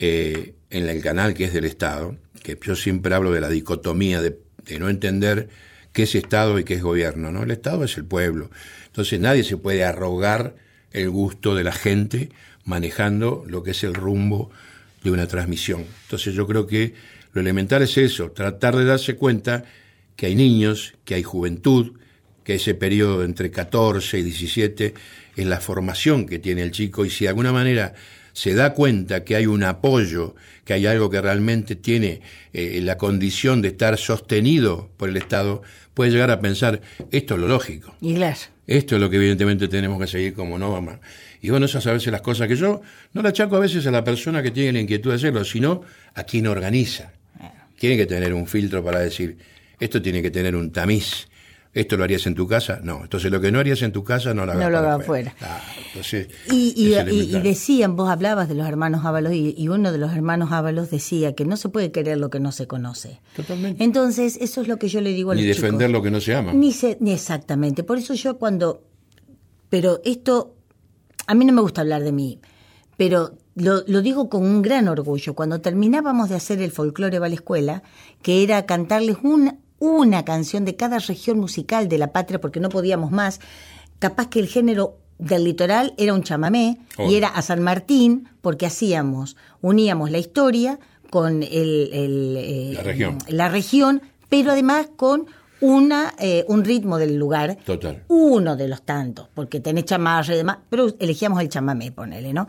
eh, 0.00 0.54
en 0.70 0.88
el 0.88 1.00
canal 1.00 1.32
que 1.34 1.44
es 1.44 1.52
del 1.52 1.64
Estado, 1.64 2.16
que 2.42 2.58
yo 2.60 2.74
siempre 2.74 3.14
hablo 3.14 3.30
de 3.30 3.40
la 3.40 3.48
dicotomía 3.48 4.20
de, 4.20 4.36
no 4.80 4.88
entender 4.88 5.48
qué 5.92 6.02
es 6.02 6.14
Estado 6.16 6.58
y 6.58 6.64
qué 6.64 6.74
es 6.74 6.82
gobierno, 6.82 7.30
¿no? 7.30 7.44
El 7.44 7.52
Estado 7.52 7.84
es 7.84 7.96
el 7.96 8.04
pueblo. 8.04 8.50
Entonces 8.86 9.20
nadie 9.20 9.44
se 9.44 9.56
puede 9.56 9.84
arrogar 9.84 10.56
el 10.90 11.08
gusto 11.10 11.54
de 11.54 11.62
la 11.62 11.72
gente 11.72 12.30
manejando 12.64 13.44
lo 13.46 13.62
que 13.62 13.70
es 13.70 13.84
el 13.84 13.94
rumbo 13.94 14.50
de 15.04 15.12
una 15.12 15.28
transmisión. 15.28 15.84
Entonces 16.04 16.34
yo 16.34 16.48
creo 16.48 16.66
que 16.66 16.94
lo 17.34 17.40
elemental 17.40 17.82
es 17.82 17.98
eso, 17.98 18.30
tratar 18.30 18.76
de 18.76 18.84
darse 18.84 19.16
cuenta 19.16 19.64
que 20.16 20.26
hay 20.26 20.36
niños, 20.36 20.94
que 21.04 21.16
hay 21.16 21.22
juventud, 21.22 21.98
que 22.44 22.54
ese 22.54 22.74
periodo 22.74 23.24
entre 23.24 23.50
14 23.50 24.18
y 24.18 24.22
17 24.22 24.94
es 25.36 25.46
la 25.46 25.60
formación 25.60 26.26
que 26.26 26.38
tiene 26.38 26.62
el 26.62 26.70
chico 26.70 27.04
y 27.04 27.10
si 27.10 27.24
de 27.24 27.30
alguna 27.30 27.52
manera 27.52 27.94
se 28.32 28.54
da 28.54 28.74
cuenta 28.74 29.24
que 29.24 29.36
hay 29.36 29.46
un 29.46 29.64
apoyo, 29.64 30.34
que 30.64 30.74
hay 30.74 30.86
algo 30.86 31.10
que 31.10 31.20
realmente 31.20 31.76
tiene 31.76 32.20
eh, 32.52 32.80
la 32.82 32.98
condición 32.98 33.62
de 33.62 33.68
estar 33.68 33.96
sostenido 33.96 34.90
por 34.96 35.08
el 35.08 35.16
Estado, 35.16 35.62
puede 35.94 36.10
llegar 36.10 36.30
a 36.30 36.40
pensar, 36.40 36.80
esto 37.10 37.34
es 37.34 37.40
lo 37.40 37.48
lógico. 37.48 37.94
Y 38.00 38.14
claro. 38.14 38.38
Esto 38.66 38.94
es 38.94 39.00
lo 39.00 39.10
que 39.10 39.16
evidentemente 39.16 39.68
tenemos 39.68 40.00
que 40.00 40.06
seguir 40.06 40.34
como 40.34 40.58
norma. 40.58 41.00
Y 41.42 41.50
bueno, 41.50 41.66
esas 41.66 41.86
a 41.86 41.92
veces 41.92 42.10
las 42.10 42.22
cosas 42.22 42.48
que 42.48 42.56
yo 42.56 42.80
no 43.12 43.22
la 43.22 43.28
achaco 43.28 43.56
a 43.56 43.60
veces 43.60 43.86
a 43.86 43.90
la 43.90 44.02
persona 44.02 44.42
que 44.42 44.50
tiene 44.50 44.72
la 44.72 44.80
inquietud 44.80 45.10
de 45.10 45.16
hacerlo, 45.16 45.44
sino 45.44 45.82
a 46.14 46.24
quien 46.24 46.46
organiza. 46.46 47.12
Tiene 47.78 47.96
que 47.96 48.06
tener 48.06 48.32
un 48.32 48.46
filtro 48.46 48.84
para 48.84 49.00
decir, 49.00 49.38
esto 49.80 50.00
tiene 50.00 50.22
que 50.22 50.30
tener 50.30 50.54
un 50.56 50.70
tamiz 50.70 51.28
¿Esto 51.74 51.96
lo 51.96 52.04
harías 52.04 52.24
en 52.28 52.36
tu 52.36 52.46
casa? 52.46 52.78
No. 52.84 53.02
Entonces 53.02 53.32
lo 53.32 53.40
que 53.40 53.50
no 53.50 53.58
harías 53.58 53.82
en 53.82 53.90
tu 53.90 54.04
casa 54.04 54.32
no 54.32 54.46
lo 54.46 54.52
hagas, 54.52 54.64
no 54.64 54.70
lo 54.70 54.78
hagas 54.78 55.00
afuera. 55.00 55.34
y, 56.52 56.90
decían, 57.42 57.96
vos 57.96 58.08
hablabas 58.08 58.48
de 58.48 58.54
los 58.54 58.68
hermanos 58.68 59.04
Ábalos 59.04 59.32
y, 59.34 59.68
uno 59.68 59.90
de 59.90 59.98
los 59.98 60.12
hermanos 60.12 60.52
Ábalos 60.52 60.90
decía 60.90 61.34
que 61.34 61.44
no 61.44 61.56
se 61.56 61.68
puede 61.68 61.90
querer 61.90 62.18
lo 62.18 62.30
que 62.30 62.38
no 62.38 62.52
se 62.52 62.68
conoce. 62.68 63.20
Totalmente. 63.34 63.82
Entonces 63.82 64.38
eso 64.40 64.60
es 64.60 64.68
lo 64.68 64.78
que 64.78 64.86
yo 64.86 65.00
le 65.00 65.10
digo 65.10 65.32
a 65.32 65.34
los 65.34 65.42
Ni 65.42 65.48
defender 65.48 65.90
lo 65.90 66.00
que 66.00 66.12
no 66.12 66.20
se 66.20 66.36
ama. 66.36 66.52
Ni, 66.52 66.72
ni 67.00 67.12
exactamente. 67.12 67.82
Por 67.82 67.98
eso 67.98 68.14
yo 68.14 68.38
cuando... 68.38 68.84
Pero 69.68 70.00
esto, 70.04 70.54
a 71.26 71.34
mí 71.34 71.44
no 71.44 71.52
me 71.52 71.60
gusta 71.60 71.80
hablar 71.80 72.04
de 72.04 72.12
mí, 72.12 72.38
pero 72.96 73.36
lo, 73.54 73.82
lo, 73.86 74.02
digo 74.02 74.28
con 74.28 74.42
un 74.44 74.62
gran 74.62 74.88
orgullo. 74.88 75.34
Cuando 75.34 75.60
terminábamos 75.60 76.28
de 76.28 76.36
hacer 76.36 76.60
el 76.60 76.70
folclore 76.70 77.18
va 77.18 77.26
a 77.26 77.28
la 77.28 77.34
escuela, 77.36 77.82
que 78.22 78.42
era 78.42 78.66
cantarles 78.66 79.18
una, 79.22 79.56
una 79.78 80.24
canción 80.24 80.64
de 80.64 80.76
cada 80.76 80.98
región 80.98 81.38
musical 81.38 81.88
de 81.88 81.98
la 81.98 82.12
patria 82.12 82.40
porque 82.40 82.60
no 82.60 82.68
podíamos 82.68 83.10
más. 83.10 83.40
Capaz 83.98 84.28
que 84.28 84.40
el 84.40 84.48
género 84.48 84.98
del 85.18 85.44
litoral 85.44 85.94
era 85.96 86.14
un 86.14 86.22
chamamé 86.22 86.78
y 86.98 87.14
era 87.14 87.28
a 87.28 87.42
San 87.42 87.62
Martín 87.62 88.28
porque 88.40 88.66
hacíamos, 88.66 89.36
uníamos 89.60 90.10
la 90.10 90.18
historia 90.18 90.78
con 91.10 91.42
el, 91.42 91.90
eh, 91.92 92.72
la, 92.74 92.82
región. 92.82 93.18
la 93.28 93.48
región, 93.48 94.02
pero 94.28 94.50
además 94.50 94.88
con 94.96 95.26
una, 95.64 96.14
eh, 96.18 96.44
un 96.48 96.64
ritmo 96.64 96.98
del 96.98 97.16
lugar. 97.16 97.56
Total. 97.64 98.04
Uno 98.08 98.56
de 98.56 98.68
los 98.68 98.82
tantos, 98.82 99.28
porque 99.34 99.60
tenés 99.60 99.86
chamarra 99.86 100.34
y 100.34 100.36
demás, 100.36 100.58
pero 100.68 100.94
elegíamos 100.98 101.40
el 101.40 101.48
chamamé, 101.48 101.92
ponele, 101.92 102.32
¿no? 102.32 102.46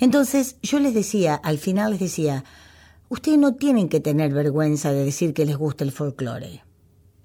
Entonces 0.00 0.56
yo 0.62 0.78
les 0.78 0.94
decía, 0.94 1.34
al 1.34 1.58
final 1.58 1.92
les 1.92 2.00
decía, 2.00 2.44
ustedes 3.08 3.38
no 3.38 3.54
tienen 3.54 3.88
que 3.88 4.00
tener 4.00 4.32
vergüenza 4.32 4.92
de 4.92 5.04
decir 5.04 5.34
que 5.34 5.46
les 5.46 5.56
gusta 5.56 5.84
el 5.84 5.92
folclore 5.92 6.62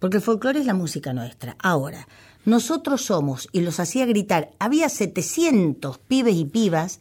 porque 0.04 0.18
el 0.18 0.24
folclore 0.24 0.60
es 0.60 0.66
la 0.66 0.74
música 0.74 1.14
nuestra. 1.14 1.56
Ahora, 1.60 2.10
nosotros 2.44 3.06
somos, 3.06 3.48
y 3.54 3.62
los 3.62 3.80
hacía 3.80 4.06
gritar, 4.06 4.52
había 4.60 4.90
700 4.90 5.98
pibes 5.98 6.36
y 6.36 6.44
pibas, 6.44 7.00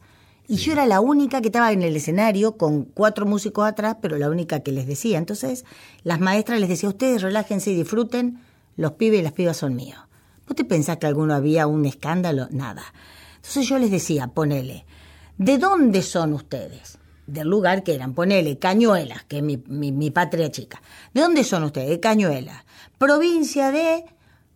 y 0.48 0.56
yo 0.56 0.72
era 0.72 0.86
la 0.86 1.00
única 1.00 1.40
que 1.40 1.48
estaba 1.48 1.72
en 1.72 1.82
el 1.82 1.96
escenario 1.96 2.56
con 2.56 2.84
cuatro 2.84 3.26
músicos 3.26 3.66
atrás, 3.66 3.96
pero 4.02 4.18
la 4.18 4.28
única 4.28 4.60
que 4.60 4.72
les 4.72 4.86
decía. 4.86 5.18
Entonces, 5.18 5.64
las 6.02 6.20
maestras 6.20 6.60
les 6.60 6.68
decían, 6.68 6.90
ustedes 6.90 7.22
relájense 7.22 7.70
y 7.70 7.76
disfruten, 7.76 8.40
los 8.76 8.92
pibes 8.92 9.20
y 9.20 9.22
las 9.22 9.32
pibas 9.32 9.56
son 9.56 9.76
míos. 9.76 10.00
¿Vos 10.46 10.56
te 10.56 10.64
pensás 10.64 10.98
que 10.98 11.06
alguno 11.06 11.34
había 11.34 11.66
un 11.66 11.84
escándalo? 11.86 12.48
Nada. 12.50 12.82
Entonces 13.36 13.66
yo 13.68 13.78
les 13.78 13.90
decía, 13.90 14.28
ponele, 14.28 14.84
¿de 15.38 15.58
dónde 15.58 16.02
son 16.02 16.32
ustedes? 16.32 16.98
Del 17.26 17.48
lugar 17.48 17.82
que 17.84 17.94
eran, 17.94 18.12
ponele, 18.14 18.58
Cañuelas, 18.58 19.24
que 19.24 19.38
es 19.38 19.42
mi, 19.42 19.62
mi, 19.68 19.92
mi 19.92 20.10
patria 20.10 20.50
chica. 20.50 20.82
¿De 21.14 21.20
dónde 21.20 21.44
son 21.44 21.62
ustedes? 21.62 21.88
De 21.88 22.00
Cañuelas 22.00 22.64
provincia 23.02 23.72
de 23.72 24.04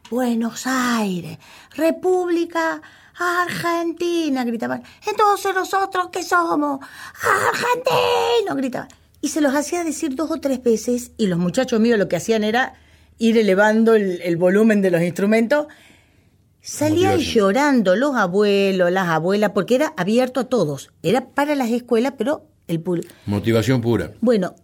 Buenos 0.08 0.68
Aires, 0.68 1.36
República 1.74 2.80
Argentina, 3.18 4.44
gritaban. 4.44 4.82
Entonces 5.06 5.54
nosotros 5.54 6.08
qué 6.12 6.22
somos? 6.22 6.80
Argentinos, 7.22 8.56
gritaban. 8.56 8.88
Y 9.20 9.28
se 9.28 9.40
los 9.40 9.54
hacía 9.54 9.84
decir 9.84 10.14
dos 10.14 10.30
o 10.30 10.40
tres 10.40 10.62
veces 10.62 11.12
y 11.16 11.26
los 11.26 11.38
muchachos 11.38 11.80
míos 11.80 11.98
lo 11.98 12.08
que 12.08 12.16
hacían 12.16 12.44
era 12.44 12.74
ir 13.18 13.38
elevando 13.38 13.94
el, 13.94 14.36
volumen 14.36 14.82
de 14.82 14.90
los 14.90 15.02
instrumentos. 15.02 15.66
Salían 16.60 17.18
llorando 17.18 17.96
los 17.96 18.16
abuelos, 18.16 18.90
las 18.90 19.08
abuelas, 19.08 19.52
porque 19.52 19.76
era 19.76 19.94
abierto 19.96 20.40
a 20.40 20.44
todos. 20.44 20.90
Era 21.02 21.28
para 21.28 21.54
las 21.54 21.70
escuelas, 21.70 22.14
pero 22.18 22.46
el 22.66 22.80
público. 22.80 23.14
Motivación 23.26 23.80
pura. 23.80 24.12
Bueno, 24.20 24.56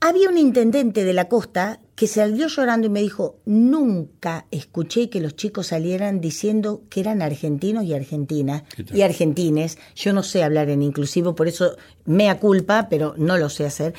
había 0.00 0.28
un 0.28 0.38
intendente 0.38 1.04
de 1.04 1.12
la 1.12 1.28
costa 1.28 1.80
que 1.94 2.06
salió 2.06 2.46
llorando 2.46 2.86
y 2.86 2.90
me 2.90 3.00
dijo, 3.00 3.40
nunca 3.44 4.46
escuché 4.52 5.10
que 5.10 5.20
los 5.20 5.34
chicos 5.34 5.68
salieran 5.68 6.20
diciendo 6.20 6.82
que 6.88 7.00
eran 7.00 7.22
argentinos 7.22 7.84
y 7.84 7.94
argentinas 7.94 8.62
y 8.94 9.02
argentines. 9.02 9.78
Yo 9.96 10.12
no 10.12 10.22
sé 10.22 10.44
hablar 10.44 10.70
en 10.70 10.82
inclusivo, 10.82 11.34
por 11.34 11.48
eso 11.48 11.76
mea 12.04 12.38
culpa, 12.38 12.88
pero 12.88 13.14
no 13.18 13.36
lo 13.36 13.48
sé 13.50 13.66
hacer. 13.66 13.94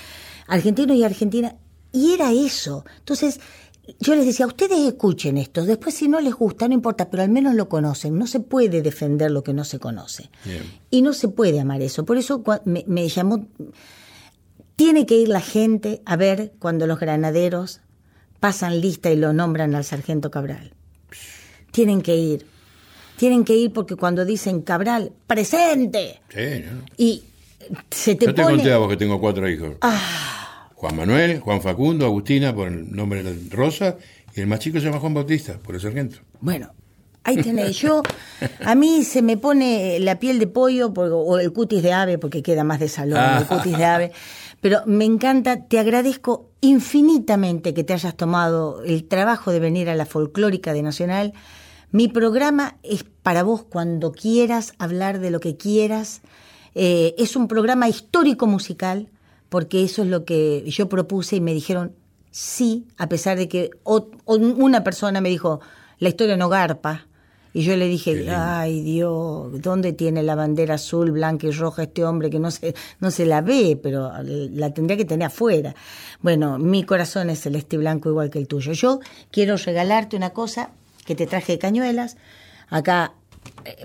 Argentinos 0.47 0.95
y 0.95 1.03
argentinas. 1.03 1.55
Y 1.91 2.13
era 2.13 2.31
eso. 2.31 2.85
Entonces, 2.99 3.41
yo 3.99 4.15
les 4.15 4.25
decía, 4.25 4.47
ustedes 4.47 4.79
escuchen 4.87 5.37
esto, 5.37 5.65
después 5.65 5.95
si 5.95 6.07
no 6.07 6.21
les 6.21 6.33
gusta, 6.33 6.67
no 6.67 6.73
importa, 6.73 7.09
pero 7.09 7.23
al 7.23 7.29
menos 7.29 7.55
lo 7.55 7.67
conocen. 7.67 8.17
No 8.17 8.27
se 8.27 8.39
puede 8.39 8.81
defender 8.81 9.31
lo 9.31 9.43
que 9.43 9.53
no 9.53 9.65
se 9.65 9.79
conoce. 9.79 10.29
Y 10.89 11.01
no 11.01 11.11
se 11.11 11.27
puede 11.27 11.59
amar 11.59 11.81
eso. 11.81 12.05
Por 12.05 12.17
eso 12.17 12.43
me, 12.63 12.85
me 12.87 13.09
llamó 13.09 13.45
tiene 14.79 15.05
que 15.05 15.15
ir 15.15 15.27
la 15.27 15.41
gente 15.41 16.01
a 16.05 16.15
ver 16.15 16.53
cuando 16.57 16.87
los 16.87 17.01
granaderos 17.01 17.81
pasan 18.39 18.79
lista 18.79 19.11
y 19.11 19.17
lo 19.17 19.33
nombran 19.33 19.75
al 19.75 19.83
sargento 19.83 20.31
Cabral. 20.31 20.71
Tienen 21.71 22.01
que 22.01 22.15
ir. 22.15 22.45
Tienen 23.17 23.43
que 23.43 23.57
ir 23.57 23.73
porque 23.73 23.97
cuando 23.97 24.23
dicen 24.23 24.61
Cabral, 24.61 25.11
presente. 25.27 26.21
Sí, 26.29 26.63
Y 26.95 27.23
se 27.91 28.15
te 28.15 28.27
Yo 28.27 28.33
te 28.33 28.41
conté 28.41 28.71
a 28.71 28.77
vos 28.77 28.87
que 28.87 28.95
tengo 28.95 29.19
cuatro 29.19 29.49
hijos. 29.49 29.75
Ah. 29.81 30.69
Juan 30.75 30.95
Manuel, 30.95 31.41
Juan 31.41 31.61
Facundo, 31.61 32.05
Agustina 32.05 32.55
por 32.55 32.69
el 32.69 32.89
nombre 32.89 33.21
de 33.21 33.49
Rosa 33.49 33.97
y 34.33 34.39
el 34.39 34.47
más 34.47 34.59
chico 34.59 34.79
se 34.79 34.85
llama 34.85 35.01
Juan 35.01 35.13
Bautista 35.13 35.59
por 35.61 35.75
el 35.75 35.81
sargento. 35.81 36.19
Bueno, 36.39 36.71
Ahí 37.25 37.35
tenés, 37.43 37.77
yo, 37.77 38.01
a 38.65 38.75
mí 38.75 39.03
se 39.03 39.21
me 39.21 39.35
pone 39.35 39.99
la 39.99 40.19
piel 40.19 40.39
de 40.39 40.47
pollo 40.47 40.87
o 40.87 41.37
el 41.37 41.51
cutis 41.51 41.83
de 41.83 41.91
ave, 41.91 42.17
porque 42.17 42.41
queda 42.41 42.63
más 42.63 42.79
de 42.79 42.87
salón, 42.87 43.19
el 43.37 43.45
cutis 43.45 43.77
de 43.77 43.85
ave. 43.85 44.11
Pero 44.61 44.81
me 44.85 45.05
encanta, 45.05 45.65
te 45.65 45.79
agradezco 45.79 46.49
infinitamente 46.61 47.73
que 47.73 47.83
te 47.83 47.93
hayas 47.93 48.15
tomado 48.15 48.83
el 48.83 49.05
trabajo 49.05 49.51
de 49.51 49.59
venir 49.59 49.89
a 49.89 49.95
la 49.95 50.05
folclórica 50.05 50.73
de 50.73 50.83
Nacional. 50.83 51.33
Mi 51.91 52.07
programa 52.07 52.77
es 52.83 53.03
para 53.03 53.43
vos 53.43 53.63
cuando 53.63 54.11
quieras 54.11 54.73
hablar 54.77 55.19
de 55.19 55.31
lo 55.31 55.39
que 55.39 55.55
quieras. 55.55 56.21
Eh, 56.75 57.15
es 57.17 57.35
un 57.35 57.47
programa 57.47 57.87
histórico 57.87 58.47
musical, 58.47 59.09
porque 59.47 59.83
eso 59.83 60.03
es 60.03 60.09
lo 60.09 60.25
que 60.25 60.63
yo 60.67 60.89
propuse 60.89 61.37
y 61.37 61.41
me 61.41 61.53
dijeron 61.53 61.93
sí, 62.31 62.85
a 62.97 63.09
pesar 63.09 63.37
de 63.37 63.47
que 63.47 63.71
una 64.25 64.83
persona 64.83 65.21
me 65.21 65.29
dijo, 65.29 65.61
la 65.97 66.09
historia 66.09 66.37
no 66.37 66.49
garpa. 66.49 67.07
Y 67.59 67.63
yo 67.63 67.75
le 67.75 67.89
dije, 67.89 68.25
ay 68.29 68.79
Dios, 68.83 69.61
¿dónde 69.61 69.91
tiene 69.91 70.23
la 70.23 70.33
bandera 70.35 70.75
azul, 70.75 71.11
blanca 71.11 71.45
y 71.45 71.51
roja 71.51 71.83
este 71.83 72.05
hombre 72.05 72.29
que 72.29 72.39
no 72.39 72.51
se, 72.51 72.73
no 73.01 73.11
se 73.11 73.25
la 73.25 73.41
ve, 73.41 73.77
pero 73.83 74.13
la 74.23 74.73
tendría 74.73 74.95
que 74.95 75.03
tener 75.03 75.27
afuera? 75.27 75.75
Bueno, 76.21 76.57
mi 76.57 76.85
corazón 76.85 77.29
es 77.29 77.41
celeste 77.41 77.75
y 77.75 77.79
blanco 77.79 78.07
igual 78.07 78.29
que 78.29 78.39
el 78.39 78.47
tuyo. 78.47 78.71
Yo 78.71 79.01
quiero 79.29 79.57
regalarte 79.57 80.15
una 80.15 80.29
cosa 80.29 80.69
que 81.05 81.15
te 81.15 81.27
traje 81.27 81.51
de 81.51 81.59
cañuelas, 81.59 82.15
acá 82.69 83.11
eh, 83.11 83.28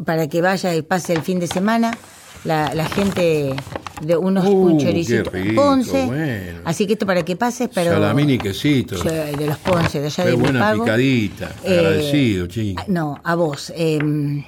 para 0.04 0.28
que 0.28 0.40
vaya 0.40 0.74
y 0.74 0.82
pase 0.82 1.12
el 1.12 1.22
fin 1.22 1.38
de 1.40 1.46
semana 1.46 1.96
la, 2.44 2.74
la 2.74 2.86
gente 2.86 3.54
de 4.02 4.16
unos 4.16 4.44
Uh, 4.46 4.76
choricitos 4.78 5.28
qué 5.32 5.38
rico, 5.42 5.62
Ponce. 5.62 6.04
bueno. 6.06 6.60
Así 6.64 6.86
que 6.86 6.94
esto 6.94 7.06
para 7.06 7.22
que 7.24 7.36
pases, 7.36 7.68
pero 7.72 7.92
Salamín 7.92 8.30
y 8.30 8.38
quesito. 8.38 8.96
Yo, 8.96 9.10
de 9.10 9.46
los 9.46 9.58
Ponce, 9.58 10.00
de 10.00 10.06
allá 10.06 10.24
de 10.24 10.32
buena 10.34 10.60
Pago. 10.60 10.84
picadita. 10.84 11.54
Agradecido, 11.64 12.46
chico. 12.46 12.82
No, 12.88 13.20
a 13.24 13.34
vos. 13.34 13.72
eh, 13.76 14.44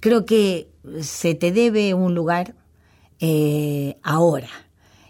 creo 0.00 0.24
que 0.26 0.68
se 1.00 1.34
te 1.34 1.52
debe 1.52 1.94
un 1.94 2.14
lugar 2.14 2.54
eh, 3.18 3.96
ahora. 4.02 4.48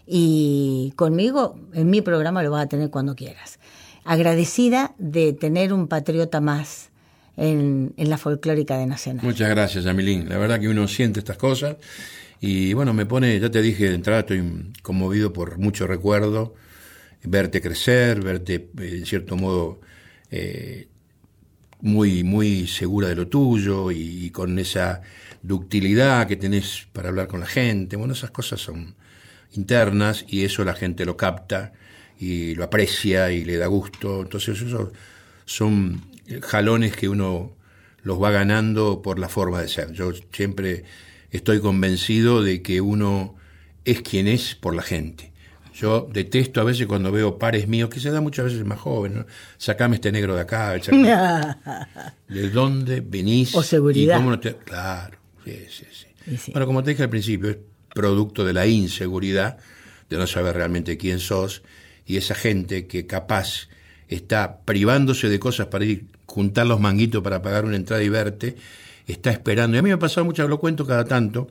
Y 0.07 0.93
conmigo, 0.95 1.57
en 1.73 1.89
mi 1.89 2.01
programa, 2.01 2.43
lo 2.43 2.51
vas 2.51 2.65
a 2.65 2.69
tener 2.69 2.89
cuando 2.89 3.15
quieras. 3.15 3.59
Agradecida 4.03 4.93
de 4.97 5.33
tener 5.33 5.71
un 5.73 5.87
patriota 5.87 6.41
más 6.41 6.89
en, 7.37 7.93
la 7.97 8.17
folclórica 8.17 8.77
de 8.77 8.85
Nacional. 8.85 9.25
Muchas 9.25 9.49
gracias, 9.49 9.85
Amilín. 9.85 10.29
La 10.29 10.37
verdad 10.37 10.59
que 10.59 10.67
uno 10.67 10.87
siente 10.87 11.19
estas 11.19 11.37
cosas 11.37 11.77
y 12.39 12.73
bueno, 12.73 12.93
me 12.93 13.05
pone, 13.05 13.39
ya 13.39 13.49
te 13.49 13.61
dije 13.61 13.89
de 13.89 13.95
entrada, 13.95 14.21
estoy 14.21 14.71
conmovido 14.81 15.31
por 15.31 15.57
mucho 15.57 15.87
recuerdo, 15.87 16.55
verte 17.23 17.61
crecer, 17.61 18.21
verte 18.21 18.69
eh, 18.79 18.97
en 18.97 19.05
cierto 19.05 19.35
modo 19.35 19.79
eh, 20.29 20.87
muy, 21.81 22.23
muy 22.23 22.67
segura 22.67 23.07
de 23.07 23.15
lo 23.15 23.27
tuyo 23.27 23.91
y, 23.91 24.25
y 24.25 24.29
con 24.29 24.57
esa 24.59 25.01
ductilidad 25.41 26.27
que 26.27 26.35
tenés 26.35 26.87
para 26.93 27.09
hablar 27.09 27.27
con 27.27 27.39
la 27.39 27.45
gente. 27.47 27.95
Bueno, 27.95 28.13
esas 28.13 28.31
cosas 28.31 28.61
son 28.61 28.95
internas 29.53 30.25
y 30.27 30.43
eso 30.43 30.63
la 30.63 30.73
gente 30.73 31.05
lo 31.05 31.17
capta 31.17 31.73
y 32.19 32.55
lo 32.55 32.63
aprecia 32.63 33.31
y 33.31 33.43
le 33.43 33.57
da 33.57 33.67
gusto. 33.67 34.21
Entonces, 34.21 34.61
eso 34.61 34.91
son 35.45 36.10
jalones 36.41 36.95
que 36.95 37.09
uno 37.09 37.51
los 38.03 38.21
va 38.21 38.31
ganando 38.31 39.01
por 39.01 39.19
la 39.19 39.29
forma 39.29 39.61
de 39.61 39.67
ser. 39.67 39.91
Yo 39.91 40.11
siempre 40.31 40.83
estoy 41.31 41.59
convencido 41.59 42.41
de 42.43 42.61
que 42.61 42.81
uno 42.81 43.35
es 43.85 44.01
quien 44.01 44.27
es 44.27 44.55
por 44.55 44.75
la 44.75 44.81
gente. 44.83 45.31
Yo 45.73 46.07
detesto 46.11 46.61
a 46.61 46.63
veces 46.63 46.85
cuando 46.85 47.11
veo 47.11 47.39
pares 47.39 47.67
míos, 47.67 47.89
que 47.89 47.99
se 47.99 48.11
da 48.11 48.21
muchas 48.21 48.45
veces 48.45 48.63
más 48.65 48.79
joven, 48.79 49.15
¿no? 49.15 49.25
Sacame 49.57 49.95
este 49.95 50.11
negro 50.11 50.35
de 50.35 50.41
acá, 50.41 50.75
sacame- 50.77 51.57
¿de 52.27 52.49
dónde 52.49 53.01
venís? 53.01 53.55
O 53.55 53.63
seguridad. 53.63 54.15
y 54.15 54.17
cómo 54.19 54.29
no 54.31 54.39
te- 54.39 54.55
Claro, 54.57 55.17
sí, 55.45 55.65
sí, 55.69 55.85
sí. 56.37 56.51
Bueno, 56.51 56.67
como 56.67 56.83
te 56.83 56.91
dije 56.91 57.03
al 57.03 57.09
principio, 57.09 57.49
es 57.49 57.57
producto 57.95 58.45
de 58.45 58.53
la 58.53 58.67
inseguridad, 58.67 59.57
de 60.09 60.17
no 60.17 60.27
saber 60.27 60.55
realmente 60.55 60.97
quién 60.97 61.19
sos, 61.19 61.63
y 62.05 62.17
esa 62.17 62.35
gente 62.35 62.85
que 62.87 63.07
capaz 63.07 63.69
está 64.07 64.59
privándose 64.65 65.29
de 65.29 65.39
cosas 65.39 65.67
para 65.67 65.85
ir 65.85 66.05
juntar 66.31 66.65
los 66.67 66.79
manguitos 66.79 67.21
para 67.21 67.41
pagar 67.41 67.65
una 67.65 67.75
entrada 67.75 68.01
y 68.03 68.09
verte, 68.09 68.55
está 69.07 69.29
esperando. 69.31 69.75
Y 69.75 69.79
a 69.79 69.81
mí 69.83 69.89
me 69.89 69.93
ha 69.95 69.99
pasado 69.99 70.25
mucho, 70.25 70.47
lo 70.47 70.59
cuento 70.59 70.85
cada 70.87 71.05
tanto, 71.05 71.49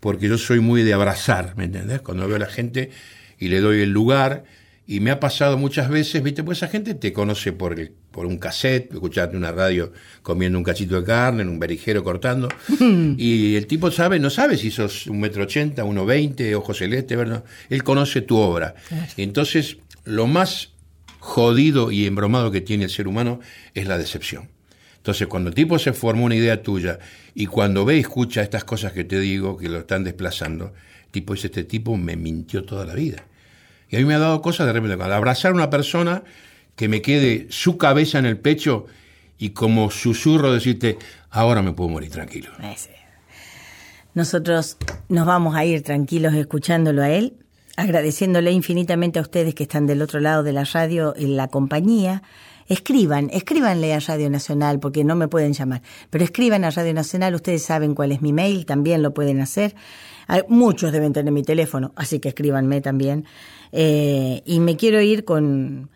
porque 0.00 0.28
yo 0.28 0.38
soy 0.38 0.60
muy 0.60 0.82
de 0.82 0.92
abrazar, 0.94 1.54
¿me 1.56 1.64
entendés? 1.64 2.00
Cuando 2.00 2.26
veo 2.26 2.36
a 2.36 2.40
la 2.40 2.46
gente 2.46 2.90
y 3.38 3.48
le 3.48 3.60
doy 3.60 3.80
el 3.82 3.90
lugar, 3.90 4.44
y 4.86 4.98
me 4.98 5.12
ha 5.12 5.20
pasado 5.20 5.56
muchas 5.56 5.88
veces, 5.88 6.20
¿viste? 6.20 6.42
Pues 6.42 6.58
esa 6.58 6.66
gente 6.68 6.94
te 6.94 7.12
conoce 7.12 7.52
por, 7.52 7.78
el- 7.78 7.92
por 8.10 8.26
un 8.26 8.38
cassette, 8.38 8.92
escucharte 8.92 9.36
una 9.36 9.52
radio 9.52 9.92
comiendo 10.22 10.58
un 10.58 10.64
cachito 10.64 11.00
de 11.00 11.06
carne, 11.06 11.42
en 11.42 11.48
un 11.48 11.60
berijero 11.60 12.02
cortando, 12.02 12.48
y 13.16 13.54
el 13.56 13.66
tipo 13.68 13.90
sabe, 13.92 14.18
no 14.18 14.30
sabe 14.30 14.56
si 14.56 14.70
sos 14.72 15.06
un 15.06 15.20
metro 15.20 15.44
ochenta, 15.44 15.84
uno 15.84 16.04
veinte, 16.06 16.54
ojo 16.56 16.74
celeste, 16.74 17.14
¿verdad? 17.14 17.44
Él 17.68 17.84
conoce 17.84 18.22
tu 18.22 18.36
obra. 18.36 18.74
Entonces, 19.16 19.76
lo 20.04 20.26
más 20.26 20.70
jodido 21.20 21.92
y 21.92 22.06
embromado 22.06 22.50
que 22.50 22.60
tiene 22.60 22.84
el 22.84 22.90
ser 22.90 23.06
humano 23.06 23.40
es 23.74 23.86
la 23.86 23.96
decepción. 23.98 24.48
Entonces, 24.96 25.28
cuando 25.28 25.48
el 25.48 25.54
tipo 25.54 25.78
se 25.78 25.92
formó 25.92 26.24
una 26.24 26.34
idea 26.34 26.62
tuya 26.62 26.98
y 27.34 27.46
cuando 27.46 27.84
ve 27.84 27.96
y 27.96 28.00
escucha 28.00 28.42
estas 28.42 28.64
cosas 28.64 28.92
que 28.92 29.04
te 29.04 29.18
digo, 29.18 29.56
que 29.56 29.68
lo 29.68 29.78
están 29.78 30.04
desplazando, 30.04 30.74
el 31.06 31.10
tipo 31.10 31.34
dice, 31.34 31.46
este 31.46 31.64
tipo 31.64 31.96
me 31.96 32.16
mintió 32.16 32.64
toda 32.64 32.84
la 32.84 32.94
vida. 32.94 33.24
Y 33.88 33.96
a 33.96 33.98
mí 33.98 34.04
me 34.04 34.14
ha 34.14 34.18
dado 34.18 34.42
cosas 34.42 34.66
de 34.66 34.72
repente, 34.72 35.02
al 35.02 35.12
abrazar 35.12 35.52
a 35.52 35.54
una 35.54 35.70
persona 35.70 36.22
que 36.76 36.88
me 36.88 37.02
quede 37.02 37.46
su 37.50 37.78
cabeza 37.78 38.18
en 38.18 38.26
el 38.26 38.38
pecho 38.38 38.86
y 39.38 39.50
como 39.50 39.90
susurro 39.90 40.52
decirte, 40.52 40.98
ahora 41.30 41.62
me 41.62 41.72
puedo 41.72 41.88
morir 41.88 42.10
tranquilo. 42.10 42.50
Nosotros 44.14 44.76
nos 45.08 45.26
vamos 45.26 45.54
a 45.56 45.64
ir 45.64 45.82
tranquilos 45.82 46.34
escuchándolo 46.34 47.02
a 47.02 47.10
él, 47.10 47.34
agradeciéndole 47.80 48.52
infinitamente 48.52 49.18
a 49.18 49.22
ustedes 49.22 49.54
que 49.54 49.64
están 49.64 49.86
del 49.86 50.02
otro 50.02 50.20
lado 50.20 50.42
de 50.42 50.52
la 50.52 50.64
radio 50.64 51.14
en 51.16 51.36
la 51.36 51.48
compañía. 51.48 52.22
Escriban, 52.68 53.30
escríbanle 53.32 53.92
a 53.94 53.98
Radio 54.00 54.30
Nacional 54.30 54.78
porque 54.78 55.02
no 55.02 55.16
me 55.16 55.26
pueden 55.26 55.52
llamar, 55.54 55.82
pero 56.08 56.22
escriban 56.22 56.62
a 56.64 56.70
Radio 56.70 56.94
Nacional, 56.94 57.34
ustedes 57.34 57.64
saben 57.64 57.94
cuál 57.96 58.12
es 58.12 58.22
mi 58.22 58.32
mail, 58.32 58.64
también 58.64 59.02
lo 59.02 59.12
pueden 59.12 59.40
hacer. 59.40 59.74
Hay- 60.28 60.42
muchos 60.48 60.92
deben 60.92 61.12
tener 61.12 61.32
mi 61.32 61.42
teléfono, 61.42 61.92
así 61.96 62.20
que 62.20 62.28
escríbanme 62.28 62.80
también. 62.80 63.24
Eh, 63.72 64.42
y 64.46 64.60
me 64.60 64.76
quiero 64.76 65.00
ir 65.00 65.24
con, 65.24 65.90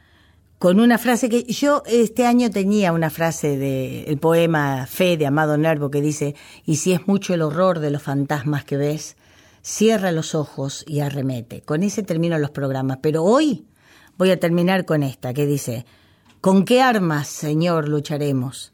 con 0.58 0.80
una 0.80 0.98
frase 0.98 1.28
que 1.28 1.44
yo 1.44 1.84
este 1.86 2.26
año 2.26 2.50
tenía 2.50 2.92
una 2.92 3.10
frase 3.10 3.56
de 3.56 4.04
el 4.04 4.18
poema 4.18 4.86
Fe 4.88 5.16
de 5.16 5.26
Amado 5.26 5.56
Nervo 5.56 5.92
que 5.92 6.00
dice, 6.00 6.34
y 6.66 6.76
si 6.76 6.92
es 6.92 7.06
mucho 7.06 7.34
el 7.34 7.42
horror 7.42 7.78
de 7.78 7.90
los 7.92 8.02
fantasmas 8.02 8.64
que 8.64 8.76
ves, 8.76 9.16
cierra 9.64 10.12
los 10.12 10.34
ojos 10.34 10.84
y 10.86 11.00
arremete. 11.00 11.62
Con 11.62 11.82
ese 11.82 12.02
termino 12.02 12.38
los 12.38 12.50
programas, 12.50 12.98
pero 13.00 13.24
hoy 13.24 13.66
voy 14.16 14.30
a 14.30 14.38
terminar 14.38 14.84
con 14.84 15.02
esta 15.02 15.32
que 15.32 15.46
dice, 15.46 15.86
¿con 16.40 16.64
qué 16.64 16.82
armas, 16.82 17.26
Señor, 17.26 17.88
lucharemos? 17.88 18.72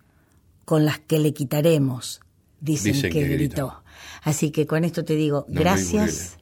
Con 0.65 0.85
las 0.85 0.99
que 0.99 1.19
le 1.19 1.33
quitaremos, 1.33 2.21
dicen, 2.61 2.93
Dicen 2.93 3.13
que, 3.13 3.21
que 3.21 3.29
gritó. 3.29 3.69
gritó. 3.69 3.83
Así 4.23 4.51
que 4.51 4.67
con 4.67 4.85
esto 4.85 5.05
te 5.05 5.15
digo, 5.15 5.47
No, 5.49 5.61
gracias. 5.61 6.37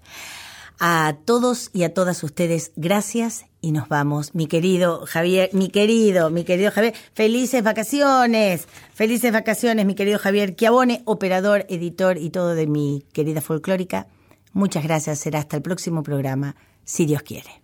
A 0.81 1.17
todos 1.25 1.71
y 1.73 1.83
a 1.83 1.93
todas 1.93 2.23
ustedes, 2.23 2.73
gracias 2.77 3.47
y 3.61 3.73
nos 3.73 3.89
vamos. 3.89 4.35
Mi 4.35 4.47
querido 4.47 5.05
Javier, 5.07 5.51
mi 5.53 5.69
querido, 5.71 6.31
mi 6.31 6.45
querido 6.45 6.71
Javier, 6.71 6.95
felices 7.15 7.65
vacaciones, 7.65 8.69
felices 8.95 9.33
vacaciones, 9.33 9.87
mi 9.87 9.95
querido 9.97 10.19
Javier 10.21 10.55
Chiavone, 10.55 11.03
operador, 11.05 11.67
editor 11.69 12.17
y 12.17 12.31
todo 12.31 12.55
de 12.55 12.69
mi 12.69 13.05
querida 13.13 13.41
folclórica. 13.41 14.07
Muchas 14.59 14.83
gracias, 14.83 15.21
será 15.21 15.39
hasta 15.39 15.57
el 15.57 15.63
próximo 15.63 16.03
programa, 16.03 16.57
si 16.83 17.07
Dios 17.07 17.23
quiere. 17.23 17.63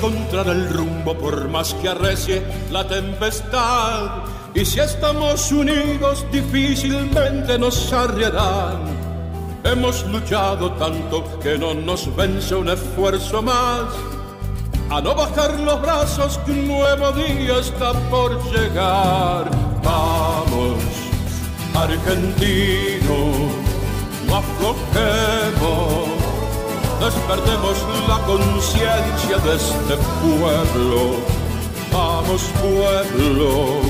Encontrar 0.00 0.48
el 0.48 0.70
rumbo 0.70 1.14
por 1.14 1.46
más 1.48 1.74
que 1.74 1.90
arrecie 1.90 2.42
la 2.70 2.86
tempestad. 2.88 4.22
Y 4.54 4.64
si 4.64 4.80
estamos 4.80 5.52
unidos, 5.52 6.24
difícilmente 6.32 7.58
nos 7.58 7.92
arriarán. 7.92 8.80
Hemos 9.62 10.06
luchado 10.06 10.72
tanto 10.72 11.38
que 11.40 11.58
no 11.58 11.74
nos 11.74 12.14
vence 12.16 12.54
un 12.54 12.70
esfuerzo 12.70 13.42
más. 13.42 13.90
A 14.88 15.02
no 15.02 15.14
bajar 15.14 15.60
los 15.60 15.82
brazos 15.82 16.38
que 16.46 16.52
un 16.52 16.66
nuevo 16.66 17.12
día 17.12 17.58
está 17.58 17.92
por 18.08 18.42
llegar. 18.50 19.50
Vamos, 19.84 20.82
argentino, 21.74 23.18
no 24.26 24.36
aflojemos, 24.36 26.19
despertemos 27.00 27.76
la 28.08 28.18
conciencia 28.26 29.38
de 29.38 29.56
este 29.56 29.96
pueblo. 30.22 31.16
Vamos 31.92 32.42
pueblo, 32.62 33.80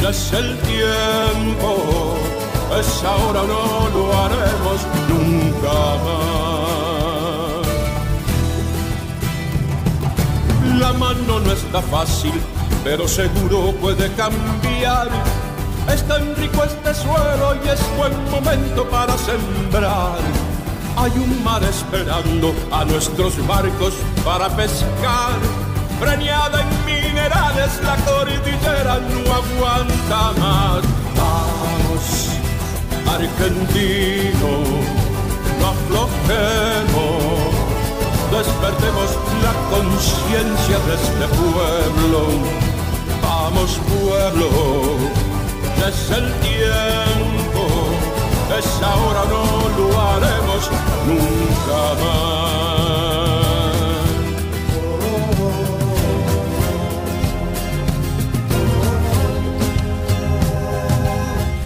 ya 0.00 0.08
es 0.10 0.32
el 0.32 0.58
tiempo, 0.60 2.16
es 2.78 3.04
ahora 3.04 3.42
no 3.42 3.88
lo 3.94 4.04
haremos 4.22 4.80
nunca 5.08 5.76
más. 6.04 6.44
La 10.78 10.92
mano 10.94 11.40
no 11.40 11.52
está 11.52 11.82
fácil, 11.82 12.32
pero 12.82 13.06
seguro 13.06 13.72
puede 13.80 14.10
cambiar 14.12 15.08
es 15.92 16.02
tan 16.08 16.34
rico 16.36 16.64
este 16.64 16.94
suelo 16.94 17.54
y 17.64 17.68
es 17.68 17.96
buen 17.96 18.12
momento 18.30 18.88
para 18.88 19.16
sembrar. 19.18 20.18
Hay 21.04 21.12
un 21.18 21.44
mar 21.44 21.62
esperando 21.62 22.54
a 22.72 22.82
nuestros 22.86 23.34
barcos 23.46 23.92
para 24.24 24.48
pescar. 24.56 25.36
Preñada 26.00 26.62
en 26.62 26.86
minerales, 26.86 27.78
la 27.84 27.94
cordillera 28.06 29.00
no 29.00 29.34
aguanta 29.34 30.32
más. 30.40 30.82
Vamos, 31.20 32.30
argentino, 33.06 34.52
no 35.60 35.66
aflojemos. 35.74 37.52
Despertemos 38.32 39.10
la 39.44 39.52
conciencia 39.76 40.78
de 40.86 40.94
este 40.94 41.26
pueblo. 41.36 42.28
Vamos, 43.22 43.78
pueblo 44.00 45.24
es 45.86 46.10
el 46.10 46.32
tiempo, 46.40 47.63
es 48.58 48.82
ahora, 48.82 49.24
no 49.24 49.68
lo 49.76 50.00
haremos 50.00 50.70
nunca 51.06 51.94
más. 52.02 52.44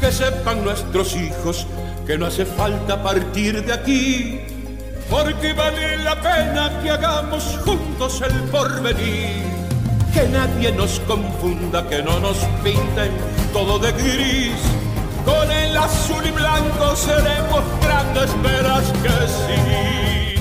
Que 0.01 0.13
sepan 0.13 0.65
nuestros 0.65 1.17
hijos 1.17 1.67
que 2.07 2.17
no 2.17 2.27
hace 2.27 2.47
falta 2.47 3.03
partir 3.03 3.65
de 3.65 3.73
aquí, 3.73 4.41
porque 5.11 5.53
vale 5.53 5.99
la 5.99 6.15
pena 6.21 6.81
que 6.83 6.91
hagamos 6.91 7.59
juntos 7.65 8.23
el 8.23 8.33
porvenir 8.51 9.49
que 10.13 10.27
nadie 10.29 10.73
nos 10.73 11.01
confunda, 11.01 11.87
que 11.89 12.03
no 12.03 12.19
nos 12.19 12.39
pinten 12.65 13.13
todo 13.53 13.79
de 13.79 13.93
gris. 13.93 14.78
Con 15.29 15.53
el 15.53 15.77
azul 15.77 16.27
y 16.27 16.31
blanco 16.31 16.97
seremos 16.97 17.63
grandes, 17.83 18.31
verás 18.43 18.85
que 19.03 19.11
sí. 19.37 20.41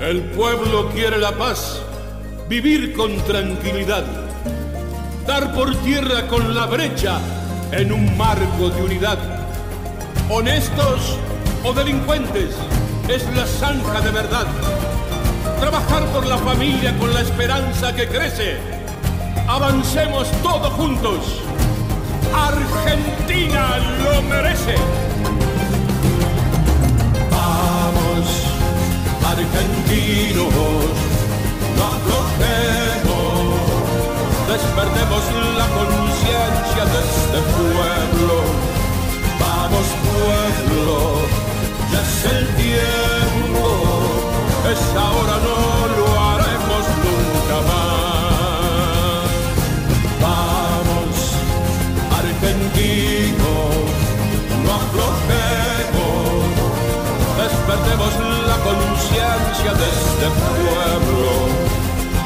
El 0.00 0.22
pueblo 0.30 0.88
quiere 0.90 1.18
la 1.18 1.32
paz, 1.32 1.82
vivir 2.48 2.94
con 2.94 3.16
tranquilidad, 3.24 4.04
dar 5.26 5.52
por 5.52 5.74
tierra 5.82 6.28
con 6.28 6.54
la 6.54 6.66
brecha 6.66 7.18
en 7.72 7.92
un 7.92 8.16
marco 8.16 8.70
de 8.70 8.82
unidad. 8.82 9.18
Honestos 10.30 11.18
o 11.64 11.72
delincuentes, 11.72 12.54
es 13.08 13.24
la 13.34 13.46
zanja 13.46 14.00
de 14.00 14.10
verdad 14.12 14.46
trabajar 15.62 16.04
por 16.06 16.26
la 16.26 16.38
familia 16.38 16.92
con 16.98 17.14
la 17.14 17.20
esperanza 17.20 17.94
que 17.94 18.08
crece. 18.08 18.56
Avancemos 19.46 20.28
todos 20.42 20.72
juntos. 20.72 21.40
Argentina 22.34 23.78
lo 24.02 24.22
merece. 24.22 24.74
Vamos, 27.30 28.26
argentinos, 29.26 30.54
no 31.76 31.84
aflojemos, 31.96 33.54
despertemos 34.48 35.22
la 35.56 35.66
conciencia 35.78 36.84
de 36.92 36.98
este 37.08 37.38
pueblo. 37.56 38.36
Vamos, 39.40 39.86
pueblo, 40.12 40.88
ya 41.92 42.00
es 42.00 42.24
el 42.32 42.46
tiempo, 42.56 43.62
es 44.70 44.96
ahora 44.96 45.36
no. 45.44 45.61
conciencia 59.12 59.74
de 59.74 59.84
este 59.84 60.26
pueblo. 60.40 61.32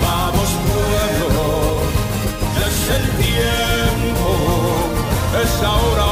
Vamos 0.00 0.48
pueblo, 0.72 1.80
es 2.66 2.90
el 2.96 3.04
tiempo, 3.24 4.30
es 5.42 5.62
ahora. 5.62 6.05